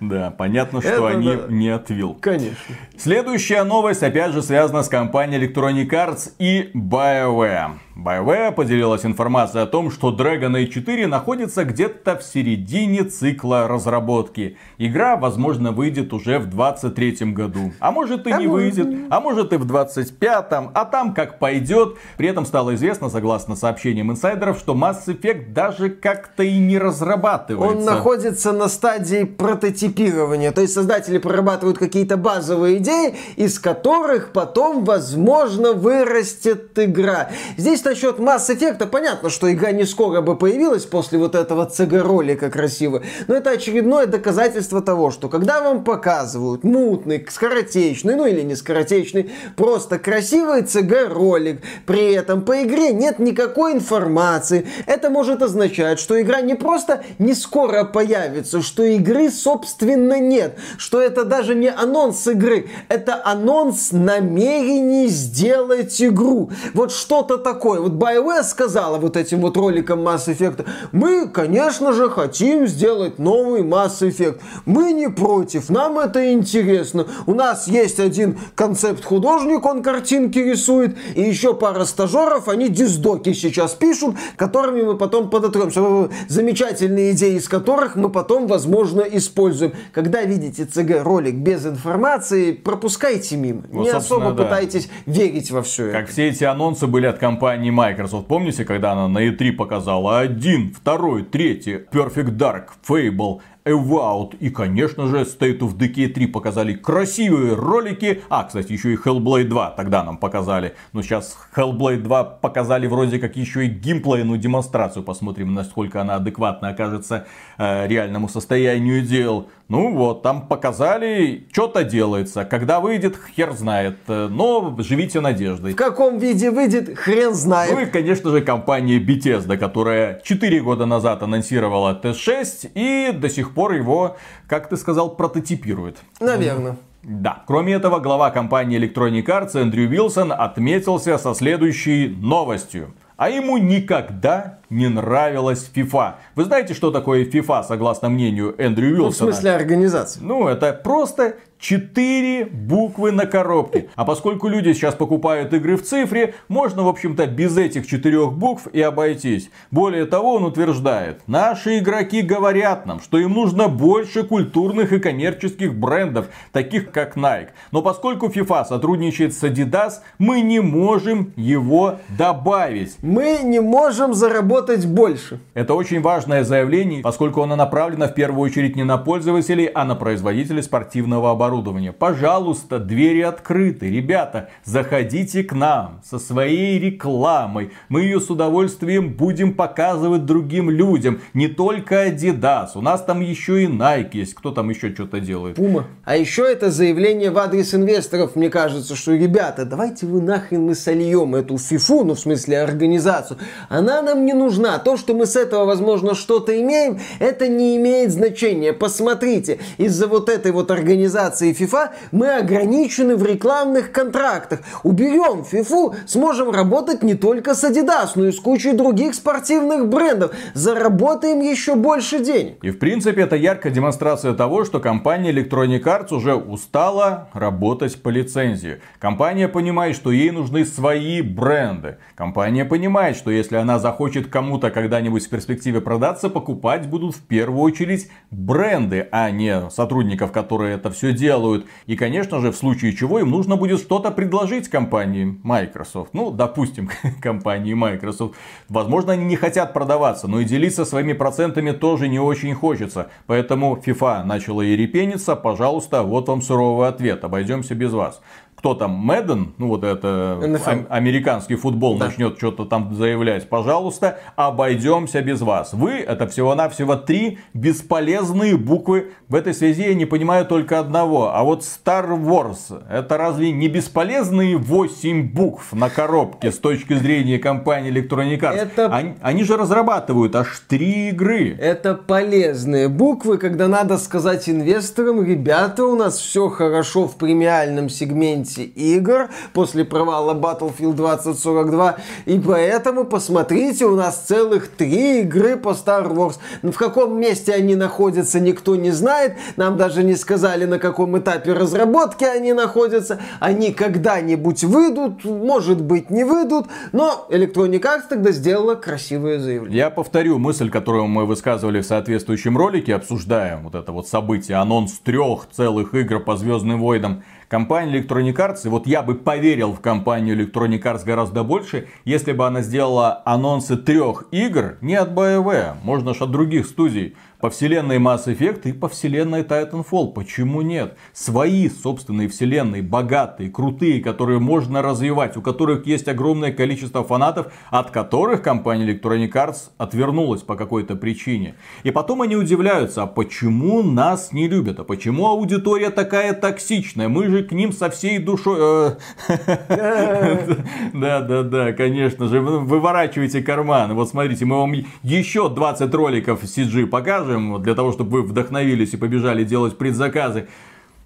Да, 0.00 0.30
понятно, 0.30 0.80
что 0.80 0.90
Это 0.90 1.08
они 1.08 1.36
да. 1.36 1.46
не 1.48 1.68
отвил. 1.68 2.16
Конечно. 2.20 2.56
Следующая 2.96 3.64
новость, 3.64 4.02
опять 4.02 4.32
же, 4.32 4.42
связана 4.42 4.82
с 4.82 4.88
компанией 4.88 5.46
Electronic 5.46 5.88
Arts 5.88 6.32
и 6.38 6.70
BioWare. 6.74 7.72
BioWare 8.02 8.52
поделилась 8.52 9.04
информацией 9.04 9.62
о 9.62 9.66
том, 9.66 9.90
что 9.90 10.10
Dragon 10.10 10.52
Age 10.52 10.68
4 10.68 11.06
находится 11.06 11.64
где-то 11.64 12.16
в 12.16 12.22
середине 12.22 13.04
цикла 13.04 13.68
разработки. 13.68 14.56
Игра, 14.78 15.16
возможно, 15.16 15.72
выйдет 15.72 16.14
уже 16.14 16.38
в 16.38 16.46
23 16.46 17.32
году. 17.32 17.72
А 17.78 17.92
может 17.92 18.26
и 18.26 18.32
не 18.32 18.46
выйдет. 18.46 18.88
А 19.10 19.20
может 19.20 19.52
и 19.52 19.56
в 19.56 19.70
25-м. 19.70 20.70
А 20.72 20.84
там 20.86 21.12
как 21.12 21.38
пойдет. 21.38 21.98
При 22.16 22.28
этом 22.28 22.46
стало 22.46 22.74
известно, 22.74 23.10
согласно 23.10 23.54
сообщениям 23.54 24.10
инсайдеров, 24.10 24.58
что 24.58 24.74
Mass 24.74 25.04
Effect 25.06 25.52
даже 25.52 25.90
как-то 25.90 26.42
и 26.42 26.58
не 26.58 26.78
разрабатывается. 26.78 27.76
Он 27.76 27.84
находится 27.84 28.52
на 28.52 28.68
стадии 28.68 29.24
прототипирования. 29.24 30.52
То 30.52 30.62
есть 30.62 30.72
создатели 30.72 31.18
прорабатывают 31.18 31.76
какие-то 31.76 32.16
базовые 32.16 32.78
идеи, 32.78 33.14
из 33.36 33.58
которых 33.58 34.32
потом, 34.32 34.84
возможно, 34.84 35.74
вырастет 35.74 36.78
игра. 36.78 37.28
Здесь 37.58 37.82
насчет 37.90 38.20
Mass 38.20 38.48
Effect 38.48 38.86
понятно, 38.86 39.30
что 39.30 39.52
игра 39.52 39.72
не 39.72 39.84
скоро 39.84 40.20
бы 40.20 40.36
появилась 40.36 40.84
после 40.84 41.18
вот 41.18 41.34
этого 41.34 41.66
CG-ролика 41.66 42.48
красиво. 42.48 43.02
Но 43.26 43.34
это 43.34 43.50
очередное 43.50 44.06
доказательство 44.06 44.80
того, 44.80 45.10
что 45.10 45.28
когда 45.28 45.60
вам 45.60 45.82
показывают 45.82 46.62
мутный, 46.62 47.26
скоротечный, 47.28 48.14
ну 48.14 48.26
или 48.26 48.42
не 48.42 48.54
скоротечный, 48.54 49.32
просто 49.56 49.98
красивый 49.98 50.62
CG-ролик, 50.62 51.62
при 51.84 52.12
этом 52.12 52.42
по 52.42 52.62
игре 52.62 52.92
нет 52.92 53.18
никакой 53.18 53.72
информации, 53.72 54.68
это 54.86 55.10
может 55.10 55.42
означать, 55.42 55.98
что 55.98 56.20
игра 56.20 56.42
не 56.42 56.54
просто 56.54 57.02
не 57.18 57.34
скоро 57.34 57.82
появится, 57.82 58.62
что 58.62 58.84
игры 58.84 59.30
собственно 59.30 60.20
нет, 60.20 60.56
что 60.78 61.00
это 61.00 61.24
даже 61.24 61.56
не 61.56 61.68
анонс 61.68 62.24
игры, 62.28 62.68
это 62.88 63.20
анонс 63.24 63.90
намерений 63.90 65.08
сделать 65.08 66.00
игру. 66.00 66.52
Вот 66.72 66.92
что-то 66.92 67.36
такое. 67.36 67.79
Вот 67.80 67.92
BioWare 67.92 68.42
сказала 68.42 68.98
вот 68.98 69.16
этим 69.16 69.40
вот 69.40 69.56
роликом 69.56 70.06
Mass 70.06 70.26
Effect, 70.26 70.66
мы, 70.92 71.28
конечно 71.28 71.92
же, 71.92 72.08
хотим 72.10 72.66
сделать 72.66 73.18
новый 73.18 73.62
Mass 73.62 74.00
Effect. 74.00 74.40
Мы 74.66 74.92
не 74.92 75.08
против, 75.08 75.70
нам 75.70 75.98
это 75.98 76.32
интересно. 76.32 77.06
У 77.26 77.34
нас 77.34 77.68
есть 77.68 78.00
один 78.00 78.38
концепт-художник, 78.54 79.64
он 79.64 79.82
картинки 79.82 80.38
рисует, 80.38 80.96
и 81.14 81.22
еще 81.22 81.54
пара 81.54 81.84
стажеров, 81.84 82.48
они 82.48 82.68
диздоки 82.68 83.32
сейчас 83.32 83.74
пишут, 83.74 84.16
которыми 84.36 84.82
мы 84.82 84.96
потом 84.96 85.30
подотремся. 85.30 85.80
Замечательные 86.28 87.12
идеи, 87.12 87.36
из 87.36 87.48
которых 87.48 87.96
мы 87.96 88.08
потом, 88.08 88.46
возможно, 88.46 89.00
используем. 89.02 89.72
Когда 89.92 90.22
видите 90.22 90.64
CG-ролик 90.64 91.34
без 91.34 91.66
информации, 91.66 92.52
пропускайте 92.52 93.36
мимо. 93.36 93.62
Вот, 93.70 93.84
не 93.84 93.90
особо 93.90 94.32
да. 94.32 94.44
пытайтесь 94.44 94.88
верить 95.06 95.50
во 95.50 95.62
все 95.62 95.90
Как 95.90 96.08
все 96.08 96.28
эти 96.28 96.44
анонсы 96.44 96.86
были 96.86 97.06
от 97.06 97.18
компании 97.18 97.59
Microsoft. 97.68 98.26
Помните, 98.26 98.64
когда 98.64 98.92
она 98.92 99.08
на 99.08 99.28
E3 99.28 99.52
показала 99.52 100.20
один, 100.20 100.72
второй, 100.72 101.24
третий, 101.24 101.80
Perfect 101.92 102.36
Dark, 102.38 102.68
Fable, 102.88 103.40
Avowed 103.64 104.36
и, 104.38 104.50
конечно 104.50 105.06
же, 105.06 105.20
State 105.20 105.58
of 105.58 105.76
Decay 105.76 106.08
3 106.08 106.26
показали 106.28 106.74
красивые 106.74 107.54
ролики. 107.54 108.22
А, 108.28 108.44
кстати, 108.44 108.72
еще 108.72 108.94
и 108.94 108.96
Hellblade 108.96 109.44
2 109.44 109.70
тогда 109.72 110.02
нам 110.02 110.16
показали. 110.16 110.74
Но 110.92 111.02
сейчас 111.02 111.36
Hellblade 111.54 112.02
2 112.02 112.24
показали 112.24 112.86
вроде 112.86 113.18
как 113.18 113.36
еще 113.36 113.66
и 113.66 113.68
геймплейную 113.68 114.38
демонстрацию. 114.38 115.02
Посмотрим, 115.02 115.54
насколько 115.54 116.00
она 116.00 116.16
адекватно 116.16 116.68
окажется 116.68 117.26
э, 117.58 117.86
реальному 117.86 118.28
состоянию 118.28 119.02
дел. 119.02 119.48
Ну 119.70 119.94
вот, 119.94 120.22
там 120.22 120.48
показали, 120.48 121.46
что-то 121.52 121.84
делается. 121.84 122.44
Когда 122.44 122.80
выйдет, 122.80 123.16
хер 123.36 123.52
знает. 123.52 123.98
Но 124.08 124.76
живите 124.80 125.20
надеждой. 125.20 125.74
В 125.74 125.76
каком 125.76 126.18
виде 126.18 126.50
выйдет, 126.50 126.98
хрен 126.98 127.32
знает. 127.34 127.72
Ну 127.72 127.80
и, 127.80 127.86
конечно 127.86 128.30
же, 128.30 128.40
компания 128.40 128.98
Bethesda, 128.98 129.56
которая 129.56 130.20
4 130.24 130.60
года 130.60 130.86
назад 130.86 131.22
анонсировала 131.22 131.98
TS6 132.02 132.72
и 132.74 133.12
до 133.12 133.28
сих 133.28 133.54
пор 133.54 133.74
его, 133.74 134.16
как 134.48 134.68
ты 134.68 134.76
сказал, 134.76 135.14
прототипирует. 135.14 135.98
Наверное. 136.18 136.76
Да. 137.04 137.44
Кроме 137.46 137.74
этого, 137.74 138.00
глава 138.00 138.30
компании 138.30 138.78
Electronic 138.78 139.24
Arts 139.24 139.56
Эндрю 139.58 139.88
Вилсон 139.88 140.32
отметился 140.32 141.16
со 141.16 141.32
следующей 141.32 142.08
новостью. 142.08 142.92
А 143.20 143.28
ему 143.28 143.58
никогда 143.58 144.60
не 144.70 144.88
нравилась 144.88 145.70
FIFA. 145.74 146.14
Вы 146.36 146.44
знаете, 146.44 146.72
что 146.72 146.90
такое 146.90 147.26
FIFA, 147.26 147.64
согласно 147.64 148.08
мнению 148.08 148.54
Эндрю 148.56 148.96
Вилсона? 148.96 149.02
Ну, 149.02 149.10
в 149.10 149.14
смысле 149.14 149.52
организации. 149.52 150.20
Ну, 150.22 150.48
это 150.48 150.72
просто 150.72 151.34
Четыре 151.60 152.46
буквы 152.46 153.12
на 153.12 153.26
коробке. 153.26 153.90
А 153.94 154.06
поскольку 154.06 154.48
люди 154.48 154.72
сейчас 154.72 154.94
покупают 154.94 155.52
игры 155.52 155.76
в 155.76 155.82
цифре, 155.82 156.32
можно, 156.48 156.84
в 156.84 156.88
общем-то, 156.88 157.26
без 157.26 157.58
этих 157.58 157.86
четырех 157.86 158.32
букв 158.32 158.66
и 158.68 158.80
обойтись. 158.80 159.50
Более 159.70 160.06
того, 160.06 160.36
он 160.36 160.44
утверждает, 160.44 161.20
наши 161.26 161.78
игроки 161.78 162.22
говорят 162.22 162.86
нам, 162.86 162.98
что 163.00 163.18
им 163.18 163.34
нужно 163.34 163.68
больше 163.68 164.22
культурных 164.22 164.94
и 164.94 164.98
коммерческих 165.00 165.74
брендов, 165.74 166.28
таких 166.50 166.92
как 166.92 167.18
Nike. 167.18 167.48
Но 167.72 167.82
поскольку 167.82 168.28
FIFA 168.28 168.64
сотрудничает 168.64 169.34
с 169.34 169.44
Adidas, 169.44 169.96
мы 170.18 170.40
не 170.40 170.60
можем 170.60 171.34
его 171.36 171.96
добавить. 172.16 172.96
Мы 173.02 173.40
не 173.44 173.60
можем 173.60 174.14
заработать 174.14 174.86
больше. 174.86 175.40
Это 175.52 175.74
очень 175.74 176.00
важное 176.00 176.42
заявление, 176.42 177.02
поскольку 177.02 177.42
оно 177.42 177.54
направлено 177.54 178.06
в 178.06 178.14
первую 178.14 178.40
очередь 178.40 178.76
не 178.76 178.84
на 178.84 178.96
пользователей, 178.96 179.66
а 179.66 179.84
на 179.84 179.94
производителей 179.94 180.62
спортивного 180.62 181.30
оборудования 181.30 181.49
оборудования. 181.50 181.92
Пожалуйста, 181.92 182.78
двери 182.78 183.22
открыты. 183.22 183.90
Ребята, 183.90 184.50
заходите 184.64 185.42
к 185.42 185.52
нам 185.52 186.00
со 186.08 186.18
своей 186.18 186.78
рекламой. 186.78 187.72
Мы 187.88 188.02
ее 188.02 188.20
с 188.20 188.30
удовольствием 188.30 189.12
будем 189.12 189.54
показывать 189.54 190.24
другим 190.24 190.70
людям. 190.70 191.20
Не 191.34 191.48
только 191.48 192.06
Adidas. 192.06 192.68
У 192.76 192.80
нас 192.80 193.02
там 193.02 193.20
еще 193.20 193.64
и 193.64 193.66
Nike 193.66 194.10
есть. 194.12 194.34
Кто 194.34 194.52
там 194.52 194.70
еще 194.70 194.94
что-то 194.94 195.18
делает? 195.18 195.58
Puma. 195.58 195.84
А 196.04 196.16
еще 196.16 196.42
это 196.42 196.70
заявление 196.70 197.32
в 197.32 197.38
адрес 197.38 197.74
инвесторов. 197.74 198.36
Мне 198.36 198.48
кажется, 198.48 198.94
что, 198.94 199.12
ребята, 199.12 199.64
давайте 199.64 200.06
вы 200.06 200.20
нахрен 200.20 200.62
мы 200.62 200.74
сольем 200.74 201.34
эту 201.34 201.58
фифу, 201.58 202.04
ну 202.04 202.14
в 202.14 202.20
смысле 202.20 202.60
организацию. 202.60 203.38
Она 203.68 204.02
нам 204.02 204.24
не 204.24 204.34
нужна. 204.34 204.78
То, 204.78 204.96
что 204.96 205.14
мы 205.14 205.26
с 205.26 205.34
этого, 205.34 205.64
возможно, 205.64 206.14
что-то 206.14 206.58
имеем, 206.60 207.00
это 207.18 207.48
не 207.48 207.76
имеет 207.76 208.12
значения. 208.12 208.72
Посмотрите, 208.72 209.58
из-за 209.78 210.06
вот 210.06 210.28
этой 210.28 210.52
вот 210.52 210.70
организации 210.70 211.39
Федерации 211.40 211.52
FIFA 211.52 211.90
мы 212.12 212.36
ограничены 212.36 213.16
в 213.16 213.24
рекламных 213.24 213.92
контрактах. 213.92 214.60
Уберем 214.82 215.44
FIFA, 215.50 215.96
сможем 216.06 216.50
работать 216.50 217.02
не 217.02 217.14
только 217.14 217.54
с 217.54 217.64
Adidas, 217.64 218.10
но 218.14 218.26
и 218.26 218.32
с 218.32 218.40
кучей 218.40 218.72
других 218.72 219.14
спортивных 219.14 219.88
брендов. 219.88 220.32
Заработаем 220.54 221.40
еще 221.40 221.74
больше 221.74 222.20
денег. 222.20 222.62
И 222.62 222.70
в 222.70 222.78
принципе 222.78 223.22
это 223.22 223.36
яркая 223.36 223.72
демонстрация 223.72 224.34
того, 224.34 224.64
что 224.64 224.80
компания 224.80 225.32
Electronic 225.32 225.82
Arts 225.82 226.14
уже 226.14 226.34
устала 226.34 227.28
работать 227.32 228.00
по 228.02 228.08
лицензии. 228.08 228.80
Компания 228.98 229.48
понимает, 229.48 229.96
что 229.96 230.10
ей 230.10 230.30
нужны 230.30 230.64
свои 230.64 231.22
бренды. 231.22 231.96
Компания 232.14 232.64
понимает, 232.64 233.16
что 233.16 233.30
если 233.30 233.56
она 233.56 233.78
захочет 233.78 234.28
кому-то 234.28 234.70
когда-нибудь 234.70 235.26
в 235.26 235.30
перспективе 235.30 235.80
продаться, 235.80 236.28
покупать 236.28 236.86
будут 236.86 237.16
в 237.16 237.22
первую 237.22 237.62
очередь 237.62 238.10
бренды, 238.30 239.08
а 239.10 239.30
не 239.30 239.70
сотрудников, 239.70 240.32
которые 240.32 240.74
это 240.74 240.90
все 240.90 241.12
делают 241.12 241.29
делают. 241.30 241.66
И, 241.86 241.96
конечно 241.96 242.40
же, 242.40 242.50
в 242.50 242.56
случае 242.56 242.96
чего 242.96 243.20
им 243.20 243.30
нужно 243.30 243.56
будет 243.56 243.80
что-то 243.80 244.10
предложить 244.10 244.68
компании 244.68 245.38
Microsoft. 245.44 246.10
Ну, 246.12 246.30
допустим, 246.30 246.90
компании 247.22 247.74
Microsoft. 247.74 248.34
Возможно, 248.68 249.12
они 249.12 249.24
не 249.24 249.36
хотят 249.36 249.72
продаваться, 249.72 250.26
но 250.28 250.40
и 250.40 250.44
делиться 250.44 250.84
своими 250.84 251.12
процентами 251.12 251.70
тоже 251.70 252.08
не 252.08 252.18
очень 252.18 252.54
хочется. 252.54 253.10
Поэтому 253.26 253.80
FIFA 253.86 254.24
начала 254.24 254.62
и 254.62 254.76
репениться. 254.76 255.36
Пожалуйста, 255.36 256.02
вот 256.02 256.28
вам 256.28 256.42
суровый 256.42 256.88
ответ. 256.88 257.24
Обойдемся 257.24 257.74
без 257.74 257.92
вас 257.92 258.20
кто 258.60 258.74
там, 258.74 258.90
Мэдден, 258.90 259.54
ну 259.56 259.68
вот 259.68 259.84
это 259.84 260.38
ам- 260.66 260.86
американский 260.90 261.54
футбол 261.54 261.96
да. 261.96 262.06
начнет 262.06 262.36
что-то 262.36 262.66
там 262.66 262.94
заявлять, 262.94 263.48
пожалуйста, 263.48 264.18
обойдемся 264.36 265.22
без 265.22 265.40
вас. 265.40 265.72
Вы 265.72 265.92
это 265.92 266.26
всего-навсего 266.26 266.96
три 266.96 267.38
бесполезные 267.54 268.58
буквы. 268.58 269.12
В 269.28 269.34
этой 269.34 269.54
связи 269.54 269.84
я 269.84 269.94
не 269.94 270.04
понимаю 270.04 270.44
только 270.44 270.78
одного. 270.78 271.34
А 271.34 271.42
вот 271.42 271.62
Star 271.62 272.10
Wars, 272.10 272.82
это 272.90 273.16
разве 273.16 273.50
не 273.50 273.68
бесполезные 273.68 274.58
8 274.58 275.32
букв 275.32 275.72
на 275.72 275.88
коробке 275.88 276.52
с 276.52 276.58
точки 276.58 276.92
зрения 276.92 277.38
компании 277.38 277.90
Electronic 277.90 278.40
Arts? 278.40 278.56
Это... 278.56 278.94
Они, 278.94 279.14
они 279.22 279.44
же 279.44 279.56
разрабатывают 279.56 280.36
аж 280.36 280.62
три 280.68 281.08
игры. 281.08 281.56
Это 281.58 281.94
полезные 281.94 282.90
буквы, 282.90 283.38
когда 283.38 283.68
надо 283.68 283.96
сказать 283.96 284.50
инвесторам, 284.50 285.24
ребята, 285.24 285.86
у 285.86 285.96
нас 285.96 286.18
все 286.18 286.50
хорошо 286.50 287.08
в 287.08 287.16
премиальном 287.16 287.88
сегменте 287.88 288.49
комьюнити 288.54 288.72
игр 288.74 289.28
после 289.52 289.84
провала 289.84 290.34
Battlefield 290.34 290.94
2042. 290.94 291.96
И 292.26 292.38
поэтому 292.38 293.04
посмотрите, 293.04 293.86
у 293.86 293.96
нас 293.96 294.24
целых 294.26 294.68
три 294.68 295.20
игры 295.20 295.56
по 295.56 295.70
Star 295.70 296.12
Wars. 296.12 296.38
В 296.62 296.76
каком 296.76 297.18
месте 297.18 297.52
они 297.54 297.76
находятся, 297.76 298.40
никто 298.40 298.76
не 298.76 298.90
знает. 298.90 299.36
Нам 299.56 299.76
даже 299.76 300.02
не 300.02 300.16
сказали, 300.16 300.64
на 300.64 300.78
каком 300.78 301.18
этапе 301.18 301.52
разработки 301.52 302.24
они 302.24 302.52
находятся. 302.52 303.18
Они 303.40 303.72
когда-нибудь 303.72 304.64
выйдут, 304.64 305.24
может 305.24 305.80
быть, 305.80 306.10
не 306.10 306.24
выйдут. 306.24 306.66
Но 306.92 307.26
Electronic 307.30 307.80
Arts 307.80 308.02
тогда 308.08 308.32
сделала 308.32 308.74
красивое 308.74 309.38
заявление. 309.38 309.78
Я 309.78 309.90
повторю 309.90 310.38
мысль, 310.38 310.70
которую 310.70 311.06
мы 311.06 311.26
высказывали 311.26 311.80
в 311.80 311.86
соответствующем 311.86 312.56
ролике, 312.56 312.94
обсуждая 312.94 313.58
вот 313.62 313.74
это 313.74 313.92
вот 313.92 314.08
событие, 314.08 314.56
анонс 314.56 314.98
трех 314.98 315.48
целых 315.50 315.94
игр 315.94 316.20
по 316.20 316.36
Звездным 316.36 316.80
войнам. 316.80 317.22
Компания 317.50 317.98
Electronic 317.98 318.36
Arts, 318.36 318.60
и 318.64 318.68
вот 318.68 318.86
я 318.86 319.02
бы 319.02 319.16
поверил 319.16 319.72
в 319.72 319.80
компанию 319.80 320.38
Electronic 320.38 320.82
Arts 320.82 321.04
гораздо 321.04 321.42
больше, 321.42 321.88
если 322.04 322.30
бы 322.30 322.46
она 322.46 322.62
сделала 322.62 323.22
анонсы 323.24 323.76
трех 323.76 324.26
игр 324.30 324.76
не 324.80 324.94
от 324.94 325.10
BioWare, 325.10 325.74
можно 325.82 326.14
же 326.14 326.22
от 326.22 326.30
других 326.30 326.66
студий 326.66 327.16
по 327.40 327.50
вселенной 327.50 327.96
Mass 327.98 328.26
Effect 328.26 328.62
и 328.64 328.72
по 328.72 328.88
вселенной 328.88 329.42
Titanfall. 329.42 330.12
Почему 330.12 330.62
нет? 330.62 330.96
Свои 331.12 331.68
собственные 331.68 332.28
вселенные, 332.28 332.82
богатые, 332.82 333.50
крутые, 333.50 334.00
которые 334.02 334.38
можно 334.38 334.82
развивать, 334.82 335.36
у 335.36 335.42
которых 335.42 335.86
есть 335.86 336.08
огромное 336.08 336.52
количество 336.52 337.02
фанатов, 337.02 337.52
от 337.70 337.90
которых 337.90 338.42
компания 338.42 338.86
Electronic 338.86 339.32
Arts 339.32 339.70
отвернулась 339.78 340.42
по 340.42 340.56
какой-то 340.56 340.96
причине. 340.96 341.54
И 341.82 341.90
потом 341.90 342.22
они 342.22 342.36
удивляются, 342.36 343.02
а 343.02 343.06
почему 343.06 343.82
нас 343.82 344.32
не 344.32 344.48
любят, 344.48 344.80
а 344.80 344.84
почему 344.84 345.26
аудитория 345.26 345.90
такая 345.90 346.34
токсичная, 346.34 347.08
мы 347.08 347.28
же 347.28 347.42
к 347.42 347.52
ним 347.52 347.72
со 347.72 347.90
всей 347.90 348.18
душой... 348.18 348.58
Э, 348.60 348.96
да, 350.94 351.20
да, 351.20 351.42
да, 351.42 351.72
конечно 351.72 352.26
же, 352.26 352.40
выворачивайте 352.40 353.42
карман. 353.42 353.94
Вот 353.94 354.10
смотрите, 354.10 354.44
мы 354.44 354.58
вам 354.58 354.74
еще 355.02 355.48
20 355.48 355.94
роликов 355.94 356.42
CG 356.42 356.86
покажем, 356.86 357.29
покажем, 357.30 357.62
для 357.62 357.74
того, 357.74 357.92
чтобы 357.92 358.10
вы 358.10 358.22
вдохновились 358.22 358.94
и 358.94 358.96
побежали 358.96 359.44
делать 359.44 359.78
предзаказы. 359.78 360.48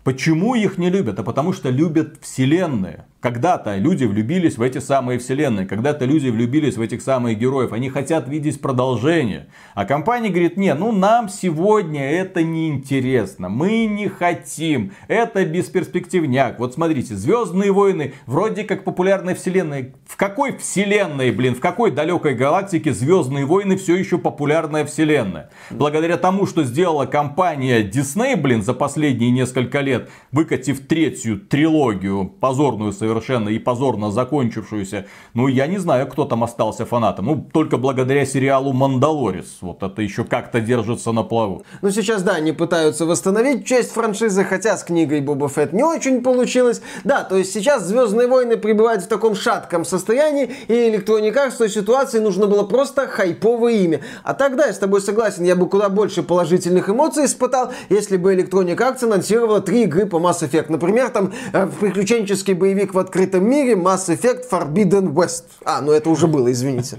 Почему 0.05 0.55
их 0.55 0.77
не 0.77 0.91
любят? 0.91 1.19
А 1.19 1.23
потому 1.23 1.55
что 1.55 1.71
любят 1.71 2.19
вселенные. 2.21 3.07
Когда-то 3.25 3.77
люди 3.77 4.05
влюбились 4.05 4.59
в 4.59 4.61
эти 4.61 4.77
самые 4.81 5.19
вселенные, 5.19 5.67
когда-то 5.67 6.05
люди 6.05 6.29
влюбились 6.29 6.77
в 6.77 6.81
этих 6.83 7.01
самых 7.01 7.39
героев, 7.39 7.73
они 7.73 7.89
хотят 7.89 8.29
видеть 8.29 8.61
продолжение. 8.61 9.47
А 9.75 9.87
компания 9.87 10.29
говорит, 10.29 10.59
не, 10.59 10.75
ну 10.75 10.93
нам 10.93 11.31
сегодня 11.31 12.11
это 12.11 12.43
не 12.43 12.69
интересно, 12.69 13.49
мы 13.49 13.87
не 13.87 14.09
хотим, 14.09 14.93
это 15.09 15.43
бесперспективняк. 15.47 16.59
Вот 16.59 16.75
смотрите, 16.75 17.17
Звездные 17.17 17.73
войны 17.73 18.13
вроде 18.27 18.63
как 18.65 18.85
популярная 18.85 19.35
вселенная. 19.35 19.95
В 20.07 20.19
какой 20.19 20.59
вселенной, 20.59 21.31
блин, 21.31 21.55
в 21.55 21.61
какой 21.61 21.93
далекой 21.93 22.35
галактике 22.35 22.93
Звездные 22.93 23.47
войны 23.47 23.79
все 23.79 23.97
еще 23.97 24.19
популярная 24.19 24.85
вселенная? 24.85 25.49
Благодаря 25.71 26.19
тому, 26.19 26.45
что 26.45 26.63
сделала 26.63 27.07
компания 27.07 27.83
Disney, 27.83 28.37
блин, 28.37 28.63
за 28.63 28.75
последние 28.75 29.31
несколько 29.31 29.81
лет, 29.81 29.94
лет, 29.95 30.09
выкатив 30.33 30.87
третью 30.87 31.41
трилогию, 31.41 32.27
позорную 32.41 32.93
совершенно 32.93 33.49
и 33.49 33.59
позорно 33.59 34.11
закончившуюся, 34.11 35.07
ну, 35.35 35.49
я 35.49 35.67
не 35.67 35.79
знаю, 35.79 36.07
кто 36.07 36.25
там 36.25 36.45
остался 36.45 36.85
фанатом. 36.85 37.27
Ну, 37.27 37.49
только 37.53 37.77
благодаря 37.77 38.27
сериалу 38.27 38.73
«Мандалорец». 38.73 39.59
Вот 39.61 39.83
это 39.83 40.03
еще 40.03 40.25
как-то 40.25 40.61
держится 40.61 41.13
на 41.13 41.23
плаву. 41.23 41.65
Ну, 41.83 41.91
сейчас, 41.91 42.23
да, 42.23 42.33
они 42.33 42.53
пытаются 42.53 43.07
восстановить 43.07 43.67
часть 43.67 43.93
франшизы, 43.93 44.45
хотя 44.45 44.77
с 44.77 44.85
книгой 44.85 45.21
Боба 45.21 45.49
Фетт 45.49 45.73
не 45.73 45.85
очень 45.85 46.23
получилось. 46.23 46.83
Да, 47.05 47.23
то 47.23 47.37
есть 47.37 47.53
сейчас 47.53 47.85
Звездные 47.85 48.29
войны 48.29 48.57
пребывают 48.57 49.05
в 49.05 49.09
таком 49.09 49.35
шатком 49.35 49.85
состоянии, 49.85 50.51
и 50.69 50.73
Electronic 50.73 51.35
Arts 51.35 51.51
в 51.53 51.59
той 51.59 51.69
ситуации 51.69 52.19
нужно 52.19 52.47
было 52.47 52.65
просто 52.65 53.07
хайповое 53.07 53.75
имя. 53.75 54.01
А 54.23 54.35
тогда 54.35 54.67
я 54.67 54.73
с 54.73 54.79
тобой 54.79 55.01
согласен, 55.01 55.45
я 55.45 55.55
бы 55.55 55.69
куда 55.69 55.89
больше 55.89 56.23
положительных 56.23 56.89
эмоций 56.89 57.27
испытал, 57.27 57.73
если 57.89 58.17
бы 58.17 58.35
Electronic 58.35 58.77
Arts 58.77 59.05
анонсировала 59.05 59.61
три 59.61 59.84
игры 59.85 60.07
по 60.07 60.17
Mass 60.17 60.43
Effect. 60.43 60.67
Например, 60.69 61.09
там 61.09 61.33
э, 61.53 61.69
приключенческий 61.81 62.55
боевик 62.55 62.95
в 62.95 62.99
открытом 62.99 63.49
мире 63.49 63.75
Mass 63.75 64.09
Effect 64.09 64.51
Forbidden 64.51 65.13
West. 65.13 65.45
А, 65.65 65.81
ну 65.81 65.93
это 65.93 66.11
уже 66.11 66.27
было, 66.27 66.51
извините. 66.51 66.99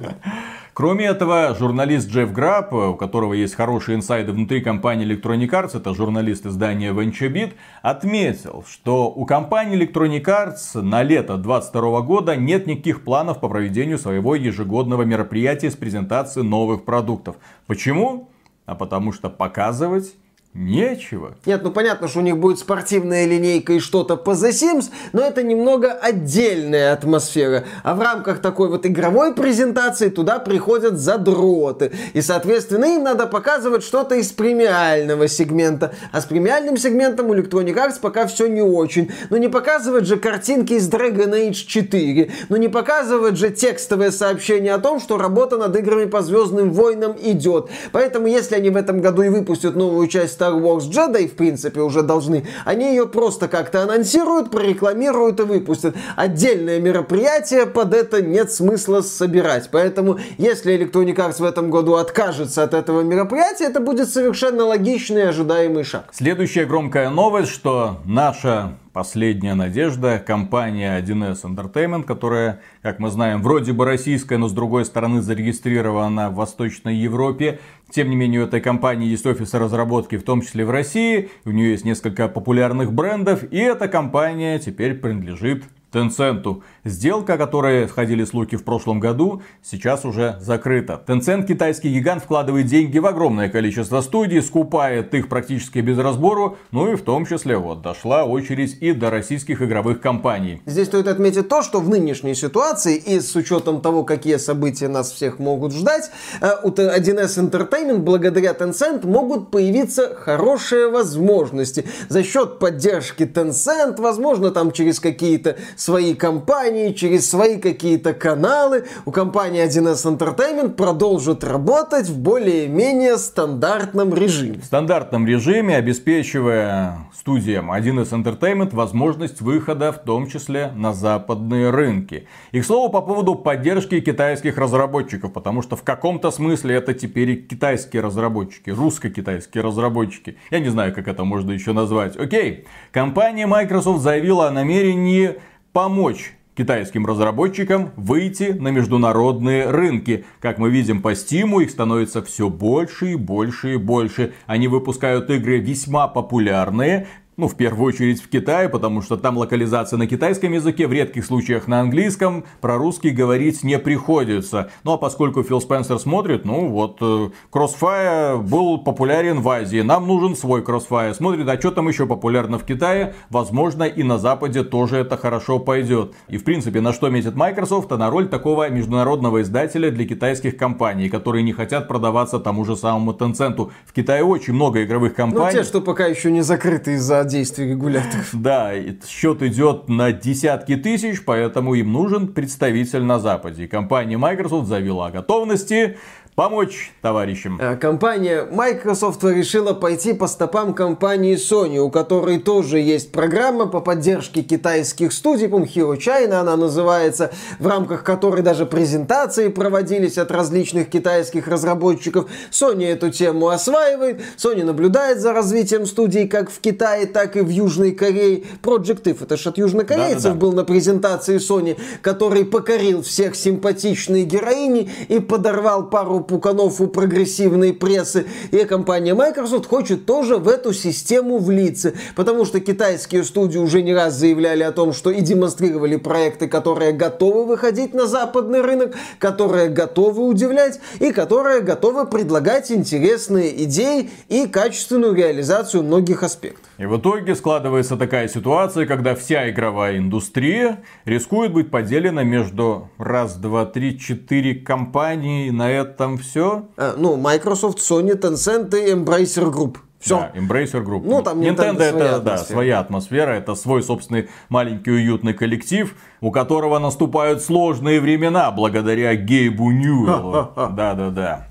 Кроме 0.76 1.06
этого, 1.06 1.56
журналист 1.58 2.10
Джефф 2.10 2.34
Граб, 2.34 2.74
у 2.74 2.96
которого 2.96 3.34
есть 3.34 3.56
хорошие 3.56 3.96
инсайды 3.96 4.34
внутри 4.34 4.60
компании 4.60 5.08
Electronic 5.08 5.50
Arts, 5.50 5.78
это 5.78 5.94
журналист 5.94 6.46
издания 6.46 6.92
VentureBeat, 6.92 7.54
отметил, 7.82 8.66
что 8.68 9.10
у 9.10 9.26
компании 9.26 9.82
Electronic 9.82 10.26
Arts 10.26 10.82
на 10.82 11.02
лето 11.02 11.38
2022 11.38 12.02
года 12.02 12.36
нет 12.36 12.68
никаких 12.68 13.06
планов 13.06 13.40
по 13.40 13.48
проведению 13.48 13.98
своего 13.98 14.36
ежегодного 14.36 15.04
мероприятия 15.04 15.72
с 15.72 15.78
презентацией 15.78 16.46
новых 16.46 16.84
продуктов. 16.84 17.38
Почему? 17.68 18.30
А 18.66 18.76
потому 18.76 19.14
что 19.14 19.30
показывать 19.30 20.14
Нечего. 20.58 21.36
Нет, 21.46 21.64
ну 21.64 21.72
понятно, 21.72 22.08
что 22.08 22.20
у 22.20 22.22
них 22.22 22.38
будет 22.38 22.60
спортивная 22.60 23.26
линейка 23.26 23.74
и 23.74 23.80
что-то 23.80 24.16
по 24.16 24.30
The 24.30 24.52
Sims, 24.52 24.86
но 25.12 25.22
это 25.22 25.44
немного 25.44 25.92
отдельная 25.92 26.94
атмосфера. 26.94 27.66
А 27.84 27.94
в 27.94 28.00
рамках 28.00 28.40
такой 28.40 28.70
вот 28.70 28.86
игровой 28.86 29.36
презентации 29.36 30.08
туда 30.08 30.40
приходят 30.40 30.98
задроты. 30.98 31.92
И, 32.14 32.22
соответственно, 32.22 32.86
им 32.86 33.04
надо 33.04 33.28
показывать 33.28 33.84
что-то 33.84 34.16
из 34.16 34.32
премиального 34.32 35.28
сегмента. 35.28 35.94
А 36.14 36.22
с 36.22 36.26
премиальным 36.26 36.78
сегментом 36.78 37.32
у 37.32 37.36
Electronic 37.36 37.76
Arts 37.76 38.00
пока 38.00 38.26
все 38.26 38.48
не 38.48 38.62
очень. 38.62 39.12
Ну 39.30 39.36
не 39.36 39.50
показывать 39.50 40.06
же 40.06 40.16
картинки 40.16 40.72
из 40.72 40.90
Dragon 40.90 41.34
Age 41.34 41.66
4. 41.68 42.32
Ну 42.48 42.56
не 42.56 42.70
показывать 42.70 43.36
же 43.36 43.50
текстовое 43.50 44.12
сообщение 44.12 44.74
о 44.74 44.80
том, 44.80 45.02
что 45.02 45.18
работа 45.18 45.58
над 45.58 45.76
играми 45.76 46.06
по 46.06 46.22
Звездным 46.22 46.72
войнам 46.72 47.14
идет. 47.22 47.68
Поэтому, 47.92 48.28
если 48.28 48.56
они 48.56 48.70
в 48.70 48.78
этом 48.78 49.02
году 49.02 49.22
и 49.22 49.28
выпустят 49.28 49.76
новую 49.76 50.08
часть 50.08 50.45
Star 50.46 50.60
Wars 50.60 50.90
Jedi, 50.90 51.28
в 51.28 51.36
принципе, 51.36 51.82
уже 51.82 52.02
должны, 52.02 52.46
они 52.66 52.90
ее 52.90 53.08
просто 53.08 53.48
как-то 53.48 53.84
анонсируют, 53.84 54.52
прорекламируют 54.52 55.40
и 55.40 55.44
выпустят. 55.44 55.96
Отдельное 56.16 56.80
мероприятие 56.80 57.66
под 57.66 57.94
это 57.94 58.22
нет 58.22 58.52
смысла 58.52 59.02
собирать. 59.02 59.70
Поэтому, 59.72 60.20
если 60.38 60.78
Electronic 60.78 61.16
Arts 61.16 61.40
в 61.40 61.44
этом 61.44 61.70
году 61.70 61.96
откажется 61.96 62.64
от 62.64 62.74
этого 62.74 63.02
мероприятия, 63.02 63.66
это 63.66 63.80
будет 63.80 64.10
совершенно 64.10 64.66
логичный 64.66 65.22
и 65.22 65.26
ожидаемый 65.26 65.84
шаг. 65.84 66.06
Следующая 66.12 66.66
громкая 66.66 67.10
новость, 67.10 67.52
что 67.52 67.98
наша 68.06 68.78
последняя 68.96 69.56
надежда. 69.56 70.24
Компания 70.26 70.98
1С 71.02 71.44
Entertainment, 71.44 72.04
которая, 72.04 72.62
как 72.82 73.00
мы 73.00 73.10
знаем, 73.10 73.42
вроде 73.42 73.74
бы 73.74 73.84
российская, 73.84 74.38
но 74.38 74.48
с 74.48 74.54
другой 74.54 74.86
стороны 74.86 75.22
зарегистрирована 75.22 76.30
в 76.30 76.36
Восточной 76.36 76.96
Европе. 76.96 77.60
Тем 77.92 78.10
не 78.10 78.16
менее, 78.16 78.40
у 78.40 78.46
этой 78.46 78.62
компании 78.62 79.10
есть 79.10 79.26
офисы 79.26 79.60
разработки, 79.60 80.16
в 80.16 80.24
том 80.24 80.42
числе 80.42 80.64
в 80.64 80.72
России. 80.72 81.30
У 81.44 81.52
нее 81.52 81.72
есть 81.72 81.84
несколько 81.84 82.30
популярных 82.30 82.94
брендов. 82.94 83.44
И 83.52 83.58
эта 83.58 83.90
компания 83.90 84.60
теперь 84.60 84.94
принадлежит 84.94 85.66
Tencent. 85.96 86.62
Сделка, 86.84 87.36
о 87.36 87.38
которой 87.38 87.88
сходили 87.88 88.26
слухи 88.26 88.58
в 88.58 88.66
прошлом 88.66 89.00
году, 89.00 89.42
сейчас 89.64 90.04
уже 90.04 90.38
закрыта. 90.42 91.02
Tencent, 91.08 91.48
китайский 91.48 91.94
гигант, 91.94 92.24
вкладывает 92.24 92.66
деньги 92.66 93.00
в 93.00 93.06
огромное 93.06 93.48
количество 93.48 94.02
студий, 94.02 94.42
скупает 94.42 95.14
их 95.14 95.30
практически 95.30 95.80
без 95.80 95.98
разбору, 95.98 96.58
ну 96.72 96.92
и 96.92 96.96
в 96.96 97.02
том 97.02 97.26
числе 97.26 97.58
вот 97.58 97.82
дошла 97.82 98.26
очередь 98.26 98.78
и 98.82 98.92
до 98.92 99.10
российских 99.10 99.62
игровых 99.62 100.02
компаний. 100.02 100.62
Здесь 100.66 100.88
стоит 100.88 101.08
отметить 101.08 101.48
то, 101.48 101.62
что 101.62 101.80
в 101.80 101.88
нынешней 101.90 102.36
ситуации 102.36 102.98
и 102.98 103.22
с 103.22 103.34
учетом 103.36 103.80
того, 103.80 104.04
какие 104.04 104.36
события 104.36 104.90
нас 104.90 105.12
всех 105.12 105.40
могут 105.40 105.72
ждать, 105.72 106.12
э, 106.42 106.50
у 106.64 106.72
1С 106.72 107.38
Entertainment 107.40 108.00
благодаря 108.00 108.52
Tencent 108.52 109.08
могут 109.08 109.50
появиться 109.50 110.14
хорошие 110.14 110.90
возможности 110.90 111.86
за 112.10 112.24
счет 112.24 112.60
поддержки 112.60 113.24
Tencent, 113.24 114.02
возможно 114.02 114.52
там 114.52 114.72
через 114.72 115.00
какие-то 115.00 115.56
свои 115.86 116.16
компании, 116.16 116.94
через 116.94 117.30
свои 117.30 117.58
какие-то 117.58 118.14
каналы 118.14 118.86
у 119.06 119.12
компании 119.12 119.64
1С 119.64 120.18
Entertainment 120.18 120.72
продолжит 120.72 121.44
работать 121.44 122.10
в 122.10 122.20
более-менее 122.20 123.18
стандартном 123.18 124.14
режиме. 124.14 124.60
В 124.62 124.66
стандартном 124.66 125.28
режиме, 125.28 125.78
обеспечивая 125.78 126.98
студиям 127.14 127.72
1С 127.72 128.12
Entertainment 128.12 128.74
возможность 128.76 129.42
выхода, 129.42 129.92
в 129.92 130.00
том 130.00 130.28
числе 130.28 130.72
на 130.76 130.94
западные 130.94 131.70
рынки. 131.70 132.28
И, 132.52 132.62
к 132.62 132.66
слову, 132.66 132.90
по 132.90 133.02
поводу 133.02 133.36
поддержки 133.36 134.00
китайских 134.00 134.58
разработчиков, 134.58 135.34
потому 135.34 135.62
что 135.62 135.76
в 135.76 135.84
каком-то 135.84 136.32
смысле 136.32 136.76
это 136.76 136.96
теперь 136.96 137.30
и 137.30 137.36
китайские 137.36 138.02
разработчики, 138.02 138.72
русско-китайские 138.72 139.64
разработчики. 139.64 140.38
Я 140.50 140.60
не 140.60 140.70
знаю, 140.70 140.94
как 140.96 141.08
это 141.08 141.24
можно 141.24 141.52
еще 141.52 141.74
назвать. 141.74 142.18
Окей, 142.18 142.66
компания 142.92 143.46
Microsoft 143.46 144.02
заявила 144.02 144.48
о 144.48 144.52
намерении 144.52 145.36
помочь 145.76 146.32
китайским 146.56 147.06
разработчикам 147.06 147.92
выйти 147.98 148.54
на 148.54 148.70
международные 148.70 149.70
рынки. 149.70 150.24
Как 150.40 150.58
мы 150.58 150.70
видим 150.70 151.02
по 151.02 151.12
Steam, 151.12 151.62
их 151.62 151.70
становится 151.70 152.24
все 152.24 152.50
больше 152.50 153.12
и 153.12 153.16
больше 153.16 153.74
и 153.74 153.78
больше. 153.78 154.34
Они 154.46 154.70
выпускают 154.70 155.30
игры 155.30 155.60
весьма 155.60 156.08
популярные, 156.08 157.08
ну, 157.38 157.48
в 157.48 157.56
первую 157.56 157.88
очередь 157.88 158.22
в 158.22 158.30
Китае, 158.30 158.70
потому 158.70 159.02
что 159.02 159.18
там 159.18 159.38
локализация 159.38 159.98
на 159.98 160.08
китайском 160.08 160.54
языке, 160.54 160.88
в 160.88 160.94
редких 160.94 161.26
случаях 161.26 161.68
на 161.68 161.82
английском, 161.82 162.46
про 162.62 162.78
русский 162.78 163.10
говорить 163.10 163.64
не 163.64 163.78
приходится. 163.78 164.70
Ну, 164.84 164.94
а 164.94 164.98
поскольку 164.98 165.44
Фил 165.44 165.60
Спенсер 165.60 166.00
смотрит, 166.00 166.46
ну, 166.46 166.68
вот, 166.70 166.98
э, 167.02 167.30
Crossfire 167.52 168.42
был 168.42 168.78
популярен 168.78 169.42
в 169.42 169.50
Азии, 169.50 169.82
нам 169.82 170.08
нужен 170.08 170.36
свой 170.36 170.62
Crossfire. 170.62 171.14
Смотрит, 171.14 171.48
а 171.50 171.60
что 171.60 171.72
там 171.72 171.88
еще 171.88 172.06
популярно 172.06 172.58
в 172.58 172.64
Китае? 172.64 173.16
Возможно, 173.30 173.84
и 173.84 174.04
на 174.04 174.18
Западе 174.18 174.64
тоже 174.64 174.98
это 174.98 175.18
хорошо 175.18 175.60
пойдет. 175.60 176.14
И, 176.30 176.38
в 176.38 176.44
принципе, 176.44 176.80
на 176.80 176.94
что 176.94 177.10
метит 177.10 177.36
Microsoft, 177.36 177.92
а 177.92 177.98
на 177.98 178.10
роль 178.10 178.30
такого 178.30 178.70
международного 178.70 179.42
издателя 179.42 179.92
для 179.92 180.08
китайских 180.08 180.56
компаний, 180.56 181.10
которые 181.10 181.44
не 181.44 181.52
хотят 181.52 181.88
продаваться 181.88 182.40
тому 182.40 182.64
же 182.64 182.78
самому 182.78 183.12
Tencent. 183.12 183.72
В 183.86 183.94
Китае 183.94 184.24
очень 184.24 184.54
много 184.54 184.84
игровых 184.84 185.16
компаний. 185.16 185.58
Ну, 185.58 185.64
те, 185.64 185.68
что 185.68 185.82
пока 185.82 186.06
еще 186.06 186.32
не 186.32 186.42
закрыты 186.42 186.94
из-за 186.94 187.25
действий 187.26 187.70
регуляторов. 187.70 188.30
Да, 188.34 188.72
счет 189.08 189.42
идет 189.42 189.90
на 189.90 190.12
десятки 190.12 190.76
тысяч, 190.76 191.24
поэтому 191.26 191.74
им 191.74 191.92
нужен 191.92 192.28
представитель 192.28 193.04
на 193.04 193.20
Западе. 193.20 193.68
компания 193.68 194.18
Microsoft 194.18 194.68
заявила 194.68 195.08
о 195.08 195.12
готовности 195.12 195.98
помочь 196.36 196.92
товарищам. 197.02 197.58
Э, 197.62 197.78
компания 197.78 198.46
Microsoft 198.52 199.24
решила 199.24 199.74
пойти 199.74 200.14
по 200.14 200.28
стопам 200.28 200.74
компании 200.74 201.36
Sony, 201.36 201.78
у 201.78 201.90
которой 201.90 202.40
тоже 202.40 202.80
есть 202.80 203.12
программа 203.12 203.68
по 203.68 203.80
поддержке 203.80 204.42
китайских 204.42 205.14
студий, 205.14 205.48
по 205.48 205.56
Hero 205.62 205.98
China 205.98 206.42
она 206.42 206.58
называется, 206.58 207.32
в 207.60 207.68
рамках 207.68 208.04
которой 208.04 208.42
даже 208.42 208.66
презентации 208.66 209.48
проводились 209.48 210.18
от 210.18 210.30
различных 210.30 210.90
китайских 210.90 211.48
разработчиков. 211.48 212.30
Sony 212.52 212.86
эту 212.86 213.10
тему 213.10 213.48
осваивает, 213.48 214.22
Sony 214.38 214.64
наблюдает 214.64 215.20
за 215.20 215.32
развитием 215.32 215.86
студий 215.86 216.28
как 216.28 216.52
в 216.52 216.60
Китае, 216.60 217.06
так 217.06 217.38
и 217.38 217.42
в 217.42 217.50
Южной 217.50 217.92
Корее. 217.92 218.44
Project 218.62 219.04
If, 219.04 219.24
это 219.24 219.38
ж 219.38 219.48
от 219.48 219.58
южнокорейцев 219.58 220.24
да, 220.24 220.30
да, 220.30 220.34
да. 220.34 220.40
был 220.40 220.52
на 220.52 220.66
презентации 220.66 221.38
Sony, 221.38 221.80
который 222.02 222.44
покорил 222.44 223.04
всех 223.04 223.36
симпатичной 223.36 224.24
героини 224.24 224.90
и 225.08 225.20
подорвал 225.20 225.90
пару 225.90 226.25
пуканов 226.28 226.82
у 226.82 226.88
прогрессивной 226.88 227.74
прессы. 227.74 228.26
И 228.52 228.58
компания 228.66 229.14
Microsoft 229.14 229.68
хочет 229.68 230.06
тоже 230.06 230.38
в 230.38 230.48
эту 230.48 230.74
систему 230.74 231.38
влиться. 231.38 231.94
Потому 232.16 232.46
что 232.46 232.60
китайские 232.60 233.24
студии 233.24 233.58
уже 233.58 233.82
не 233.82 233.94
раз 233.94 234.16
заявляли 234.16 234.64
о 234.64 234.72
том, 234.72 234.94
что 234.94 235.12
и 235.12 235.22
демонстрировали 235.22 235.96
проекты, 235.98 236.48
которые 236.48 236.92
готовы 236.92 237.46
выходить 237.46 237.94
на 237.94 238.08
западный 238.08 238.62
рынок, 238.62 238.96
которые 239.20 239.70
готовы 239.70 240.26
удивлять 240.26 240.80
и 241.00 241.12
которые 241.12 241.62
готовы 241.62 242.06
предлагать 242.06 242.72
интересные 242.72 243.64
идеи 243.64 244.10
и 244.30 244.48
качественную 244.48 245.14
реализацию 245.14 245.84
многих 245.84 246.24
аспектов. 246.24 246.65
И 246.78 246.86
в 246.86 246.98
итоге 246.98 247.36
складывается 247.36 247.96
такая 247.96 248.28
ситуация, 248.28 248.86
когда 248.86 249.16
вся 249.16 249.50
игровая 249.50 249.98
индустрия 249.98 250.80
рискует 251.06 251.54
быть 251.54 251.72
поделена 251.72 252.24
между 252.24 252.90
раз, 252.98 253.38
два, 253.38 253.66
три, 253.66 253.98
четыре 253.98 254.56
компании. 254.56 255.48
И 255.48 255.52
на 255.52 255.70
этом 255.72 256.18
все. 256.18 256.66
А, 256.78 256.96
ну, 256.98 257.16
Microsoft, 257.16 257.80
Sony, 257.80 258.20
Tencent 258.20 258.78
и 258.78 258.94
Embracer 258.94 259.52
Group. 259.52 259.78
Все. 260.06 260.20
Да, 260.20 260.40
Embracer 260.40 260.84
Group. 260.84 261.02
Ну, 261.04 261.24
там 261.24 261.40
Nintendo, 261.40 261.78
Nintendo 261.78 261.82
это 261.82 261.92
своя 261.92 262.20
да, 262.20 262.38
своя 262.38 262.80
атмосфера, 262.80 263.32
это 263.32 263.56
свой 263.56 263.82
собственный 263.82 264.30
маленький 264.50 264.92
уютный 264.92 265.34
коллектив, 265.34 265.96
у 266.22 266.30
которого 266.32 266.78
наступают 266.78 267.42
сложные 267.42 268.00
времена 268.00 268.52
благодаря 268.52 269.16
Гейбу 269.16 269.72
Ньюэллу. 269.72 270.52
Да-да-да. 270.56 271.48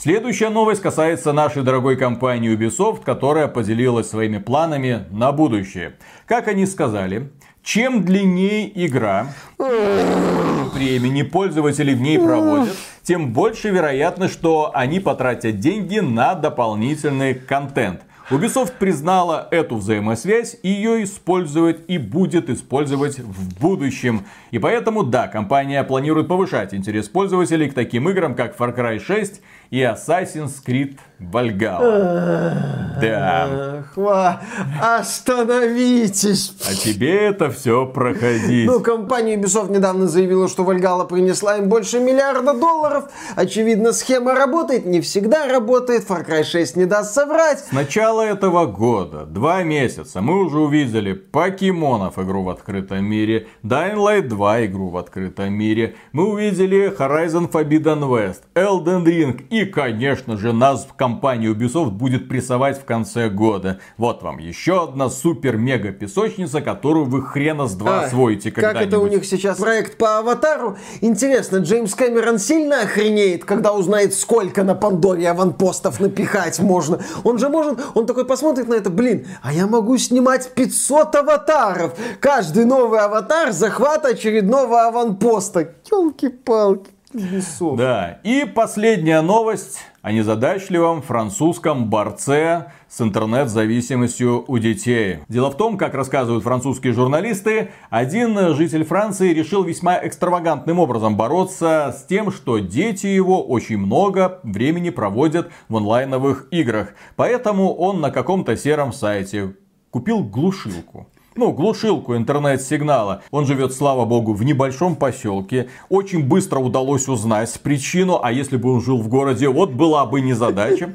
Следующая 0.00 0.50
новость 0.50 0.80
касается 0.80 1.32
нашей 1.32 1.64
дорогой 1.64 1.96
компании 1.96 2.56
Ubisoft, 2.56 3.02
которая 3.04 3.48
поделилась 3.48 4.08
своими 4.08 4.38
планами 4.38 5.06
на 5.10 5.32
будущее. 5.32 5.94
Как 6.24 6.46
они 6.46 6.66
сказали, 6.66 7.32
чем 7.64 8.04
длиннее 8.04 8.70
игра, 8.86 9.26
времени 9.58 11.22
пользователи 11.22 11.94
в 11.94 12.00
ней 12.00 12.16
проводят, 12.16 12.76
тем 13.02 13.32
больше 13.32 13.70
вероятность, 13.70 14.34
что 14.34 14.70
они 14.72 15.00
потратят 15.00 15.58
деньги 15.58 15.98
на 15.98 16.36
дополнительный 16.36 17.34
контент. 17.34 18.02
Ubisoft 18.30 18.74
признала 18.78 19.48
эту 19.50 19.76
взаимосвязь 19.76 20.58
и 20.62 20.68
ее 20.68 21.02
использует 21.02 21.88
и 21.90 21.96
будет 21.96 22.50
использовать 22.50 23.18
в 23.18 23.58
будущем. 23.58 24.26
И 24.50 24.58
поэтому, 24.58 25.02
да, 25.02 25.28
компания 25.28 25.82
планирует 25.82 26.28
повышать 26.28 26.74
интерес 26.74 27.08
пользователей 27.08 27.70
к 27.70 27.74
таким 27.74 28.08
играм, 28.10 28.34
как 28.34 28.54
Far 28.56 28.76
Cry 28.76 29.00
6 29.00 29.40
и 29.70 29.80
Assassin's 29.80 30.54
Creed 30.66 30.98
Valhalla. 31.20 32.88
Да. 33.00 33.48
Эх, 33.78 33.96
ва, 33.96 34.40
остановитесь. 34.80 36.54
А 36.68 36.74
тебе 36.74 37.26
это 37.26 37.50
все 37.50 37.86
проходить. 37.86 38.66
Ну, 38.66 38.80
компания 38.80 39.36
Ubisoft 39.36 39.70
недавно 39.70 40.08
заявила, 40.08 40.48
что 40.48 40.64
Вальгала 40.64 41.04
принесла 41.04 41.58
им 41.58 41.68
больше 41.68 42.00
миллиарда 42.00 42.54
долларов. 42.54 43.04
Очевидно, 43.36 43.92
схема 43.92 44.34
работает, 44.34 44.86
не 44.86 45.00
всегда 45.00 45.46
работает. 45.46 46.08
Far 46.08 46.26
Cry 46.26 46.44
6 46.44 46.76
не 46.76 46.86
даст 46.86 47.14
соврать. 47.14 47.60
С 47.60 47.72
начала 47.72 48.22
этого 48.22 48.66
года, 48.66 49.24
два 49.26 49.62
месяца, 49.62 50.20
мы 50.20 50.44
уже 50.44 50.58
увидели 50.58 51.12
покемонов 51.12 52.18
игру 52.18 52.42
в 52.42 52.50
открытом 52.50 53.04
мире, 53.04 53.48
Dying 53.62 53.96
Light 53.96 54.28
2 54.28 54.66
игру 54.66 54.88
в 54.90 54.96
открытом 54.96 55.52
мире, 55.52 55.94
мы 56.12 56.28
увидели 56.28 56.92
Horizon 56.96 57.50
Forbidden 57.50 58.00
West, 58.08 58.42
Elden 58.54 59.04
Ring 59.04 59.46
и, 59.50 59.57
конечно 59.64 60.36
же, 60.36 60.52
нас 60.52 60.86
компания 60.96 61.48
Ubisoft 61.48 61.90
будет 61.90 62.28
прессовать 62.28 62.78
в 62.78 62.84
конце 62.84 63.28
года. 63.28 63.80
Вот 63.96 64.22
вам 64.22 64.38
еще 64.38 64.84
одна 64.84 65.08
супер-мега 65.08 65.92
песочница, 65.92 66.60
которую 66.60 67.06
вы 67.06 67.22
хрена 67.22 67.66
с 67.66 67.74
два 67.74 68.00
А, 68.00 68.04
освоите 68.04 68.50
Как 68.50 68.76
это 68.76 68.98
у 68.98 69.06
них 69.06 69.24
сейчас 69.24 69.58
проект 69.58 69.98
по 69.98 70.18
аватару? 70.18 70.76
Интересно, 71.00 71.58
Джеймс 71.58 71.94
Кэмерон 71.94 72.38
сильно 72.38 72.82
охренеет, 72.82 73.44
когда 73.44 73.72
узнает, 73.72 74.14
сколько 74.14 74.64
на 74.64 74.74
Пандоре 74.74 75.28
аванпостов 75.30 76.00
напихать 76.00 76.58
можно. 76.58 77.00
Он 77.24 77.38
же 77.38 77.48
может, 77.48 77.78
он 77.94 78.06
такой 78.06 78.24
посмотрит 78.24 78.68
на 78.68 78.74
это, 78.74 78.90
блин, 78.90 79.26
а 79.42 79.52
я 79.52 79.66
могу 79.66 79.96
снимать 79.98 80.50
500 80.54 81.14
аватаров. 81.16 81.94
Каждый 82.20 82.64
новый 82.64 83.00
аватар 83.00 83.52
захват 83.52 84.04
очередного 84.04 84.86
аванпоста. 84.86 85.74
Елки-палки. 85.90 86.97
Ubisoft. 87.14 87.76
Да, 87.76 88.20
и 88.22 88.44
последняя 88.44 89.20
новость 89.20 89.78
о 90.02 90.12
незадачливом 90.12 91.02
французском 91.02 91.90
борце 91.90 92.72
с 92.88 93.00
интернет-зависимостью 93.00 94.44
у 94.46 94.58
детей. 94.58 95.18
Дело 95.28 95.50
в 95.50 95.56
том, 95.56 95.76
как 95.76 95.94
рассказывают 95.94 96.44
французские 96.44 96.92
журналисты, 96.92 97.70
один 97.90 98.54
житель 98.54 98.84
Франции 98.84 99.32
решил 99.32 99.64
весьма 99.64 99.98
экстравагантным 100.06 100.78
образом 100.78 101.16
бороться 101.16 101.94
с 101.96 102.04
тем, 102.06 102.30
что 102.30 102.58
дети 102.58 103.06
его 103.06 103.42
очень 103.44 103.78
много 103.78 104.40
времени 104.42 104.90
проводят 104.90 105.50
в 105.68 105.76
онлайновых 105.76 106.48
играх. 106.50 106.94
Поэтому 107.16 107.74
он 107.74 108.00
на 108.00 108.10
каком-то 108.10 108.56
сером 108.56 108.92
сайте 108.92 109.54
купил 109.90 110.22
глушилку. 110.22 111.08
Ну, 111.38 111.52
глушилку 111.52 112.16
интернет-сигнала. 112.16 113.22
Он 113.30 113.46
живет, 113.46 113.72
слава 113.72 114.04
богу, 114.04 114.32
в 114.32 114.42
небольшом 114.42 114.96
поселке. 114.96 115.68
Очень 115.88 116.24
быстро 116.24 116.58
удалось 116.58 117.06
узнать 117.06 117.60
причину, 117.62 118.18
а 118.20 118.32
если 118.32 118.56
бы 118.56 118.72
он 118.72 118.80
жил 118.80 118.98
в 118.98 119.06
городе, 119.06 119.48
вот 119.48 119.70
была 119.70 120.04
бы 120.04 120.20
незадача. 120.20 120.92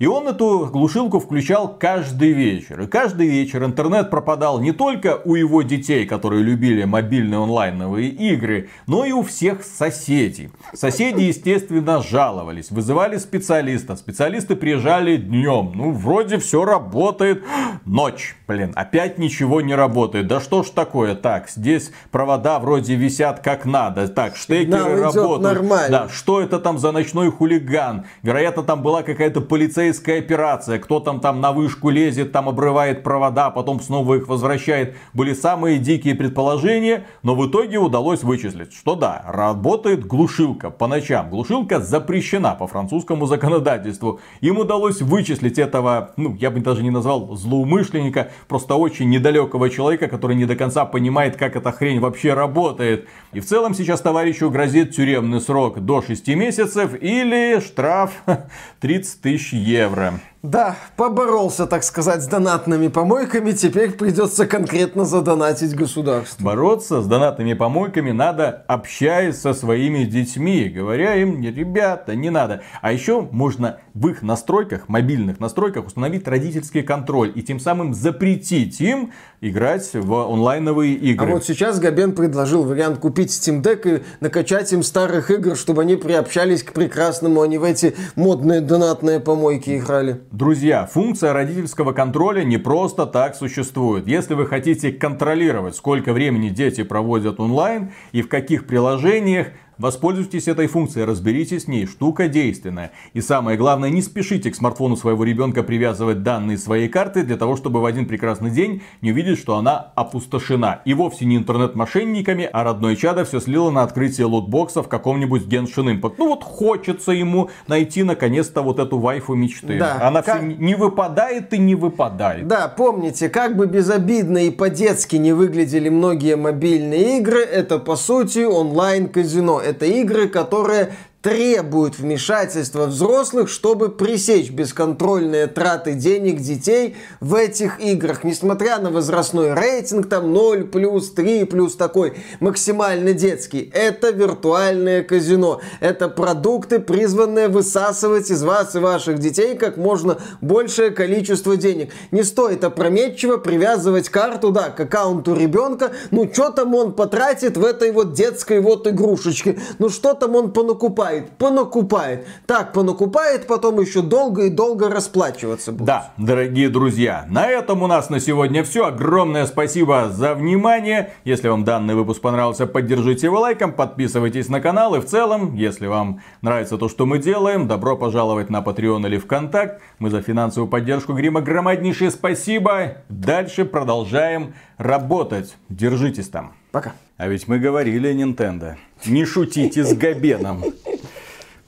И 0.00 0.06
он 0.06 0.26
эту 0.28 0.70
глушилку 0.72 1.20
включал 1.20 1.76
каждый 1.78 2.32
вечер. 2.32 2.80
И 2.80 2.86
каждый 2.86 3.28
вечер 3.28 3.62
интернет 3.62 4.08
пропадал 4.08 4.58
не 4.58 4.72
только 4.72 5.20
у 5.26 5.34
его 5.34 5.60
детей, 5.60 6.06
которые 6.06 6.42
любили 6.42 6.84
мобильные 6.84 7.42
онлайновые 7.42 8.08
игры, 8.08 8.70
но 8.86 9.04
и 9.04 9.12
у 9.12 9.22
всех 9.22 9.62
соседей. 9.62 10.48
Соседи, 10.72 11.24
естественно, 11.24 12.02
жаловались, 12.02 12.70
вызывали 12.70 13.18
специалиста. 13.18 13.94
Специалисты 13.94 14.56
приезжали 14.56 15.18
днем. 15.18 15.72
Ну, 15.74 15.90
вроде 15.90 16.38
все 16.38 16.64
работает. 16.64 17.44
Ночь. 17.84 18.36
Блин, 18.48 18.72
опять 18.76 19.18
ничего 19.18 19.60
не 19.60 19.74
работает. 19.74 20.26
Да 20.28 20.40
что 20.40 20.62
ж 20.62 20.70
такое? 20.70 21.14
Так, 21.14 21.50
здесь 21.50 21.92
провода 22.10 22.58
вроде 22.58 22.94
висят 22.94 23.40
как 23.40 23.66
надо. 23.66 24.08
Так, 24.08 24.34
штекеры 24.36 25.02
работают. 25.02 25.42
нормально. 25.42 25.90
Да, 25.90 26.08
что 26.08 26.40
это 26.40 26.58
там 26.58 26.78
за 26.78 26.90
ночной 26.90 27.30
хулиган? 27.30 28.06
Вероятно, 28.22 28.62
там 28.62 28.82
была 28.82 29.02
какая-то 29.02 29.42
полицейская 29.42 29.89
операция. 30.18 30.78
Кто 30.78 31.00
там 31.00 31.20
там 31.20 31.40
на 31.40 31.52
вышку 31.52 31.90
лезет, 31.90 32.32
там 32.32 32.48
обрывает 32.48 33.02
провода, 33.02 33.50
потом 33.50 33.80
снова 33.80 34.14
их 34.14 34.28
возвращает. 34.28 34.96
Были 35.14 35.34
самые 35.34 35.78
дикие 35.78 36.14
предположения, 36.14 37.06
но 37.22 37.34
в 37.34 37.48
итоге 37.48 37.78
удалось 37.78 38.22
вычислить, 38.22 38.72
что 38.72 38.94
да, 38.94 39.24
работает 39.26 40.06
глушилка 40.06 40.70
по 40.70 40.86
ночам. 40.86 41.30
Глушилка 41.30 41.80
запрещена 41.80 42.54
по 42.54 42.66
французскому 42.66 43.26
законодательству. 43.26 44.20
Им 44.40 44.58
удалось 44.58 45.02
вычислить 45.02 45.58
этого, 45.58 46.12
ну, 46.16 46.36
я 46.36 46.50
бы 46.50 46.60
даже 46.60 46.82
не 46.82 46.90
назвал 46.90 47.36
злоумышленника, 47.36 48.30
просто 48.48 48.74
очень 48.76 49.10
недалекого 49.10 49.70
человека, 49.70 50.08
который 50.08 50.36
не 50.36 50.46
до 50.46 50.56
конца 50.56 50.84
понимает, 50.84 51.36
как 51.36 51.56
эта 51.56 51.72
хрень 51.72 52.00
вообще 52.00 52.34
работает. 52.34 53.08
И 53.32 53.40
в 53.40 53.46
целом 53.46 53.74
сейчас 53.74 54.00
товарищу 54.00 54.50
грозит 54.50 54.94
тюремный 54.94 55.40
срок 55.40 55.80
до 55.80 56.02
6 56.02 56.28
месяцев 56.28 56.94
или 57.00 57.60
штраф 57.60 58.12
30 58.80 59.20
тысяч 59.20 59.52
евро 59.52 59.79
евро. 59.80 60.20
Да, 60.42 60.76
поборолся, 60.96 61.66
так 61.66 61.84
сказать, 61.84 62.22
с 62.22 62.26
донатными 62.26 62.88
помойками. 62.88 63.52
Теперь 63.52 63.90
придется 63.90 64.46
конкретно 64.46 65.04
задонатить 65.04 65.74
государству. 65.74 66.42
Бороться 66.42 67.02
с 67.02 67.06
донатными 67.06 67.52
помойками 67.52 68.10
надо, 68.10 68.64
общаясь 68.66 69.38
со 69.38 69.52
своими 69.52 70.04
детьми, 70.04 70.70
говоря 70.70 71.14
им, 71.16 71.42
ребята, 71.42 72.14
не 72.14 72.30
надо. 72.30 72.62
А 72.80 72.90
еще 72.90 73.28
можно 73.30 73.80
в 73.92 74.08
их 74.08 74.22
настройках, 74.22 74.88
мобильных 74.88 75.40
настройках, 75.40 75.86
установить 75.86 76.26
родительский 76.26 76.82
контроль 76.82 77.32
и 77.34 77.42
тем 77.42 77.60
самым 77.60 77.92
запретить 77.92 78.80
им 78.80 79.12
играть 79.42 79.90
в 79.92 80.32
онлайновые 80.32 80.96
А 80.96 80.98
игры. 80.98 81.32
вот 81.34 81.44
сейчас 81.44 81.78
Габен 81.78 82.12
предложил 82.12 82.62
вариант 82.62 82.98
купить 82.98 83.28
Steam 83.30 83.62
Deck 83.62 83.98
и 83.98 84.02
накачать 84.20 84.72
им 84.72 84.82
старых 84.82 85.30
игр, 85.30 85.54
чтобы 85.54 85.82
они 85.82 85.96
приобщались 85.96 86.62
к 86.62 86.72
прекрасному, 86.72 87.42
а 87.42 87.46
не 87.46 87.58
в 87.58 87.64
эти 87.64 87.94
модные 88.16 88.62
донатные 88.62 89.20
помойки 89.20 89.76
играли. 89.76 90.20
Друзья, 90.32 90.86
функция 90.86 91.32
родительского 91.32 91.92
контроля 91.92 92.44
не 92.44 92.56
просто 92.56 93.04
так 93.04 93.34
существует. 93.34 94.06
Если 94.06 94.34
вы 94.34 94.46
хотите 94.46 94.92
контролировать, 94.92 95.74
сколько 95.74 96.12
времени 96.12 96.50
дети 96.50 96.84
проводят 96.84 97.40
онлайн 97.40 97.90
и 98.12 98.22
в 98.22 98.28
каких 98.28 98.68
приложениях, 98.68 99.48
Воспользуйтесь 99.80 100.46
этой 100.46 100.66
функцией, 100.66 101.06
разберитесь 101.06 101.64
с 101.64 101.66
ней, 101.66 101.86
штука 101.86 102.28
действенная. 102.28 102.90
И 103.14 103.22
самое 103.22 103.56
главное, 103.56 103.88
не 103.88 104.02
спешите 104.02 104.50
к 104.50 104.54
смартфону 104.54 104.94
своего 104.94 105.24
ребенка 105.24 105.62
привязывать 105.62 106.22
данные 106.22 106.58
своей 106.58 106.86
карты 106.88 107.22
для 107.22 107.38
того, 107.38 107.56
чтобы 107.56 107.80
в 107.80 107.86
один 107.86 108.04
прекрасный 108.04 108.50
день 108.50 108.82
не 109.00 109.12
увидеть, 109.12 109.38
что 109.38 109.56
она 109.56 109.92
опустошена. 109.94 110.82
И 110.84 110.92
вовсе 110.92 111.24
не 111.24 111.38
интернет-мошенниками, 111.38 112.46
а 112.52 112.62
родной 112.62 112.94
чадо 112.94 113.24
все 113.24 113.40
слило 113.40 113.70
на 113.70 113.82
открытие 113.82 114.26
лутбокса 114.26 114.82
в 114.82 114.88
каком-нибудь 114.88 115.46
Genshin 115.46 115.98
Impact. 115.98 116.16
Ну 116.18 116.28
вот 116.28 116.44
хочется 116.44 117.12
ему 117.12 117.48
найти 117.66 118.02
наконец-то 118.02 118.60
вот 118.60 118.78
эту 118.80 118.98
вайфу 118.98 119.34
мечты. 119.34 119.78
Да, 119.78 119.98
Она 120.02 120.20
как- 120.20 120.40
все 120.40 120.46
не 120.46 120.74
выпадает 120.74 121.54
и 121.54 121.58
не 121.58 121.74
выпадает. 121.74 122.46
Да, 122.46 122.68
помните, 122.68 123.30
как 123.30 123.56
бы 123.56 123.66
безобидно 123.66 124.44
и 124.44 124.50
по-детски 124.50 125.16
не 125.16 125.32
выглядели 125.32 125.88
многие 125.88 126.36
мобильные 126.36 127.16
игры, 127.18 127.40
это 127.40 127.78
по 127.78 127.96
сути 127.96 128.40
онлайн-казино. 128.44 129.69
Это 129.70 129.86
игры, 129.86 130.28
которые 130.28 130.94
требуют 131.22 131.98
вмешательства 131.98 132.86
взрослых, 132.86 133.50
чтобы 133.50 133.90
пресечь 133.90 134.50
бесконтрольные 134.50 135.48
траты 135.48 135.92
денег 135.92 136.40
детей 136.40 136.96
в 137.20 137.34
этих 137.34 137.78
играх. 137.80 138.24
Несмотря 138.24 138.78
на 138.78 138.90
возрастной 138.90 139.52
рейтинг, 139.52 140.08
там 140.08 140.32
0 140.32 140.64
плюс, 140.64 141.10
3 141.10 141.44
плюс 141.44 141.76
такой 141.76 142.14
максимально 142.40 143.12
детский. 143.12 143.70
Это 143.74 144.10
виртуальное 144.10 145.02
казино. 145.02 145.60
Это 145.80 146.08
продукты, 146.08 146.78
призванные 146.78 147.48
высасывать 147.48 148.30
из 148.30 148.42
вас 148.42 148.74
и 148.74 148.78
ваших 148.78 149.18
детей 149.18 149.56
как 149.56 149.76
можно 149.76 150.18
большее 150.40 150.90
количество 150.90 151.56
денег. 151.56 151.92
Не 152.12 152.22
стоит 152.22 152.64
опрометчиво 152.64 153.36
привязывать 153.36 154.08
карту, 154.08 154.52
да, 154.52 154.70
к 154.70 154.80
аккаунту 154.80 155.34
ребенка. 155.34 155.92
Ну, 156.10 156.30
что 156.32 156.50
там 156.50 156.74
он 156.74 156.94
потратит 156.94 157.58
в 157.58 157.64
этой 157.64 157.92
вот 157.92 158.14
детской 158.14 158.60
вот 158.60 158.86
игрушечке? 158.86 159.60
Ну, 159.78 159.90
что 159.90 160.14
там 160.14 160.34
он 160.34 160.52
понакупает? 160.52 161.09
Понакупает, 161.18 161.80
понакупает. 161.80 162.26
Так 162.46 162.72
понакупает, 162.72 163.46
потом 163.46 163.80
еще 163.80 164.02
долго 164.02 164.46
и 164.46 164.50
долго 164.50 164.88
расплачиваться 164.88 165.72
будет. 165.72 165.86
Да, 165.86 166.12
дорогие 166.16 166.68
друзья, 166.68 167.26
на 167.28 167.46
этом 167.46 167.82
у 167.82 167.86
нас 167.86 168.10
на 168.10 168.20
сегодня 168.20 168.64
все. 168.64 168.86
Огромное 168.86 169.46
спасибо 169.46 170.08
за 170.10 170.34
внимание. 170.34 171.12
Если 171.24 171.48
вам 171.48 171.64
данный 171.64 171.94
выпуск 171.94 172.20
понравился, 172.20 172.66
поддержите 172.66 173.26
его 173.26 173.40
лайком, 173.40 173.72
подписывайтесь 173.72 174.48
на 174.48 174.60
канал. 174.60 174.94
И 174.94 175.00
в 175.00 175.06
целом, 175.06 175.54
если 175.54 175.86
вам 175.86 176.20
нравится 176.42 176.78
то, 176.78 176.88
что 176.88 177.06
мы 177.06 177.18
делаем, 177.18 177.68
добро 177.68 177.96
пожаловать 177.96 178.50
на 178.50 178.60
Patreon 178.60 179.06
или 179.06 179.18
ВКонтакт. 179.18 179.80
Мы 179.98 180.10
за 180.10 180.22
финансовую 180.22 180.70
поддержку 180.70 181.12
Грима 181.12 181.40
громаднейшее 181.40 182.10
спасибо. 182.10 182.98
Дальше 183.08 183.64
продолжаем 183.64 184.54
работать. 184.78 185.56
Держитесь 185.68 186.28
там. 186.28 186.52
Пока. 186.72 186.92
А 187.16 187.28
ведь 187.28 187.48
мы 187.48 187.58
говорили 187.58 188.14
Nintendo. 188.14 188.76
Не 189.06 189.24
шутите 189.24 189.84
с 189.84 189.92
Габеном. 189.94 190.64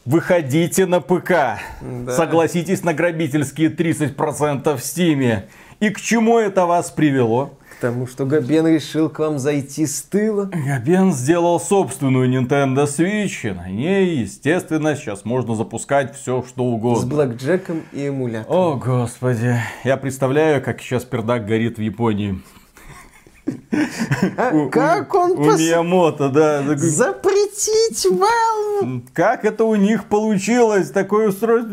Выходите 0.05 0.87
на 0.87 1.01
ПК. 1.01 1.31
Да. 1.81 2.13
Согласитесь 2.17 2.83
на 2.83 2.93
грабительские 2.93 3.71
30% 3.71 4.77
в 4.77 4.83
Стиме. 4.83 5.47
И 5.81 5.91
к 5.91 6.01
чему 6.01 6.39
это 6.39 6.67
вас 6.67 6.91
привело? 6.91 7.55
К 7.79 7.81
тому, 7.83 8.07
что 8.07 8.25
Габен 8.25 8.67
решил 8.67 9.09
к 9.09 9.19
вам 9.21 9.39
зайти 9.39 9.87
с 9.87 10.03
тыла. 10.03 10.45
Габен 10.53 11.13
сделал 11.13 11.59
собственную 11.61 12.29
Nintendo 12.31 12.85
Switch, 12.85 13.49
и 13.49 13.53
на 13.53 13.69
ней, 13.69 14.19
естественно, 14.19 14.95
сейчас 14.95 15.25
можно 15.25 15.55
запускать 15.57 16.15
все, 16.17 16.45
что 16.47 16.63
С 16.63 16.67
угодно. 16.75 17.07
блэкджеком 17.09 17.83
и 17.93 18.09
эмулятором. 18.09 18.57
О, 18.57 18.77
господи. 18.77 19.57
Я 19.85 19.97
представляю, 19.97 20.63
как 20.63 20.81
сейчас 20.81 21.05
пердак 21.05 21.47
горит 21.47 21.79
в 21.79 21.81
Японии. 21.81 22.41
А 24.37 24.69
как 24.71 25.15
он 25.15 25.33
У 25.33 25.45
пос- 25.45 25.59
Миямото, 25.59 26.29
да. 26.29 26.63
Запретить 26.77 28.07
Valve! 28.07 29.03
Как 29.13 29.45
это 29.45 29.65
у 29.65 29.75
них 29.75 30.05
получилось, 30.05 30.91
такое 30.91 31.29
устройство? 31.29 31.71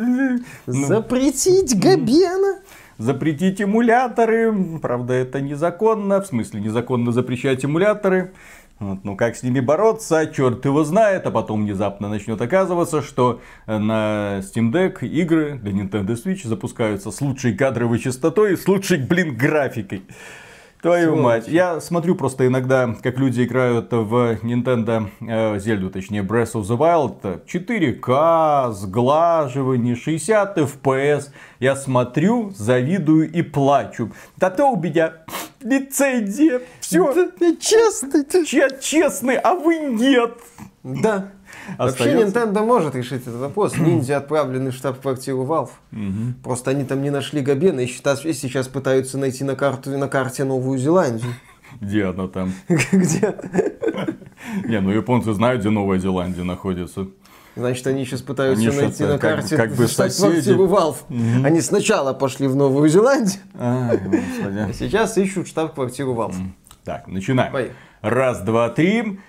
Ну, 0.66 0.88
Запретить 0.88 1.80
Габена! 1.80 2.60
запретить 2.98 3.62
эмуляторы. 3.62 4.54
Правда, 4.82 5.14
это 5.14 5.42
незаконно. 5.42 6.22
В 6.22 6.28
смысле, 6.28 6.60
незаконно 6.60 7.12
запрещать 7.12 7.66
эмуляторы. 7.66 8.34
Вот, 8.80 9.00
ну 9.04 9.18
как 9.18 9.36
с 9.36 9.44
ними 9.44 9.60
бороться, 9.60 10.26
черт 10.28 10.64
его 10.64 10.86
знает, 10.86 11.26
а 11.26 11.32
потом 11.32 11.64
внезапно 11.64 12.08
начнет 12.08 12.42
оказываться, 12.42 13.02
что 13.02 13.42
э, 13.68 13.78
на 13.78 14.40
Steam 14.40 14.72
Deck 14.72 15.06
игры 15.06 15.60
для 15.62 15.74
Nintendo 15.74 16.16
Switch 16.16 16.48
запускаются 16.48 17.12
с 17.12 17.20
лучшей 17.20 17.58
кадровой 17.58 18.00
частотой 18.00 18.54
и 18.54 18.56
с 18.56 18.66
лучшей, 18.70 19.00
блин, 19.00 19.36
графикой. 19.36 20.04
Твою 20.82 21.10
Сволочи. 21.10 21.24
мать. 21.24 21.48
Я 21.50 21.82
смотрю 21.82 22.16
просто 22.16 22.48
иногда, 22.48 22.96
как 23.04 23.18
люди 23.18 23.44
играют 23.44 23.92
в 23.92 24.38
Nintendo 24.44 25.10
э, 25.20 25.60
Зельду, 25.60 25.90
точнее 25.90 26.22
Breath 26.22 26.54
of 26.54 26.62
the 26.62 26.78
Wild. 26.78 27.44
4К, 27.46 28.72
сглаживание, 28.72 29.96
60 29.96 30.58
FPS. 30.58 31.30
Я 31.60 31.76
смотрю, 31.76 32.52
завидую 32.56 33.30
и 33.30 33.42
плачу. 33.42 34.12
Да 34.38 34.50
то 34.50 34.68
у 34.68 34.82
меня 34.82 35.16
лицензия. 35.62 36.62
Все. 36.80 37.14
Честно. 37.60 38.24
Я 38.52 38.70
честный, 38.70 39.36
а 39.36 39.56
вы 39.56 39.80
нет. 39.80 40.38
Да. 40.84 41.32
Вообще 41.78 42.14
Nintendo 42.16 42.66
может 42.66 42.96
решить 42.96 43.22
этот 43.22 43.36
вопрос. 43.36 43.78
Ниндзя 43.78 44.18
отправлены 44.18 44.72
в 44.72 44.74
штаб-квартиру 44.76 45.44
Valve. 45.46 45.70
Просто 46.44 46.72
они 46.72 46.84
там 46.84 47.02
не 47.02 47.10
нашли 47.10 47.42
Габена 47.42 47.82
и 47.82 47.88
сейчас, 47.88 48.26
и 48.26 48.34
сейчас 48.34 48.68
пытаются 48.68 49.18
найти 49.18 49.44
на, 49.44 49.56
карту, 49.56 49.92
на 49.98 50.08
карте 50.08 50.44
Новую 50.44 50.78
Зеландию. 50.80 51.34
Где 51.82 52.06
она 52.06 52.28
там? 52.28 52.52
Где? 52.92 53.36
Не, 54.66 54.80
ну 54.82 54.90
японцы 54.92 55.34
знают, 55.34 55.62
где 55.62 55.70
Новая 55.70 56.00
Зеландия 56.00 56.44
находится. 56.44 57.08
Значит, 57.56 57.86
они 57.88 58.06
сейчас 58.06 58.22
пытаются 58.22 58.70
Они 58.70 58.78
найти 58.78 59.04
на 59.04 59.18
как- 59.18 59.22
карте 59.36 59.58
как 59.58 59.74
бы 59.74 59.88
штаб-квартиру 59.88 60.66
Valve. 60.68 60.96
Они 61.46 61.62
сначала 61.62 62.14
пошли 62.14 62.48
в 62.48 62.56
Новую 62.56 62.90
Зеландию, 62.90 63.40
Ай, 63.60 63.98
господи. 63.98 64.58
а 64.70 64.74
сейчас 64.74 65.18
ищут 65.18 65.48
штаб-квартиру 65.48 66.14
Valve. 66.14 66.36
Так, 66.86 67.08
начинаем. 67.08 67.52
Поехали. 67.52 67.76
Раз, 68.02 68.40
два, 68.42 68.70
три. 68.70 69.20